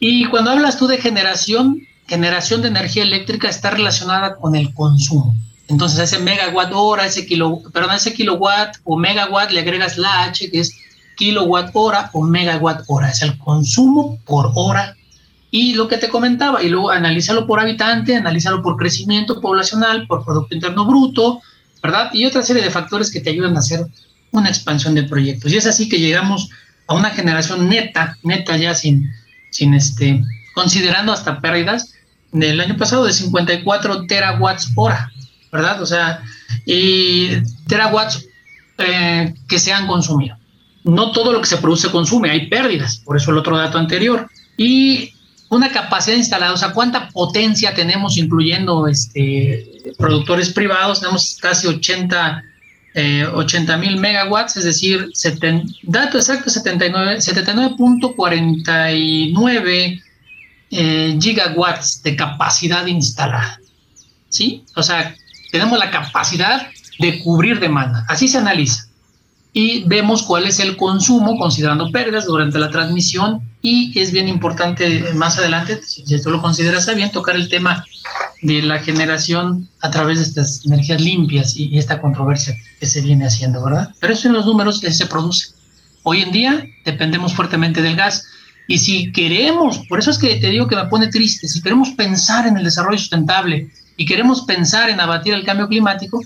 Y 0.00 0.24
cuando 0.24 0.50
hablas 0.50 0.78
tú 0.78 0.86
de 0.86 0.96
generación, 0.96 1.86
generación 2.08 2.62
de 2.62 2.68
energía 2.68 3.02
eléctrica 3.02 3.48
está 3.48 3.70
relacionada 3.70 4.36
con 4.36 4.56
el 4.56 4.72
consumo. 4.74 5.34
Entonces, 5.68 6.00
ese 6.00 6.18
megawatt 6.18 6.72
hora, 6.74 7.06
ese 7.06 7.26
kilo, 7.26 7.62
perdón, 7.72 7.94
ese 7.94 8.12
kilowatt 8.12 8.78
o 8.82 8.96
megawatt 8.96 9.52
le 9.52 9.60
agregas 9.60 9.98
la 9.98 10.24
H, 10.24 10.50
que 10.50 10.60
es 10.60 10.74
kilowatt 11.16 11.70
hora 11.74 12.10
o 12.14 12.22
megawatt 12.22 12.82
hora. 12.88 13.10
Es 13.10 13.22
el 13.22 13.38
consumo 13.38 14.18
por 14.24 14.50
hora. 14.54 14.96
Y 15.52 15.74
lo 15.74 15.86
que 15.86 15.98
te 15.98 16.08
comentaba, 16.08 16.62
y 16.62 16.70
luego 16.70 16.90
analízalo 16.90 17.46
por 17.46 17.60
habitante, 17.60 18.16
analízalo 18.16 18.62
por 18.62 18.76
crecimiento 18.76 19.40
poblacional, 19.40 20.06
por 20.06 20.24
Producto 20.24 20.54
Interno 20.54 20.86
Bruto, 20.86 21.40
¿verdad? 21.82 22.10
Y 22.14 22.24
otra 22.24 22.42
serie 22.42 22.62
de 22.62 22.70
factores 22.70 23.10
que 23.10 23.20
te 23.20 23.30
ayudan 23.30 23.54
a 23.56 23.60
hacer 23.60 23.86
una 24.32 24.48
expansión 24.48 24.94
de 24.94 25.02
proyectos. 25.02 25.52
Y 25.52 25.56
es 25.56 25.66
así 25.66 25.88
que 25.88 25.98
llegamos 25.98 26.48
a 26.86 26.94
una 26.94 27.10
generación 27.10 27.68
neta, 27.68 28.16
neta 28.22 28.56
ya 28.56 28.74
sin, 28.74 29.10
sin 29.50 29.74
este, 29.74 30.22
considerando 30.54 31.12
hasta 31.12 31.40
pérdidas, 31.40 31.94
del 32.32 32.60
año 32.60 32.76
pasado 32.76 33.04
de 33.04 33.12
54 33.12 34.06
terawatts 34.06 34.72
hora, 34.76 35.10
¿verdad? 35.50 35.82
O 35.82 35.86
sea, 35.86 36.22
y 36.64 37.30
terawatts 37.66 38.26
eh, 38.78 39.34
que 39.48 39.58
se 39.58 39.72
han 39.72 39.86
consumido. 39.86 40.36
No 40.84 41.10
todo 41.12 41.32
lo 41.32 41.40
que 41.40 41.46
se 41.46 41.58
produce 41.58 41.90
consume, 41.90 42.30
hay 42.30 42.48
pérdidas, 42.48 42.98
por 43.04 43.16
eso 43.16 43.30
el 43.30 43.38
otro 43.38 43.56
dato 43.56 43.78
anterior. 43.78 44.28
Y 44.56 45.12
una 45.50 45.70
capacidad 45.70 46.16
instalada, 46.16 46.52
o 46.52 46.56
sea, 46.56 46.72
cuánta 46.72 47.08
potencia 47.08 47.74
tenemos, 47.74 48.16
incluyendo 48.16 48.86
este, 48.86 49.92
productores 49.98 50.50
privados, 50.50 51.00
tenemos 51.00 51.36
casi 51.40 51.66
80 51.66 52.44
eh, 52.94 53.24
80 53.24 53.76
mil 53.78 53.96
megawatts, 53.98 54.56
es 54.56 54.64
decir, 54.64 55.10
seten, 55.14 55.64
dato 55.82 56.18
exacto 56.18 56.50
79, 56.50 57.18
79.49 57.18 60.02
eh, 60.72 61.18
gigawatts 61.20 62.02
de 62.02 62.16
capacidad 62.16 62.86
instalada. 62.86 63.60
¿Sí? 64.28 64.64
O 64.76 64.82
sea, 64.82 65.14
tenemos 65.50 65.78
la 65.78 65.90
capacidad 65.90 66.68
de 66.98 67.20
cubrir 67.20 67.60
demanda. 67.60 68.04
Así 68.08 68.28
se 68.28 68.38
analiza. 68.38 68.86
Y 69.52 69.84
vemos 69.84 70.22
cuál 70.22 70.46
es 70.46 70.60
el 70.60 70.76
consumo, 70.76 71.36
considerando 71.36 71.90
pérdidas 71.90 72.26
durante 72.26 72.58
la 72.58 72.70
transmisión. 72.70 73.40
Y 73.62 73.98
es 73.98 74.12
bien 74.12 74.28
importante 74.28 75.12
más 75.14 75.38
adelante, 75.38 75.80
si 75.82 76.04
tú 76.22 76.30
lo 76.30 76.40
consideras 76.40 76.92
bien, 76.94 77.10
tocar 77.10 77.36
el 77.36 77.48
tema 77.48 77.84
de 78.42 78.62
la 78.62 78.78
generación 78.78 79.68
a 79.80 79.90
través 79.90 80.18
de 80.18 80.24
estas 80.24 80.64
energías 80.64 81.00
limpias 81.00 81.56
y, 81.56 81.76
esta 81.76 82.00
controversia 82.00 82.56
que 82.78 82.86
se 82.86 83.00
viene 83.00 83.26
haciendo, 83.26 83.62
¿verdad? 83.62 83.94
Pero 84.00 84.12
eso 84.12 84.28
en 84.28 84.34
los 84.34 84.46
números 84.46 84.80
que 84.80 84.92
se 84.92 85.06
produce. 85.06 85.50
Hoy 86.02 86.22
en 86.22 86.32
día 86.32 86.66
dependemos 86.84 87.34
fuertemente 87.34 87.82
del 87.82 87.96
gas 87.96 88.24
y 88.66 88.78
si 88.78 89.12
queremos, 89.12 89.80
por 89.88 89.98
eso 89.98 90.10
es 90.10 90.18
que 90.18 90.36
te 90.36 90.48
digo 90.48 90.68
que 90.68 90.76
me 90.76 90.86
pone 90.86 91.08
triste, 91.08 91.48
si 91.48 91.60
queremos 91.60 91.90
pensar 91.90 92.46
en 92.46 92.56
el 92.56 92.64
desarrollo 92.64 92.98
sustentable 92.98 93.70
y 93.96 94.06
queremos 94.06 94.42
pensar 94.42 94.88
en 94.88 95.00
abatir 95.00 95.34
el 95.34 95.44
cambio 95.44 95.68
climático, 95.68 96.22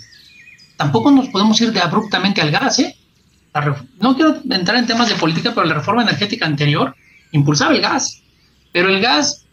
tampoco 0.77 1.11
nos 1.11 1.29
podemos 1.29 1.61
ir 1.61 1.73
de 1.73 1.81
abruptamente 1.81 2.41
al 2.41 2.53
gas, 2.53 2.79
¿eh? 2.79 2.97
No 4.01 4.15
quiero 4.17 4.37
entrar 4.51 4.79
en 4.79 4.87
temas 4.87 5.09
de 5.09 5.15
política, 5.15 5.53
pero 5.55 5.67
la 5.67 5.75
reforma 5.75 6.03
energética 6.03 6.47
anterior 6.47 6.95
impulsaba 7.33 7.73
el 7.73 7.81
gas, 7.81 8.23
pero 8.73 8.89
el 8.89 9.01
gas 9.01 9.45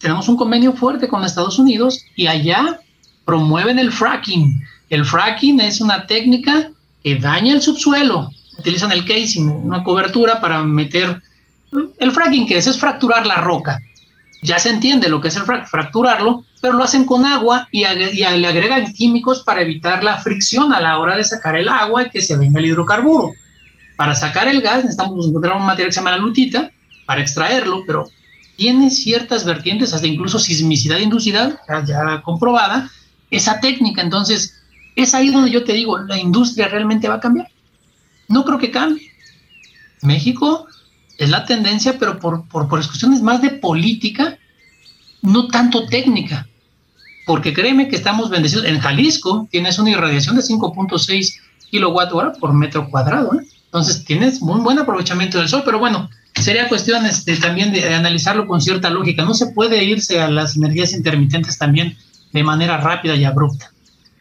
tenemos 0.00 0.28
un 0.28 0.36
convenio 0.36 0.74
fuerte 0.74 1.08
con 1.08 1.24
Estados 1.24 1.58
Unidos 1.58 2.04
y 2.14 2.26
allá 2.26 2.80
promueven 3.24 3.78
el 3.78 3.92
fracking 3.92 4.64
El 4.90 5.04
fracking 5.04 5.60
es 5.60 5.80
una 5.80 6.06
técnica 6.06 6.70
que 7.02 7.16
daña 7.16 7.52
el 7.52 7.62
subsuelo. 7.62 8.30
Utilizan 8.58 8.92
el 8.92 9.04
casing, 9.04 9.48
una 9.48 9.84
cobertura 9.84 10.40
para 10.40 10.62
meter... 10.62 11.22
El 11.98 12.12
fracking, 12.12 12.46
que 12.46 12.56
es? 12.56 12.66
Es 12.66 12.78
fracturar 12.78 13.26
la 13.26 13.36
roca. 13.36 13.80
Ya 14.42 14.58
se 14.58 14.70
entiende 14.70 15.08
lo 15.08 15.20
que 15.20 15.28
es 15.28 15.36
el 15.36 15.42
fracturarlo, 15.42 16.44
pero 16.60 16.74
lo 16.74 16.84
hacen 16.84 17.04
con 17.04 17.24
agua 17.24 17.68
y, 17.70 17.84
le 17.84 18.46
agregan 18.46 18.92
químicos 18.92 19.42
para 19.42 19.62
evitar 19.62 20.02
la 20.02 20.18
fricción 20.18 20.72
a 20.72 20.80
la 20.80 20.98
hora 20.98 21.16
de 21.16 21.24
sacar 21.24 21.56
el 21.56 21.68
agua 21.68 22.04
y 22.04 22.10
que 22.10 22.20
se 22.20 22.36
venga 22.36 22.58
el 22.60 22.66
hidrocarburo. 22.66 23.32
Para 23.96 24.14
sacar 24.14 24.48
el 24.48 24.60
gas 24.60 24.78
necesitamos 24.78 25.26
encontrar 25.26 25.56
un 25.56 25.66
material 25.66 25.88
que 25.88 25.92
se 25.92 26.00
llama 26.00 26.12
la 26.12 26.18
lutita 26.18 26.70
para 27.06 27.20
extraerlo, 27.20 27.82
pero 27.86 28.08
tiene 28.56 28.90
ciertas 28.90 29.44
vertientes, 29.44 29.94
hasta 29.94 30.06
incluso 30.06 30.38
sismicidad 30.38 30.98
inducida, 30.98 31.60
ya 31.86 32.22
comprobada, 32.22 32.90
esa 33.30 33.60
técnica. 33.60 34.02
Entonces, 34.02 34.54
es 34.96 35.14
ahí 35.14 35.30
donde 35.30 35.50
yo 35.50 35.64
te 35.64 35.72
digo, 35.72 35.98
la 35.98 36.18
industria 36.18 36.68
realmente 36.68 37.08
va 37.08 37.16
a 37.16 37.20
cambiar. 37.20 37.48
No 38.26 38.44
creo 38.44 38.58
que 38.58 38.70
cambie. 38.70 39.10
México 40.02 40.66
es 41.18 41.30
la 41.30 41.44
tendencia, 41.44 41.98
pero 41.98 42.18
por, 42.18 42.48
por, 42.48 42.68
por 42.68 42.86
cuestiones 42.86 43.22
más 43.22 43.42
de 43.42 43.50
política, 43.50 44.38
no 45.22 45.48
tanto 45.48 45.86
técnica. 45.86 46.46
Porque 47.26 47.52
créeme 47.52 47.88
que 47.88 47.96
estamos 47.96 48.30
bendecidos. 48.30 48.64
En 48.66 48.80
Jalisco 48.80 49.48
tienes 49.50 49.78
una 49.78 49.90
irradiación 49.90 50.36
de 50.36 50.42
5.6 50.42 51.36
kilowatt 51.70 52.12
hora 52.12 52.32
por 52.32 52.52
metro 52.52 52.88
cuadrado. 52.90 53.32
Entonces 53.66 54.04
tienes 54.04 54.40
muy 54.40 54.60
buen 54.60 54.78
aprovechamiento 54.78 55.38
del 55.38 55.48
sol, 55.48 55.62
pero 55.64 55.78
bueno, 55.78 56.08
sería 56.34 56.68
cuestión 56.68 57.04
este, 57.04 57.36
también 57.36 57.72
de, 57.72 57.94
analizarlo 57.94 58.46
con 58.46 58.62
cierta 58.62 58.88
lógica. 58.88 59.24
No 59.24 59.34
se 59.34 59.48
puede 59.48 59.84
irse 59.84 60.20
a 60.20 60.30
las 60.30 60.56
energías 60.56 60.92
intermitentes 60.92 61.58
también 61.58 61.96
de 62.32 62.42
manera 62.42 62.78
rápida 62.78 63.14
y 63.14 63.24
abrupta. 63.24 63.72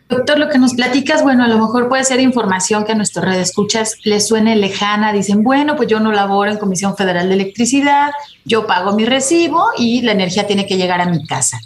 Doctor, 0.10 0.39
lo 0.39 0.49
que 0.49 0.58
nos 0.58 0.74
platicas, 0.74 1.22
bueno, 1.22 1.43
a 1.43 1.47
lo 1.47 1.58
mejor 1.58 1.89
puede 1.89 2.05
ser 2.05 2.22
información 2.22 2.86
que 2.86 2.93
a 2.93 2.95
nuestro 2.95 3.24
red 3.24 3.39
escuchas 3.39 3.95
les 4.05 4.26
suene 4.26 4.55
lejana. 4.55 5.12
Dicen, 5.12 5.43
bueno, 5.43 5.76
pues 5.76 5.89
yo 5.89 5.99
no 5.99 6.14
laboro 6.14 6.49
en 6.49 6.58
Comisión 6.58 6.95
Federal 6.95 7.28
de 7.28 7.36
Electricidad, 7.36 8.12
yo 8.45 8.66
pago 8.66 8.93
mi 8.93 9.05
recibo 9.05 9.66
y 9.78 10.01
la 10.03 10.14
energía 10.14 10.47
tiene 10.47 10.66
que 10.66 10.78
llegar 10.78 11.01
a 11.01 11.10
mi 11.10 11.26
casa. 11.26 11.60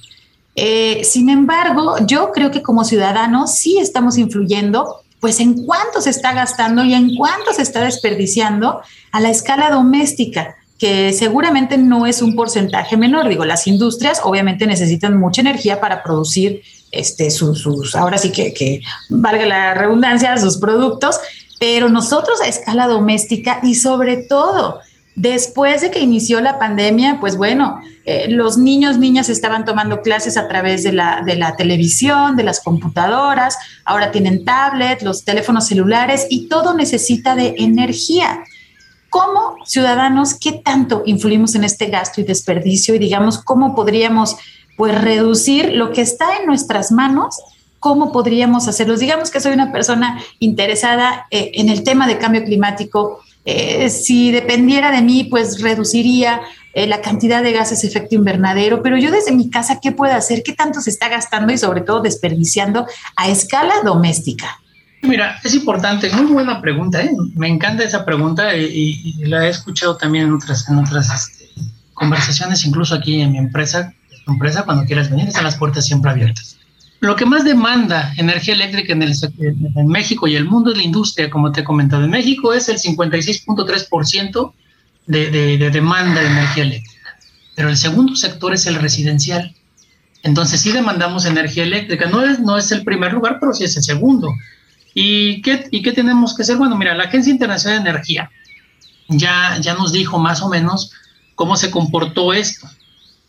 Eh, 0.55 1.03
sin 1.03 1.29
embargo, 1.29 1.95
yo 2.07 2.31
creo 2.31 2.49
que 2.49 2.63
como 2.63 2.83
ciudadanos 2.83 3.53
sí 3.55 3.77
estamos 3.77 4.17
influyendo 4.17 5.01
pues 5.19 5.39
en 5.39 5.63
cuánto 5.65 6.01
se 6.01 6.09
está 6.09 6.33
gastando 6.33 6.83
y 6.83 6.95
en 6.95 7.15
cuánto 7.15 7.53
se 7.53 7.61
está 7.61 7.81
desperdiciando 7.81 8.81
a 9.11 9.19
la 9.19 9.29
escala 9.29 9.69
doméstica 9.69 10.55
que 10.79 11.13
seguramente 11.13 11.77
no 11.77 12.07
es 12.07 12.23
un 12.23 12.35
porcentaje 12.35 12.97
menor. 12.97 13.29
Digo, 13.29 13.45
las 13.45 13.67
industrias 13.67 14.19
obviamente 14.23 14.65
necesitan 14.65 15.19
mucha 15.19 15.41
energía 15.41 15.79
para 15.79 16.01
producir 16.01 16.63
este, 16.91 17.31
sus, 17.31 17.95
ahora 17.95 18.17
sí 18.17 18.31
que, 18.31 18.53
que 18.53 18.81
valga 19.09 19.45
la 19.45 19.73
redundancia, 19.73 20.37
sus 20.37 20.57
productos, 20.57 21.19
pero 21.59 21.89
nosotros 21.89 22.41
a 22.41 22.47
escala 22.47 22.87
doméstica 22.87 23.59
y 23.63 23.75
sobre 23.75 24.17
todo 24.17 24.79
Después 25.15 25.81
de 25.81 25.91
que 25.91 25.99
inició 25.99 26.39
la 26.39 26.57
pandemia, 26.57 27.17
pues 27.19 27.35
bueno, 27.35 27.81
eh, 28.05 28.27
los 28.29 28.57
niños, 28.57 28.97
niñas 28.97 29.27
estaban 29.27 29.65
tomando 29.65 30.01
clases 30.01 30.37
a 30.37 30.47
través 30.47 30.83
de 30.83 30.93
la, 30.93 31.21
de 31.25 31.35
la 31.35 31.57
televisión, 31.57 32.37
de 32.37 32.43
las 32.43 32.61
computadoras, 32.61 33.57
ahora 33.83 34.11
tienen 34.11 34.45
tablet, 34.45 35.01
los 35.01 35.25
teléfonos 35.25 35.67
celulares 35.67 36.27
y 36.29 36.47
todo 36.47 36.73
necesita 36.73 37.35
de 37.35 37.55
energía. 37.57 38.41
¿Cómo 39.09 39.57
ciudadanos, 39.65 40.35
qué 40.35 40.53
tanto 40.53 41.03
influimos 41.05 41.55
en 41.55 41.65
este 41.65 41.87
gasto 41.87 42.21
y 42.21 42.23
desperdicio 42.23 42.95
y 42.95 42.99
digamos 42.99 43.37
cómo 43.37 43.75
podríamos 43.75 44.37
pues 44.81 44.99
reducir 44.99 45.73
lo 45.73 45.91
que 45.91 46.01
está 46.01 46.37
en 46.37 46.47
nuestras 46.47 46.91
manos 46.91 47.37
¿cómo 47.79 48.11
podríamos 48.11 48.67
hacerlo? 48.67 48.95
Digamos 48.95 49.31
que 49.31 49.39
soy 49.39 49.53
una 49.53 49.71
persona 49.71 50.19
interesada 50.39 51.25
eh, 51.31 51.51
en 51.55 51.67
el 51.67 51.83
tema 51.83 52.07
de 52.07 52.19
cambio 52.19 52.43
climático, 52.43 53.21
eh, 53.43 53.89
si 53.89 54.31
dependiera 54.31 54.91
de 54.91 55.01
mí, 55.01 55.23
pues 55.23 55.61
reduciría 55.61 56.41
eh, 56.73 56.85
la 56.85 57.01
cantidad 57.01 57.41
de 57.41 57.51
gases 57.51 57.83
efecto 57.83 58.13
invernadero, 58.13 58.83
pero 58.83 58.97
yo 58.97 59.09
desde 59.09 59.31
mi 59.31 59.49
casa, 59.49 59.79
¿qué 59.81 59.91
puedo 59.91 60.13
hacer? 60.13 60.43
¿Qué 60.43 60.53
tanto 60.53 60.79
se 60.79 60.91
está 60.91 61.09
gastando 61.09 61.51
y 61.51 61.57
sobre 61.57 61.81
todo 61.81 62.01
desperdiciando 62.01 62.85
a 63.15 63.29
escala 63.29 63.73
doméstica? 63.83 64.59
Mira, 65.01 65.39
es 65.43 65.55
importante, 65.55 66.11
muy 66.11 66.31
buena 66.31 66.61
pregunta, 66.61 67.03
me 67.35 67.47
encanta 67.47 67.83
esa 67.83 68.05
pregunta 68.05 68.55
y, 68.55 69.25
la 69.25 69.47
he 69.47 69.49
escuchado 69.49 69.97
también 69.97 70.25
en 70.25 70.33
otras, 70.33 70.69
en 70.69 70.77
otras 70.77 71.09
este, 71.11 71.45
conversaciones, 71.95 72.63
incluso 72.63 72.93
aquí 72.93 73.21
en 73.21 73.31
mi 73.31 73.39
empresa, 73.39 73.91
empresa, 74.27 74.63
cuando 74.63 74.85
quieras 74.85 75.09
venir, 75.09 75.27
están 75.27 75.43
las 75.43 75.57
puertas 75.57 75.85
siempre 75.85 76.11
abiertas. 76.11 76.57
Lo 76.99 77.15
que 77.15 77.25
más 77.25 77.43
demanda 77.43 78.13
energía 78.17 78.53
eléctrica 78.53 78.93
en, 78.93 79.01
el, 79.01 79.13
en 79.75 79.87
México 79.87 80.27
y 80.27 80.35
el 80.35 80.45
mundo 80.45 80.71
es 80.71 80.77
la 80.77 80.83
industria, 80.83 81.31
como 81.31 81.51
te 81.51 81.61
he 81.61 81.63
comentado. 81.63 82.03
En 82.03 82.11
México 82.11 82.53
es 82.53 82.69
el 82.69 82.77
56.3% 82.77 84.53
de, 85.07 85.31
de, 85.31 85.57
de 85.57 85.69
demanda 85.71 86.21
de 86.21 86.27
energía 86.27 86.63
eléctrica, 86.63 87.17
pero 87.55 87.69
el 87.69 87.77
segundo 87.77 88.15
sector 88.15 88.53
es 88.53 88.67
el 88.67 88.75
residencial. 88.75 89.55
Entonces 90.21 90.61
sí 90.61 90.71
demandamos 90.71 91.25
energía 91.25 91.63
eléctrica. 91.63 92.07
No 92.07 92.23
es, 92.23 92.39
no 92.39 92.55
es 92.55 92.71
el 92.71 92.83
primer 92.83 93.13
lugar, 93.13 93.37
pero 93.39 93.51
sí 93.53 93.63
es 93.63 93.75
el 93.75 93.83
segundo. 93.83 94.31
¿Y 94.93 95.41
qué, 95.41 95.67
¿Y 95.71 95.81
qué 95.81 95.93
tenemos 95.93 96.35
que 96.35 96.43
hacer? 96.43 96.57
Bueno, 96.57 96.77
mira, 96.77 96.93
la 96.93 97.05
Agencia 97.05 97.31
Internacional 97.31 97.83
de 97.83 97.89
Energía 97.89 98.29
ya, 99.07 99.57
ya 99.59 99.73
nos 99.73 99.91
dijo 99.91 100.19
más 100.19 100.43
o 100.43 100.49
menos 100.49 100.91
cómo 101.33 101.55
se 101.55 101.71
comportó 101.71 102.33
esto 102.33 102.69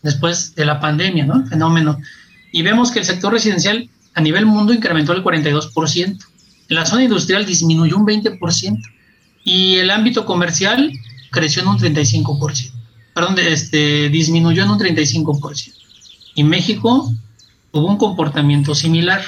después 0.03 0.53
de 0.55 0.65
la 0.65 0.79
pandemia, 0.79 1.25
¿no? 1.25 1.37
El 1.37 1.47
fenómeno 1.47 1.97
y 2.53 2.61
vemos 2.61 2.91
que 2.91 2.99
el 2.99 3.05
sector 3.05 3.33
residencial 3.33 3.89
a 4.13 4.21
nivel 4.21 4.45
mundo 4.45 4.73
incrementó 4.73 5.11
el 5.13 5.23
42%, 5.23 6.17
en 6.69 6.75
la 6.75 6.85
zona 6.85 7.03
industrial 7.03 7.45
disminuyó 7.47 7.97
un 7.97 8.05
20% 8.05 8.79
y 9.43 9.77
el 9.77 9.89
ámbito 9.89 10.23
comercial 10.23 10.93
creció 11.31 11.63
en 11.63 11.69
un 11.69 11.79
35%, 11.79 12.71
perdón, 13.15 13.39
este, 13.39 14.09
disminuyó 14.09 14.63
en 14.63 14.69
un 14.69 14.79
35%. 14.79 15.73
Y 16.35 16.43
México 16.43 17.11
tuvo 17.71 17.87
un 17.87 17.97
comportamiento 17.97 18.75
similar. 18.75 19.23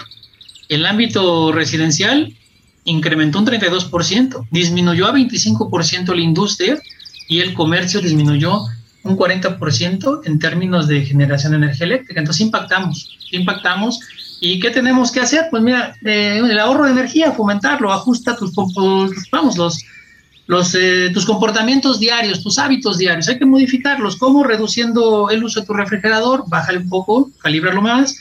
El 0.70 0.86
ámbito 0.86 1.52
residencial 1.52 2.36
incrementó 2.84 3.40
un 3.40 3.48
32%, 3.48 4.48
disminuyó 4.52 5.08
a 5.08 5.14
25% 5.14 6.14
la 6.14 6.22
industria 6.22 6.80
y 7.28 7.40
el 7.40 7.56
comercio 7.56 8.02
disminuyó 8.02 8.66
un 9.06 9.16
40% 9.16 10.22
en 10.26 10.40
términos 10.40 10.88
de 10.88 11.06
generación 11.06 11.52
de 11.52 11.60
energía 11.60 11.86
eléctrica. 11.86 12.20
Entonces 12.20 12.42
impactamos, 12.42 13.18
impactamos. 13.32 14.00
¿Y 14.42 14.60
qué 14.60 14.72
tenemos 14.72 15.12
que 15.12 15.22
hacer? 15.22 15.48
Pues 15.50 15.64
mira, 15.64 15.96
eh, 16.04 16.42
el 16.44 16.60
ahorro 16.60 16.86
de 16.86 16.92
energía, 16.92 17.32
fomentarlo, 17.32 17.94
ajusta 17.94 18.36
tus, 18.36 18.54
vamos, 19.32 19.58
los, 19.58 19.84
los, 20.48 20.76
eh, 20.76 21.12
tus 21.14 21.26
comportamientos 21.26 22.00
diarios, 22.00 22.44
tus 22.44 22.58
hábitos 22.58 22.98
diarios, 22.98 23.28
hay 23.30 23.38
que 23.38 23.46
modificarlos. 23.46 24.18
¿Cómo? 24.18 24.44
Reduciendo 24.44 25.30
el 25.30 25.44
uso 25.44 25.62
de 25.62 25.68
tu 25.68 25.74
refrigerador, 25.74 26.44
bájale 26.48 26.80
un 26.80 26.90
poco, 26.90 27.30
calíbralo 27.42 27.82
más, 27.82 28.18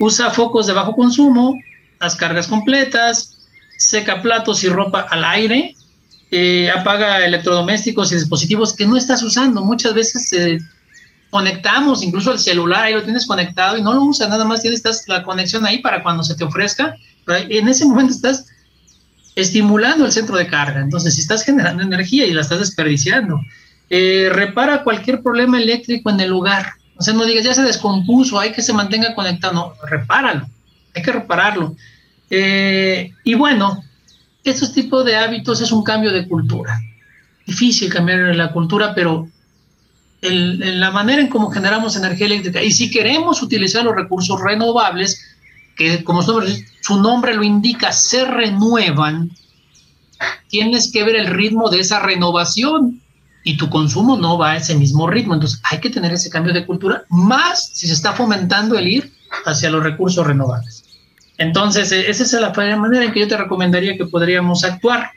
usa 0.00 0.30
focos 0.30 0.66
de 0.66 0.72
bajo 0.72 0.96
consumo, 0.96 1.58
las 2.00 2.16
cargas 2.16 2.48
completas, 2.48 3.38
seca 3.76 4.22
platos 4.22 4.64
y 4.64 4.68
ropa 4.68 5.02
al 5.02 5.24
aire, 5.24 5.76
eh, 6.34 6.70
apaga 6.70 7.26
electrodomésticos 7.26 8.10
y 8.10 8.14
dispositivos 8.14 8.74
que 8.74 8.86
no 8.86 8.96
estás 8.96 9.22
usando. 9.22 9.62
Muchas 9.62 9.92
veces 9.92 10.32
eh, 10.32 10.58
conectamos 11.28 12.02
incluso 12.02 12.32
el 12.32 12.38
celular, 12.38 12.84
ahí 12.84 12.94
lo 12.94 13.02
tienes 13.02 13.26
conectado 13.26 13.76
y 13.76 13.82
no 13.82 13.92
lo 13.92 14.04
usas, 14.04 14.30
nada 14.30 14.46
más 14.46 14.62
tienes 14.62 14.82
la 15.08 15.24
conexión 15.24 15.66
ahí 15.66 15.80
para 15.80 16.02
cuando 16.02 16.24
se 16.24 16.34
te 16.34 16.44
ofrezca. 16.44 16.96
en 17.28 17.68
ese 17.68 17.84
momento 17.84 18.14
estás 18.14 18.46
estimulando 19.36 20.06
el 20.06 20.12
centro 20.12 20.38
de 20.38 20.46
carga. 20.46 20.80
Entonces, 20.80 21.16
si 21.16 21.20
estás 21.20 21.44
generando 21.44 21.82
energía 21.82 22.24
y 22.24 22.32
la 22.32 22.40
estás 22.40 22.60
desperdiciando, 22.60 23.38
eh, 23.90 24.30
repara 24.32 24.84
cualquier 24.84 25.20
problema 25.20 25.60
eléctrico 25.60 26.08
en 26.08 26.18
el 26.18 26.30
lugar. 26.30 26.72
O 26.96 27.02
sea, 27.02 27.12
no 27.12 27.26
digas, 27.26 27.44
ya 27.44 27.52
se 27.52 27.62
descompuso, 27.62 28.40
hay 28.40 28.52
que 28.52 28.62
se 28.62 28.72
mantenga 28.72 29.14
conectado. 29.14 29.52
No, 29.52 29.74
repáralo, 29.86 30.48
hay 30.94 31.02
que 31.02 31.12
repararlo. 31.12 31.76
y 32.30 33.34
bueno, 33.34 33.84
estos 34.44 34.72
tipos 34.72 35.04
de 35.04 35.16
hábitos 35.16 35.60
es 35.60 35.72
un 35.72 35.84
cambio 35.84 36.12
de 36.12 36.26
cultura. 36.26 36.80
Difícil 37.46 37.92
cambiar 37.92 38.34
la 38.34 38.52
cultura, 38.52 38.94
pero 38.94 39.28
en 40.22 40.78
la 40.78 40.90
manera 40.92 41.20
en 41.20 41.28
cómo 41.28 41.50
generamos 41.50 41.96
energía 41.96 42.26
eléctrica 42.26 42.62
y 42.62 42.70
si 42.70 42.90
queremos 42.90 43.42
utilizar 43.42 43.84
los 43.84 43.96
recursos 43.96 44.40
renovables, 44.40 45.20
que 45.76 46.04
como 46.04 46.22
su 46.22 47.00
nombre 47.00 47.34
lo 47.34 47.42
indica, 47.42 47.92
se 47.92 48.24
renuevan, 48.24 49.30
tienes 50.48 50.92
que 50.92 51.02
ver 51.02 51.16
el 51.16 51.26
ritmo 51.26 51.70
de 51.70 51.80
esa 51.80 52.00
renovación 52.00 53.00
y 53.42 53.56
tu 53.56 53.68
consumo 53.68 54.16
no 54.16 54.38
va 54.38 54.52
a 54.52 54.56
ese 54.58 54.76
mismo 54.76 55.08
ritmo. 55.08 55.34
Entonces 55.34 55.60
hay 55.64 55.80
que 55.80 55.90
tener 55.90 56.12
ese 56.12 56.30
cambio 56.30 56.52
de 56.52 56.66
cultura, 56.66 57.04
más 57.08 57.70
si 57.72 57.88
se 57.88 57.94
está 57.94 58.12
fomentando 58.12 58.78
el 58.78 58.86
ir 58.86 59.12
hacia 59.44 59.70
los 59.70 59.82
recursos 59.82 60.24
renovables. 60.24 60.81
Entonces, 61.42 61.90
e, 61.92 62.08
esa 62.08 62.22
es 62.22 62.32
la 62.32 62.76
manera 62.76 63.04
en 63.04 63.12
que 63.12 63.20
yo 63.20 63.28
te 63.28 63.36
recomendaría 63.36 63.96
que 63.96 64.06
podríamos 64.06 64.64
actuar. 64.64 65.10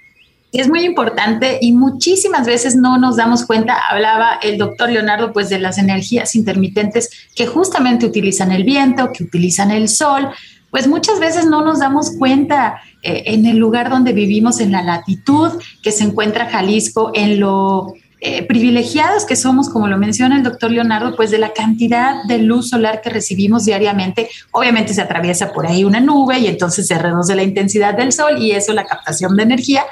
Es 0.52 0.70
muy 0.70 0.84
importante 0.86 1.60
y 1.62 1.74
muchísimas 1.74 2.48
veces 2.48 2.76
no 2.76 2.98
nos 2.98 3.18
damos 3.18 3.46
cuenta, 3.46 3.78
hablaba 3.90 4.40
el 4.42 4.58
doctor 4.58 4.90
Leonardo 4.90 5.34
pues 5.34 5.50
de 5.50 5.60
las 5.60 5.78
energías 5.78 6.34
intermitentes 6.36 7.10
que 7.36 7.46
justamente 7.46 8.06
utilizan 8.06 8.52
el 8.52 8.64
viento, 8.64 9.12
que 9.12 9.26
utilizan 9.26 9.70
el 9.72 9.90
sol, 9.90 10.30
pues 10.72 10.88
muchas 10.88 11.20
veces 11.20 11.46
no 11.46 11.64
nos 11.64 11.80
damos 11.80 12.12
cuenta 12.18 12.82
eh, 13.04 13.24
en 13.28 13.46
el 13.46 13.58
lugar 13.58 13.90
donde 13.90 14.14
vivimos, 14.14 14.60
en 14.62 14.72
la 14.72 14.82
latitud 14.82 15.52
que 15.84 15.92
se 15.92 16.06
encuentra 16.06 16.50
Jalisco, 16.50 17.12
en 17.14 17.40
lo 17.40 17.94
eh, 18.22 18.44
privilegiados 18.44 19.26
que 19.26 19.36
somos, 19.36 19.70
como 19.70 19.88
lo 19.88 19.98
menciona 19.98 20.38
el 20.38 20.44
doctor 20.44 20.72
Leonardo, 20.72 21.16
pues 21.16 21.32
de 21.32 21.38
la 21.38 21.54
cantidad 21.54 22.24
de 22.24 22.40
luz 22.40 22.70
solar 22.70 23.02
que 23.02 23.10
recibimos 23.10 23.66
diariamente. 23.66 24.30
Obviamente 24.52 24.94
se 24.94 25.02
atraviesa 25.02 25.52
por 25.52 25.68
ahí 25.68 25.84
una 25.84 26.00
nube 26.00 26.40
y 26.40 26.48
entonces 26.48 26.88
se 26.88 26.98
reduce 26.98 27.36
la 27.36 27.44
intensidad 27.44 27.96
del 27.96 28.12
sol 28.12 28.42
y 28.42 28.52
eso 28.52 28.74
la 28.74 28.86
captación 28.86 29.36
de 29.36 29.44
energía, 29.44 29.84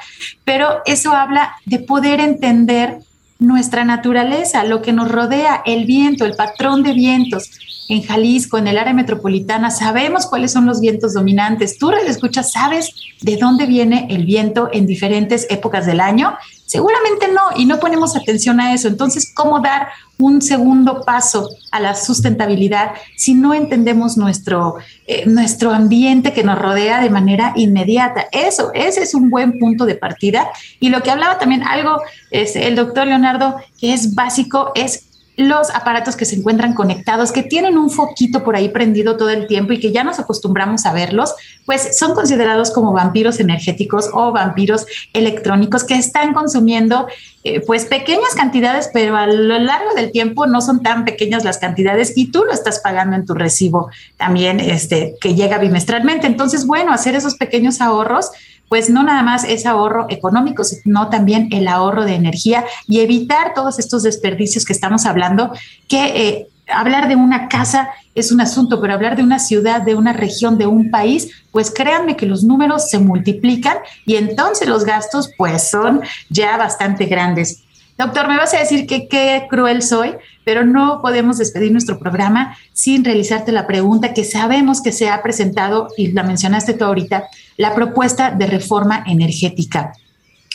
pero 0.44 0.82
eso 0.86 1.12
habla 1.12 1.54
de 1.66 1.80
poder 1.80 2.20
entender 2.20 2.98
nuestra 3.38 3.84
naturaleza, 3.84 4.64
lo 4.64 4.82
que 4.82 4.92
nos 4.92 5.10
rodea, 5.10 5.62
el 5.64 5.86
viento, 5.86 6.24
el 6.24 6.34
patrón 6.34 6.82
de 6.82 6.92
vientos, 6.92 7.50
en 7.88 8.02
Jalisco, 8.02 8.56
en 8.58 8.66
el 8.66 8.78
área 8.78 8.94
metropolitana, 8.94 9.70
sabemos 9.70 10.26
cuáles 10.26 10.52
son 10.52 10.66
los 10.66 10.80
vientos 10.80 11.14
dominantes. 11.14 11.78
Tú, 11.78 11.90
escuchas, 11.90 12.52
sabes 12.52 12.94
de 13.20 13.36
dónde 13.36 13.66
viene 13.66 14.06
el 14.10 14.24
viento 14.24 14.70
en 14.72 14.86
diferentes 14.86 15.46
épocas 15.50 15.84
del 15.84 16.00
año. 16.00 16.34
Seguramente 16.66 17.28
no, 17.28 17.42
y 17.56 17.66
no 17.66 17.78
ponemos 17.78 18.16
atención 18.16 18.60
a 18.60 18.72
eso. 18.72 18.88
Entonces, 18.88 19.32
¿cómo 19.34 19.60
dar 19.60 19.88
un 20.24 20.40
segundo 20.40 21.02
paso 21.04 21.50
a 21.70 21.80
la 21.80 21.94
sustentabilidad 21.94 22.92
si 23.16 23.34
no 23.34 23.52
entendemos 23.52 24.16
nuestro, 24.16 24.76
eh, 25.06 25.26
nuestro 25.26 25.70
ambiente 25.70 26.32
que 26.32 26.42
nos 26.42 26.58
rodea 26.58 27.00
de 27.00 27.10
manera 27.10 27.52
inmediata? 27.56 28.26
Eso, 28.32 28.72
ese 28.72 29.02
es 29.02 29.14
un 29.14 29.28
buen 29.28 29.58
punto 29.58 29.84
de 29.84 29.96
partida. 29.96 30.48
Y 30.80 30.88
lo 30.88 31.02
que 31.02 31.10
hablaba 31.10 31.38
también 31.38 31.62
algo, 31.62 32.00
es 32.30 32.56
el 32.56 32.74
doctor 32.74 33.06
Leonardo, 33.06 33.56
que 33.78 33.92
es 33.92 34.14
básico, 34.14 34.72
es 34.74 35.13
los 35.36 35.70
aparatos 35.70 36.16
que 36.16 36.24
se 36.24 36.36
encuentran 36.36 36.74
conectados, 36.74 37.32
que 37.32 37.42
tienen 37.42 37.76
un 37.76 37.90
foquito 37.90 38.44
por 38.44 38.54
ahí 38.54 38.68
prendido 38.68 39.16
todo 39.16 39.30
el 39.30 39.46
tiempo 39.46 39.72
y 39.72 39.80
que 39.80 39.92
ya 39.92 40.04
nos 40.04 40.18
acostumbramos 40.18 40.86
a 40.86 40.92
verlos, 40.92 41.34
pues 41.66 41.98
son 41.98 42.14
considerados 42.14 42.70
como 42.70 42.92
vampiros 42.92 43.40
energéticos 43.40 44.10
o 44.12 44.32
vampiros 44.32 44.86
electrónicos 45.12 45.84
que 45.84 45.94
están 45.94 46.34
consumiendo 46.34 47.08
eh, 47.42 47.60
pues 47.60 47.84
pequeñas 47.84 48.34
cantidades, 48.36 48.90
pero 48.92 49.16
a 49.16 49.26
lo 49.26 49.58
largo 49.58 49.94
del 49.94 50.12
tiempo 50.12 50.46
no 50.46 50.60
son 50.60 50.82
tan 50.82 51.04
pequeñas 51.04 51.44
las 51.44 51.58
cantidades 51.58 52.12
y 52.16 52.30
tú 52.30 52.44
lo 52.44 52.52
estás 52.52 52.78
pagando 52.78 53.16
en 53.16 53.26
tu 53.26 53.34
recibo 53.34 53.90
también 54.16 54.60
este 54.60 55.16
que 55.20 55.34
llega 55.34 55.58
bimestralmente. 55.58 56.26
Entonces, 56.26 56.66
bueno, 56.66 56.92
hacer 56.92 57.14
esos 57.16 57.34
pequeños 57.34 57.80
ahorros 57.80 58.30
pues 58.68 58.90
no 58.90 59.02
nada 59.02 59.22
más 59.22 59.44
es 59.44 59.66
ahorro 59.66 60.06
económico, 60.08 60.64
sino 60.64 61.08
también 61.08 61.48
el 61.52 61.68
ahorro 61.68 62.04
de 62.04 62.14
energía 62.14 62.64
y 62.88 63.00
evitar 63.00 63.54
todos 63.54 63.78
estos 63.78 64.02
desperdicios 64.02 64.64
que 64.64 64.72
estamos 64.72 65.06
hablando, 65.06 65.52
que 65.88 66.04
eh, 66.04 66.48
hablar 66.68 67.08
de 67.08 67.16
una 67.16 67.48
casa 67.48 67.90
es 68.14 68.32
un 68.32 68.40
asunto, 68.40 68.80
pero 68.80 68.94
hablar 68.94 69.16
de 69.16 69.22
una 69.22 69.38
ciudad, 69.38 69.82
de 69.82 69.94
una 69.94 70.12
región, 70.12 70.56
de 70.56 70.66
un 70.66 70.90
país, 70.90 71.30
pues 71.50 71.70
créanme 71.70 72.16
que 72.16 72.26
los 72.26 72.44
números 72.44 72.88
se 72.88 72.98
multiplican 72.98 73.78
y 74.06 74.16
entonces 74.16 74.68
los 74.68 74.84
gastos 74.84 75.30
pues 75.36 75.70
son 75.70 76.02
ya 76.30 76.56
bastante 76.56 77.06
grandes. 77.06 77.64
Doctor, 77.96 78.26
me 78.26 78.36
vas 78.36 78.52
a 78.54 78.58
decir 78.58 78.86
que 78.86 79.06
qué 79.06 79.46
cruel 79.48 79.80
soy, 79.80 80.14
pero 80.44 80.64
no 80.64 81.00
podemos 81.00 81.38
despedir 81.38 81.70
nuestro 81.70 81.98
programa 82.00 82.56
sin 82.72 83.04
realizarte 83.04 83.52
la 83.52 83.68
pregunta 83.68 84.12
que 84.12 84.24
sabemos 84.24 84.82
que 84.82 84.90
se 84.90 85.08
ha 85.08 85.22
presentado, 85.22 85.88
y 85.96 86.08
la 86.08 86.24
mencionaste 86.24 86.74
tú 86.74 86.84
ahorita, 86.84 87.28
la 87.56 87.74
propuesta 87.74 88.32
de 88.32 88.46
reforma 88.46 89.04
energética, 89.06 89.92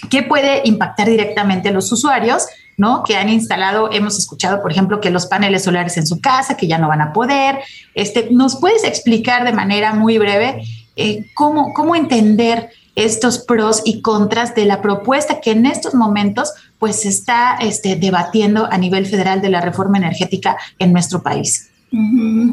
que 0.09 0.23
puede 0.23 0.61
impactar 0.65 1.07
directamente 1.07 1.69
a 1.69 1.71
los 1.71 1.89
usuarios, 1.93 2.45
¿no? 2.75 3.03
Que 3.03 3.15
han 3.15 3.29
instalado, 3.29 3.89
hemos 3.91 4.17
escuchado, 4.17 4.61
por 4.61 4.71
ejemplo, 4.71 4.99
que 4.99 5.09
los 5.09 5.25
paneles 5.25 5.63
solares 5.63 5.97
en 5.97 6.07
su 6.07 6.19
casa, 6.19 6.57
que 6.57 6.67
ya 6.67 6.77
no 6.77 6.87
van 6.87 7.01
a 7.01 7.13
poder. 7.13 7.59
Este, 7.93 8.29
¿Nos 8.31 8.57
puedes 8.59 8.83
explicar 8.83 9.45
de 9.45 9.51
manera 9.53 9.93
muy 9.93 10.17
breve 10.17 10.63
eh, 10.95 11.25
cómo, 11.35 11.73
cómo 11.73 11.95
entender 11.95 12.69
estos 12.95 13.39
pros 13.39 13.81
y 13.85 14.01
contras 14.01 14.55
de 14.55 14.65
la 14.65 14.81
propuesta 14.81 15.39
que 15.39 15.51
en 15.51 15.65
estos 15.65 15.93
momentos 15.93 16.53
pues 16.79 17.01
se 17.01 17.09
está 17.09 17.57
este, 17.57 17.97
debatiendo 17.97 18.67
a 18.71 18.77
nivel 18.77 19.05
federal 19.05 19.41
de 19.41 19.49
la 19.49 19.61
reforma 19.61 19.97
energética 19.97 20.57
en 20.79 20.93
nuestro 20.93 21.21
país? 21.21 21.69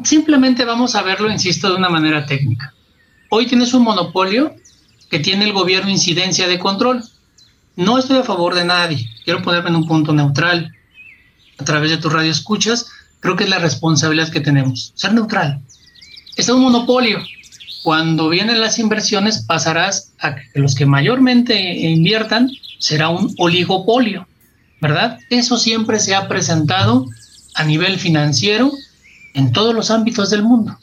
Simplemente 0.05 0.64
vamos 0.64 0.95
a 0.95 1.03
verlo, 1.03 1.31
insisto, 1.31 1.68
de 1.68 1.77
una 1.77 1.89
manera 1.89 2.27
técnica. 2.27 2.74
Hoy 3.31 3.47
tienes 3.47 3.72
un 3.72 3.85
monopolio 3.85 4.55
que 5.11 5.20
tiene 5.20 5.45
el 5.45 5.53
gobierno 5.53 5.91
incidencia 5.91 6.49
de 6.49 6.59
control. 6.59 7.05
No 7.77 7.99
estoy 7.99 8.18
a 8.18 8.24
favor 8.24 8.55
de 8.55 8.64
nadie. 8.64 9.07
Quiero 9.24 9.43
ponerme 9.43 9.70
en 9.70 9.77
un 9.77 9.87
punto 9.87 10.12
neutral. 10.12 10.72
A 11.59 11.64
través 11.64 11.91
de 11.91 11.99
tu 11.99 12.09
radio 12.09 12.31
escuchas, 12.31 12.87
creo 13.20 13.37
que 13.37 13.45
es 13.45 13.51
la 13.51 13.59
responsabilidad 13.59 14.31
que 14.31 14.41
tenemos. 14.41 14.93
Ser 14.95 15.12
neutral. 15.12 15.61
Es 16.37 16.49
un 16.49 16.61
monopolio. 16.61 17.18
Cuando 17.85 18.29
vienen 18.29 18.61
las 18.61 18.79
inversiones, 18.79 19.45
pasarás 19.47 20.12
a 20.18 20.35
que 20.35 20.43
los 20.55 20.74
que 20.74 20.87
mayormente 20.87 21.57
inviertan 21.89 22.51
será 22.79 23.09
un 23.09 23.35
oligopolio, 23.39 24.27
¿verdad? 24.81 25.18
Eso 25.31 25.59
siempre 25.59 25.99
se 25.99 26.14
ha 26.14 26.29
presentado 26.29 27.07
a 27.55 27.64
nivel 27.64 27.99
financiero 27.99 28.70
en 29.35 29.53
todos 29.53 29.74
los 29.74 29.91
ámbitos 29.91 30.31
del 30.31 30.43
mundo. 30.43 30.79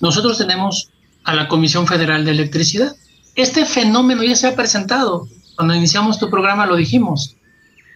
Nosotros 0.00 0.38
tenemos 0.38 0.90
a 1.24 1.34
la 1.34 1.48
Comisión 1.48 1.86
Federal 1.86 2.24
de 2.24 2.30
Electricidad. 2.32 2.96
Este 3.34 3.66
fenómeno 3.66 4.22
ya 4.22 4.36
se 4.36 4.46
ha 4.46 4.56
presentado. 4.56 5.28
Cuando 5.56 5.74
iniciamos 5.74 6.18
tu 6.18 6.30
programa 6.30 6.66
lo 6.66 6.76
dijimos. 6.76 7.36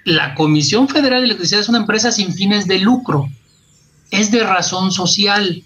La 0.04 0.34
Comisión 0.34 0.88
Federal 0.88 1.20
de 1.20 1.26
Electricidad 1.26 1.60
es 1.60 1.68
una 1.68 1.78
empresa 1.78 2.10
sin 2.10 2.32
fines 2.32 2.66
de 2.66 2.78
lucro. 2.78 3.28
Es 4.10 4.30
de 4.30 4.42
razón 4.42 4.90
social. 4.92 5.62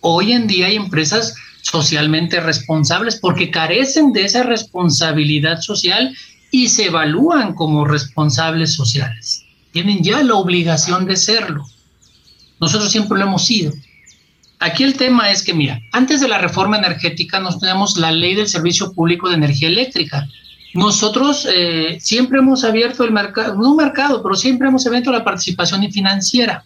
Hoy 0.00 0.32
en 0.32 0.46
día 0.46 0.66
hay 0.66 0.76
empresas 0.76 1.34
socialmente 1.62 2.40
responsables 2.40 3.16
porque 3.16 3.50
carecen 3.50 4.12
de 4.12 4.24
esa 4.24 4.42
responsabilidad 4.42 5.60
social 5.60 6.16
y 6.50 6.68
se 6.68 6.86
evalúan 6.86 7.54
como 7.54 7.84
responsables 7.84 8.74
sociales. 8.74 9.44
Tienen 9.72 10.02
ya 10.02 10.22
la 10.22 10.34
obligación 10.34 11.06
de 11.06 11.16
serlo. 11.16 11.66
Nosotros 12.60 12.90
siempre 12.90 13.18
lo 13.18 13.24
hemos 13.24 13.44
sido. 13.44 13.72
Aquí 14.58 14.84
el 14.84 14.94
tema 14.94 15.30
es 15.30 15.42
que, 15.42 15.52
mira, 15.52 15.80
antes 15.92 16.20
de 16.20 16.28
la 16.28 16.38
reforma 16.38 16.78
energética 16.78 17.40
nos 17.40 17.58
tenemos 17.58 17.98
la 17.98 18.10
ley 18.10 18.34
del 18.34 18.48
servicio 18.48 18.92
público 18.92 19.28
de 19.28 19.34
energía 19.34 19.68
eléctrica. 19.68 20.26
Nosotros 20.72 21.46
eh, 21.50 21.98
siempre 22.00 22.38
hemos 22.38 22.64
abierto 22.64 23.04
el 23.04 23.12
mercado, 23.12 23.54
no 23.54 23.70
un 23.70 23.76
mercado, 23.76 24.22
pero 24.22 24.34
siempre 24.34 24.68
hemos 24.68 24.86
abierto 24.86 25.12
la 25.12 25.24
participación 25.24 25.90
financiera. 25.92 26.64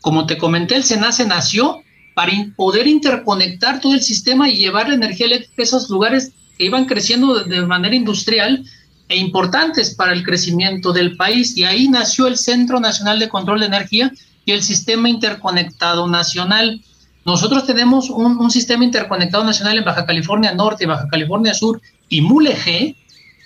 Como 0.00 0.26
te 0.26 0.38
comenté, 0.38 0.76
el 0.76 0.84
SENACE 0.84 1.26
nació 1.26 1.82
para 2.14 2.32
poder 2.56 2.86
interconectar 2.86 3.80
todo 3.80 3.92
el 3.92 4.00
sistema 4.00 4.48
y 4.48 4.56
llevar 4.56 4.88
la 4.88 4.94
energía 4.94 5.26
eléctrica 5.26 5.60
a 5.60 5.64
esos 5.64 5.90
lugares 5.90 6.32
que 6.56 6.64
iban 6.64 6.86
creciendo 6.86 7.44
de 7.44 7.66
manera 7.66 7.94
industrial 7.94 8.64
e 9.08 9.16
importantes 9.16 9.94
para 9.94 10.12
el 10.12 10.24
crecimiento 10.24 10.92
del 10.92 11.16
país. 11.16 11.56
Y 11.56 11.64
ahí 11.64 11.88
nació 11.88 12.26
el 12.26 12.36
Centro 12.36 12.80
Nacional 12.80 13.18
de 13.18 13.28
Control 13.28 13.60
de 13.60 13.66
Energía 13.66 14.12
y 14.44 14.52
el 14.52 14.62
Sistema 14.62 15.08
Interconectado 15.08 16.08
Nacional. 16.08 16.80
Nosotros 17.24 17.66
tenemos 17.66 18.08
un, 18.08 18.50
sistema 18.50 18.84
interconectado 18.84 19.42
nacional 19.42 19.78
en 19.78 19.84
Baja 19.84 20.06
California 20.06 20.54
Norte, 20.54 20.86
Baja 20.86 21.08
California 21.08 21.54
Sur 21.54 21.82
y 22.08 22.20
Mulegé, 22.20 22.94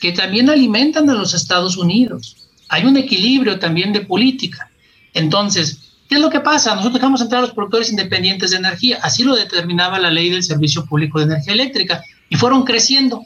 que 0.00 0.12
también 0.12 0.50
alimentan 0.50 1.08
a 1.08 1.14
los 1.14 1.32
Estados 1.32 1.78
Unidos. 1.78 2.48
Hay 2.68 2.84
un 2.84 2.96
equilibrio 2.98 3.58
también 3.58 3.92
de 3.94 4.02
política. 4.02 4.70
Entonces, 5.14 5.94
¿qué 6.08 6.16
es 6.16 6.20
lo 6.20 6.28
que 6.28 6.40
pasa? 6.40 6.74
Nosotros 6.74 7.00
dejamos 7.00 7.22
entrar 7.22 7.38
a 7.38 7.46
los 7.46 7.54
productores 7.54 7.90
independientes 7.90 8.50
de 8.50 8.58
energía. 8.58 8.98
Así 9.02 9.24
lo 9.24 9.34
determinaba 9.34 9.98
la 9.98 10.10
ley 10.10 10.28
del 10.28 10.42
Servicio 10.42 10.84
Público 10.84 11.18
de 11.18 11.24
Energía 11.24 11.54
Eléctrica. 11.54 12.02
Y 12.28 12.36
fueron 12.36 12.64
creciendo, 12.64 13.24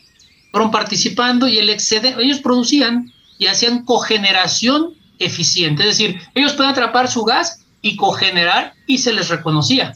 fueron 0.54 0.70
participando 0.70 1.48
y 1.48 1.58
el 1.58 1.68
excedente, 1.68 2.22
ellos 2.22 2.38
producían 2.38 3.12
y 3.38 3.46
hacían 3.46 3.84
cogeneración 3.84 4.94
eficiente. 5.18 5.82
Es 5.82 5.98
decir, 5.98 6.20
ellos 6.34 6.52
pueden 6.52 6.70
atrapar 6.70 7.10
su 7.10 7.24
gas 7.24 7.64
y 7.82 7.96
cogenerar 7.96 8.74
y 8.86 8.98
se 8.98 9.12
les 9.12 9.28
reconocía 9.30 9.94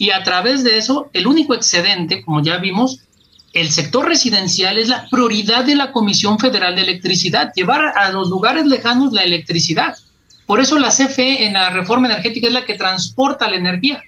y 0.00 0.12
a 0.12 0.22
través 0.22 0.64
de 0.64 0.78
eso, 0.78 1.10
el 1.12 1.26
único 1.26 1.54
excedente, 1.54 2.24
como 2.24 2.42
ya 2.42 2.56
vimos, 2.56 3.00
el 3.52 3.70
sector 3.70 4.08
residencial 4.08 4.78
es 4.78 4.88
la 4.88 5.06
prioridad 5.10 5.62
de 5.64 5.74
la 5.74 5.92
Comisión 5.92 6.38
Federal 6.38 6.74
de 6.74 6.80
Electricidad, 6.80 7.52
llevar 7.54 7.98
a 7.98 8.10
los 8.10 8.30
lugares 8.30 8.64
lejanos 8.64 9.12
la 9.12 9.24
electricidad. 9.24 9.94
Por 10.46 10.58
eso 10.58 10.78
la 10.78 10.88
CFE 10.88 11.44
en 11.44 11.52
la 11.52 11.68
reforma 11.68 12.08
energética 12.08 12.46
es 12.46 12.54
la 12.54 12.64
que 12.64 12.76
transporta 12.76 13.50
la 13.50 13.56
energía, 13.56 14.02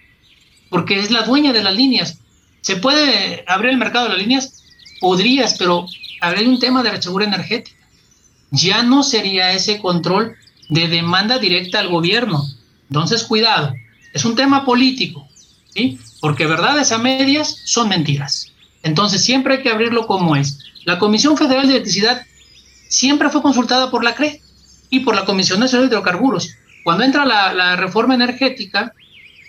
porque 0.70 0.98
es 0.98 1.10
la 1.10 1.24
dueña 1.24 1.52
de 1.52 1.62
las 1.62 1.74
líneas. 1.74 2.20
¿Se 2.62 2.76
puede 2.76 3.44
abrir 3.46 3.72
el 3.72 3.76
mercado 3.76 4.06
de 4.06 4.12
las 4.12 4.18
líneas? 4.18 4.61
Podrías, 5.02 5.54
pero 5.58 5.86
habría 6.20 6.48
un 6.48 6.60
tema 6.60 6.82
de 6.82 7.02
segura 7.02 7.26
energética. 7.26 7.76
Ya 8.52 8.82
no 8.84 9.02
sería 9.02 9.52
ese 9.52 9.80
control 9.80 10.36
de 10.68 10.86
demanda 10.86 11.38
directa 11.38 11.80
al 11.80 11.88
gobierno. 11.88 12.42
Entonces, 12.88 13.24
cuidado, 13.24 13.74
es 14.14 14.24
un 14.24 14.36
tema 14.36 14.64
político, 14.64 15.26
porque 16.20 16.46
verdades 16.46 16.92
a 16.92 16.98
medias 16.98 17.62
son 17.64 17.88
mentiras. 17.88 18.52
Entonces 18.84 19.24
siempre 19.24 19.54
hay 19.54 19.62
que 19.62 19.70
abrirlo 19.70 20.06
como 20.06 20.36
es. 20.36 20.58
La 20.84 20.98
Comisión 20.98 21.36
Federal 21.36 21.66
de 21.66 21.74
Electricidad 21.74 22.24
siempre 22.88 23.28
fue 23.30 23.42
consultada 23.42 23.90
por 23.90 24.04
la 24.04 24.14
CRE 24.14 24.40
y 24.88 25.00
por 25.00 25.16
la 25.16 25.24
Comisión 25.24 25.58
Nacional 25.58 25.88
de 25.88 25.96
Hidrocarburos. 25.96 26.54
Cuando 26.84 27.04
entra 27.04 27.24
la, 27.24 27.76
reforma 27.76 28.14
energética 28.14 28.92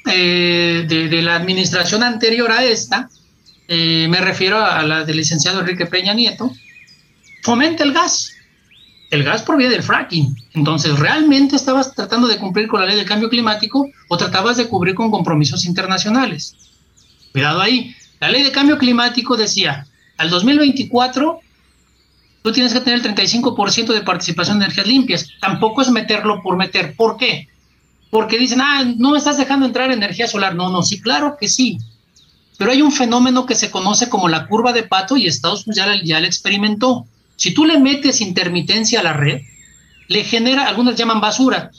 eh, 0.05 0.85
de, 0.87 1.21
la 1.21 1.35
administración 1.35 2.01
anterior 2.03 2.51
a 2.51 2.63
esta, 2.63 3.09
eh, 3.67 4.07
me 4.09 4.19
refiero 4.19 4.63
a 4.63 4.83
la 4.83 5.05
del 5.05 5.17
licenciado 5.17 5.61
Enrique 5.61 5.85
Peña 5.85 6.13
Nieto, 6.13 6.51
fomenta 7.43 7.83
el 7.83 7.93
gas. 7.93 8.31
El 9.09 9.23
gas 9.23 9.43
proviene 9.43 9.73
del 9.73 9.83
fracking. 9.83 10.35
Entonces, 10.53 10.97
¿realmente 10.97 11.55
estabas 11.55 11.93
tratando 11.93 12.27
de 12.27 12.37
cumplir 12.37 12.67
con 12.67 12.79
la 12.79 12.87
ley 12.87 12.95
del 12.95 13.05
cambio 13.05 13.29
climático 13.29 13.87
o 14.09 14.17
tratabas 14.17 14.57
de 14.57 14.67
cubrir 14.67 14.95
con 14.95 15.11
compromisos 15.11 15.65
internacionales? 15.65 16.55
Cuidado 17.31 17.61
ahí. 17.61 17.95
La 18.19 18.29
ley 18.29 18.43
de 18.43 18.51
cambio 18.51 18.77
climático 18.77 19.37
decía, 19.37 19.85
al 20.17 20.29
2024 20.29 21.39
tú 22.41 22.51
tienes 22.51 22.73
que 22.73 22.81
tener 22.81 23.05
el 23.05 23.15
35% 23.15 23.93
de 23.93 24.01
participación 24.01 24.59
de 24.59 24.65
energías 24.65 24.87
limpias. 24.87 25.27
Tampoco 25.39 25.81
es 25.81 25.89
meterlo 25.89 26.41
por 26.41 26.57
meter. 26.57 26.95
¿Por 26.95 27.17
qué? 27.17 27.47
Porque 28.09 28.37
dicen, 28.37 28.61
ah, 28.61 28.83
no 28.97 29.11
me 29.11 29.17
estás 29.17 29.37
dejando 29.37 29.65
entrar 29.65 29.91
energía 29.91 30.27
solar. 30.27 30.55
No, 30.55 30.69
no, 30.69 30.83
sí, 30.83 30.99
claro 31.01 31.37
que 31.39 31.47
sí. 31.47 31.77
Pero 32.57 32.71
hay 32.71 32.81
un 32.81 32.91
fenómeno 32.91 33.45
que 33.45 33.55
se 33.55 33.71
conoce 33.71 34.09
como 34.09 34.29
la 34.29 34.47
curva 34.47 34.73
de 34.73 34.83
pato 34.83 35.17
y 35.17 35.27
Estados 35.27 35.65
Unidos 35.65 36.01
ya, 36.03 36.19
la 36.19 36.27
experimentó. 36.27 37.05
Si 37.35 37.53
tú 37.53 37.65
le 37.65 37.79
metes 37.79 38.21
intermitencia 38.21 38.99
a 38.99 39.03
la 39.03 39.13
red, 39.13 39.41
le 40.07 40.23
genera, 40.23 40.67
algunas 40.67 40.95
llaman 40.95 41.21
basura, 41.21 41.71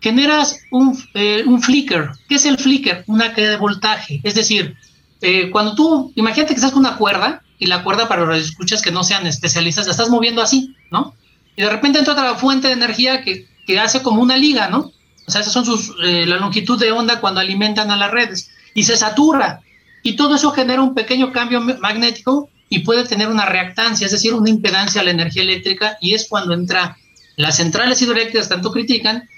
generas 0.00 0.58
un, 0.70 0.98
eh, 1.14 1.44
flicker. 1.60 2.10
¿Qué 2.28 2.36
es 2.36 2.46
el 2.46 2.58
flicker? 2.58 3.04
Una 3.06 3.32
caída 3.32 3.50
de 3.50 3.56
voltaje. 3.56 4.20
Es 4.24 4.34
decir, 4.34 4.76
eh, 5.20 5.50
cuando 5.50 5.74
tú, 5.74 6.12
imagínate 6.16 6.54
que 6.54 6.56
estás 6.56 6.72
con 6.72 6.80
una 6.80 6.96
cuerda 6.96 7.42
y 7.58 7.66
la 7.66 7.82
cuerda 7.82 8.08
para 8.08 8.24
los 8.24 8.38
escuchas 8.38 8.82
que 8.82 8.90
no 8.90 9.04
sean 9.04 9.26
especialistas, 9.26 9.86
la 9.86 9.92
estás 9.92 10.10
moviendo 10.10 10.42
así, 10.42 10.74
¿no? 10.90 11.14
Y 11.56 11.62
de 11.62 11.70
repente 11.70 11.98
entra 11.98 12.12
otra 12.12 12.34
fuente 12.34 12.68
de 12.68 12.74
energía 12.74 13.22
que, 13.22 13.46
que 13.66 13.80
hace 13.80 14.02
como 14.02 14.20
una 14.20 14.36
liga, 14.36 14.68
¿no? 14.68 14.92
O 15.26 15.30
sea, 15.30 15.40
esas 15.40 15.52
son 15.52 15.64
sus, 15.64 15.94
eh, 16.04 16.24
la 16.26 16.36
longitud 16.36 16.78
de 16.78 16.92
onda 16.92 17.20
cuando 17.20 17.40
alimentan 17.40 17.90
a 17.90 17.96
las 17.96 18.10
redes 18.10 18.50
y 18.74 18.84
se 18.84 18.96
satura. 18.96 19.60
Y 20.06 20.14
todo 20.14 20.36
eso 20.36 20.52
genera 20.52 20.82
un 20.82 20.94
pequeño 20.94 21.32
cambio 21.32 21.60
magnético 21.60 22.48
y 22.68 22.78
puede 22.80 23.02
tener 23.06 23.26
una 23.26 23.44
reactancia, 23.44 24.06
es 24.06 24.12
decir, 24.12 24.34
una 24.34 24.48
impedancia 24.48 25.00
a 25.00 25.04
la 25.04 25.10
energía 25.10 25.42
eléctrica 25.42 25.98
y 26.00 26.14
es 26.14 26.28
cuando 26.28 26.54
entra 26.54 26.96
las 27.34 27.56
centrales 27.56 28.00
hidroeléctricas, 28.00 28.48
tanto 28.48 28.70
critican, 28.70 29.28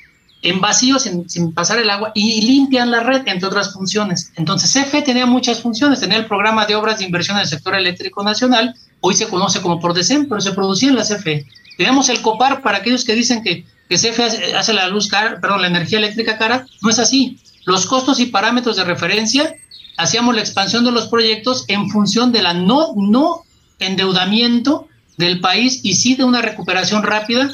en 0.42 0.60
vacío 0.60 0.98
sin, 0.98 1.54
pasar 1.54 1.78
el 1.78 1.88
agua 1.88 2.12
y 2.14 2.42
limpian 2.42 2.90
la 2.90 3.00
red, 3.00 3.22
entre 3.28 3.48
otras 3.48 3.72
funciones. 3.72 4.30
Entonces, 4.36 4.70
CFE 4.70 5.00
tenía 5.00 5.24
muchas 5.24 5.62
funciones, 5.62 6.00
tenía 6.00 6.18
el 6.18 6.26
programa 6.26 6.66
de 6.66 6.74
obras 6.74 6.98
de 6.98 7.06
inversión 7.06 7.38
en 7.38 7.44
el 7.44 7.48
sector 7.48 7.74
eléctrico 7.74 8.22
nacional, 8.22 8.74
hoy 9.00 9.14
se 9.14 9.26
conoce 9.26 9.62
como 9.62 9.80
PRODECEN, 9.80 10.28
pero 10.28 10.42
se 10.42 10.52
producía 10.52 10.90
en 10.90 10.96
la 10.96 11.04
CFE. 11.04 11.46
Teníamos 11.78 12.10
el 12.10 12.20
COPAR 12.20 12.60
para 12.60 12.76
aquellos 12.76 13.06
que 13.06 13.14
dicen 13.14 13.42
que, 13.42 13.64
que 13.88 13.96
CFE 13.96 14.54
hace, 14.54 14.74
la 14.74 14.88
luz 14.88 15.08
cara, 15.08 15.40
perdón, 15.40 15.62
la 15.62 15.68
energía 15.68 15.98
eléctrica 15.98 16.36
cara, 16.36 16.66
no 16.82 16.90
es 16.90 16.98
así. 16.98 17.38
Los 17.64 17.86
costos 17.86 18.20
y 18.20 18.26
parámetros 18.26 18.76
de 18.76 18.84
referencia, 18.84 19.54
hacíamos 19.99 20.34
la 20.34 20.40
expansión 20.40 20.84
de 20.84 20.92
los 20.92 21.09
proyectos 21.09 21.64
en 21.68 21.90
función 21.90 22.32
de 22.32 22.40
la 22.40 22.55
no, 22.55 22.94
no 22.96 23.42
endeudamiento 23.78 24.88
del 25.18 25.40
país 25.40 25.80
y 25.82 25.94
sí 25.94 26.14
de 26.14 26.24
una 26.24 26.40
recuperación 26.40 27.03
rápida 27.03 27.51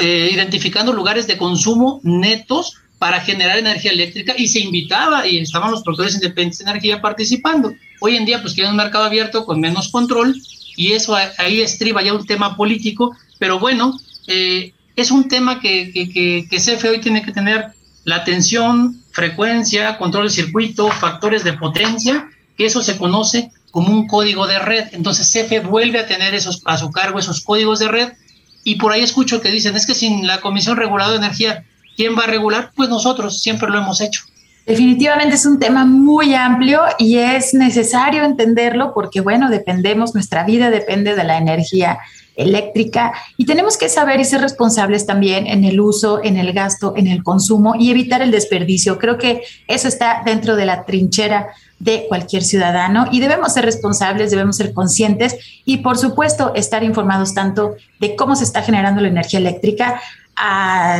eh, 0.00 0.30
identificando 0.32 0.92
lugares 0.92 1.26
de 1.26 1.36
consumo 1.36 2.00
netos 2.02 2.74
para 2.98 3.20
generar 3.20 3.58
energía 3.58 3.92
eléctrica 3.92 4.34
y 4.36 4.48
se 4.48 4.60
invitaba 4.60 5.26
y 5.26 5.38
estaban 5.38 5.70
los 5.70 5.82
productores 5.82 6.14
independientes 6.14 6.58
de 6.58 6.70
energía 6.70 7.00
participando. 7.00 7.72
Hoy 8.00 8.16
en 8.16 8.24
día 8.24 8.40
pues 8.40 8.54
tiene 8.54 8.70
un 8.70 8.76
mercado 8.76 9.04
abierto 9.04 9.44
con 9.44 9.60
menos 9.60 9.88
control 9.88 10.34
y 10.76 10.92
eso 10.92 11.14
ahí 11.36 11.60
estriba 11.60 12.02
ya 12.02 12.14
un 12.14 12.26
tema 12.26 12.56
político, 12.56 13.14
pero 13.38 13.58
bueno, 13.58 13.98
eh, 14.26 14.72
es 14.96 15.10
un 15.10 15.28
tema 15.28 15.60
que, 15.60 15.92
que, 15.92 16.08
que, 16.10 16.46
que 16.50 16.56
CFE 16.56 16.88
hoy 16.88 17.00
tiene 17.00 17.22
que 17.22 17.32
tener 17.32 17.66
la 18.04 18.16
atención, 18.16 19.02
frecuencia, 19.18 19.98
control 19.98 20.28
de 20.28 20.30
circuito, 20.30 20.88
factores 20.92 21.42
de 21.42 21.54
potencia, 21.54 22.28
que 22.56 22.66
eso 22.66 22.82
se 22.82 22.96
conoce 22.96 23.50
como 23.72 23.92
un 23.92 24.06
código 24.06 24.46
de 24.46 24.60
red. 24.60 24.84
Entonces 24.92 25.28
CFE 25.32 25.58
vuelve 25.58 25.98
a 25.98 26.06
tener 26.06 26.34
esos, 26.34 26.62
a 26.66 26.76
su 26.78 26.92
cargo 26.92 27.18
esos 27.18 27.40
códigos 27.40 27.80
de 27.80 27.88
red 27.88 28.12
y 28.62 28.76
por 28.76 28.92
ahí 28.92 29.02
escucho 29.02 29.40
que 29.40 29.50
dicen, 29.50 29.74
es 29.74 29.86
que 29.86 29.96
sin 29.96 30.24
la 30.24 30.40
Comisión 30.40 30.76
Reguladora 30.76 31.18
de 31.18 31.26
Energía, 31.26 31.64
¿quién 31.96 32.16
va 32.16 32.24
a 32.24 32.26
regular? 32.28 32.70
Pues 32.76 32.88
nosotros 32.88 33.42
siempre 33.42 33.68
lo 33.68 33.78
hemos 33.78 34.00
hecho. 34.00 34.22
Definitivamente 34.64 35.34
es 35.34 35.46
un 35.46 35.58
tema 35.58 35.84
muy 35.84 36.34
amplio 36.34 36.82
y 36.98 37.16
es 37.16 37.54
necesario 37.54 38.22
entenderlo 38.22 38.92
porque, 38.94 39.20
bueno, 39.20 39.50
dependemos, 39.50 40.14
nuestra 40.14 40.44
vida 40.44 40.70
depende 40.70 41.16
de 41.16 41.24
la 41.24 41.38
energía 41.38 41.98
eléctrica 42.38 43.12
y 43.36 43.44
tenemos 43.44 43.76
que 43.76 43.88
saber 43.88 44.20
y 44.20 44.24
ser 44.24 44.40
responsables 44.40 45.04
también 45.04 45.46
en 45.46 45.64
el 45.64 45.80
uso, 45.80 46.22
en 46.24 46.38
el 46.38 46.52
gasto, 46.52 46.94
en 46.96 47.08
el 47.08 47.22
consumo 47.22 47.74
y 47.78 47.90
evitar 47.90 48.22
el 48.22 48.30
desperdicio. 48.30 48.98
Creo 48.98 49.18
que 49.18 49.42
eso 49.66 49.88
está 49.88 50.22
dentro 50.24 50.56
de 50.56 50.64
la 50.64 50.84
trinchera 50.84 51.48
de 51.78 52.06
cualquier 52.08 52.42
ciudadano 52.42 53.06
y 53.10 53.20
debemos 53.20 53.52
ser 53.54 53.64
responsables, 53.64 54.30
debemos 54.30 54.56
ser 54.56 54.72
conscientes 54.72 55.36
y 55.64 55.78
por 55.78 55.98
supuesto 55.98 56.52
estar 56.54 56.82
informados 56.82 57.34
tanto 57.34 57.76
de 58.00 58.16
cómo 58.16 58.34
se 58.34 58.44
está 58.44 58.62
generando 58.62 59.00
la 59.00 59.08
energía 59.08 59.38
eléctrica, 59.38 60.00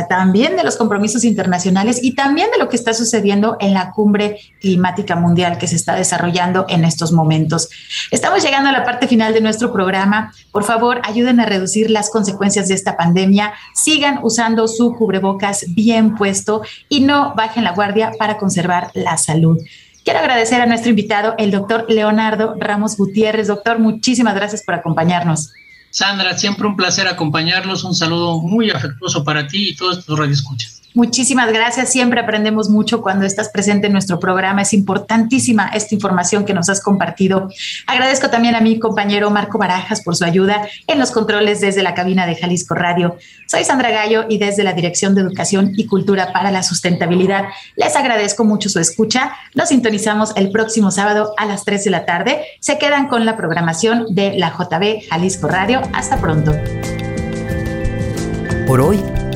también 0.09 0.57
de 0.57 0.63
los 0.63 0.75
compromisos 0.75 1.23
internacionales 1.23 1.99
y 2.01 2.15
también 2.15 2.51
de 2.51 2.57
lo 2.57 2.69
que 2.69 2.75
está 2.75 2.93
sucediendo 2.93 3.57
en 3.59 3.73
la 3.73 3.91
cumbre 3.91 4.39
climática 4.59 5.15
mundial 5.15 5.57
que 5.57 5.67
se 5.67 5.75
está 5.75 5.95
desarrollando 5.95 6.65
en 6.69 6.83
estos 6.83 7.11
momentos. 7.11 7.69
Estamos 8.11 8.43
llegando 8.43 8.69
a 8.69 8.73
la 8.73 8.83
parte 8.83 9.07
final 9.07 9.33
de 9.33 9.41
nuestro 9.41 9.71
programa. 9.71 10.33
Por 10.51 10.63
favor, 10.63 11.01
ayuden 11.03 11.39
a 11.39 11.45
reducir 11.45 11.89
las 11.89 12.09
consecuencias 12.09 12.67
de 12.67 12.73
esta 12.73 12.97
pandemia. 12.97 13.53
Sigan 13.73 14.19
usando 14.23 14.67
su 14.67 14.93
cubrebocas 14.95 15.65
bien 15.69 16.15
puesto 16.15 16.61
y 16.89 17.01
no 17.01 17.33
bajen 17.35 17.63
la 17.63 17.71
guardia 17.71 18.11
para 18.19 18.37
conservar 18.37 18.91
la 18.93 19.17
salud. 19.17 19.57
Quiero 20.03 20.19
agradecer 20.19 20.61
a 20.61 20.65
nuestro 20.65 20.89
invitado, 20.89 21.35
el 21.37 21.51
doctor 21.51 21.85
Leonardo 21.87 22.55
Ramos 22.57 22.97
Gutiérrez. 22.97 23.47
Doctor, 23.47 23.79
muchísimas 23.79 24.35
gracias 24.35 24.63
por 24.63 24.75
acompañarnos. 24.75 25.53
Sandra, 25.91 26.37
siempre 26.37 26.67
un 26.67 26.75
placer 26.75 27.07
acompañarlos. 27.07 27.83
Un 27.83 27.95
saludo 27.95 28.39
muy 28.41 28.69
afectuoso 28.71 29.23
para 29.23 29.47
ti 29.47 29.69
y 29.69 29.75
todos 29.75 30.05
tus 30.05 30.17
radioescuchas. 30.17 30.78
Muchísimas 30.95 31.51
gracias. 31.53 31.89
Siempre 31.89 32.19
aprendemos 32.19 32.69
mucho 32.69 33.01
cuando 33.01 33.25
estás 33.25 33.49
presente 33.49 33.87
en 33.87 33.93
nuestro 33.93 34.19
programa. 34.19 34.63
Es 34.63 34.73
importantísima 34.73 35.69
esta 35.69 35.93
información 35.93 36.45
que 36.45 36.53
nos 36.53 36.67
has 36.69 36.81
compartido. 36.81 37.49
Agradezco 37.85 38.29
también 38.29 38.55
a 38.55 38.61
mi 38.61 38.79
compañero 38.79 39.29
Marco 39.29 39.57
Barajas 39.57 40.01
por 40.01 40.15
su 40.15 40.25
ayuda 40.25 40.67
en 40.87 40.99
los 40.99 41.11
controles 41.11 41.61
desde 41.61 41.83
la 41.83 41.93
cabina 41.93 42.25
de 42.25 42.35
Jalisco 42.35 42.73
Radio. 42.73 43.17
Soy 43.47 43.63
Sandra 43.63 43.91
Gallo 43.91 44.25
y 44.29 44.39
desde 44.39 44.63
la 44.63 44.73
Dirección 44.73 45.13
de 45.13 45.21
Educación 45.21 45.73
y 45.77 45.85
Cultura 45.85 46.33
para 46.33 46.51
la 46.51 46.63
Sustentabilidad 46.63 47.45
les 47.75 47.95
agradezco 47.95 48.43
mucho 48.43 48.69
su 48.69 48.79
escucha. 48.79 49.33
Nos 49.53 49.69
sintonizamos 49.69 50.33
el 50.35 50.51
próximo 50.51 50.91
sábado 50.91 51.33
a 51.37 51.45
las 51.45 51.65
3 51.65 51.83
de 51.83 51.91
la 51.91 52.05
tarde. 52.05 52.41
Se 52.59 52.77
quedan 52.77 53.07
con 53.07 53.25
la 53.25 53.37
programación 53.37 54.07
de 54.09 54.33
la 54.37 54.49
JB 54.49 55.07
Jalisco 55.09 55.47
Radio. 55.47 55.81
Hasta 55.93 56.17
pronto. 56.17 56.53
Por 58.67 58.81
hoy 58.81 59.03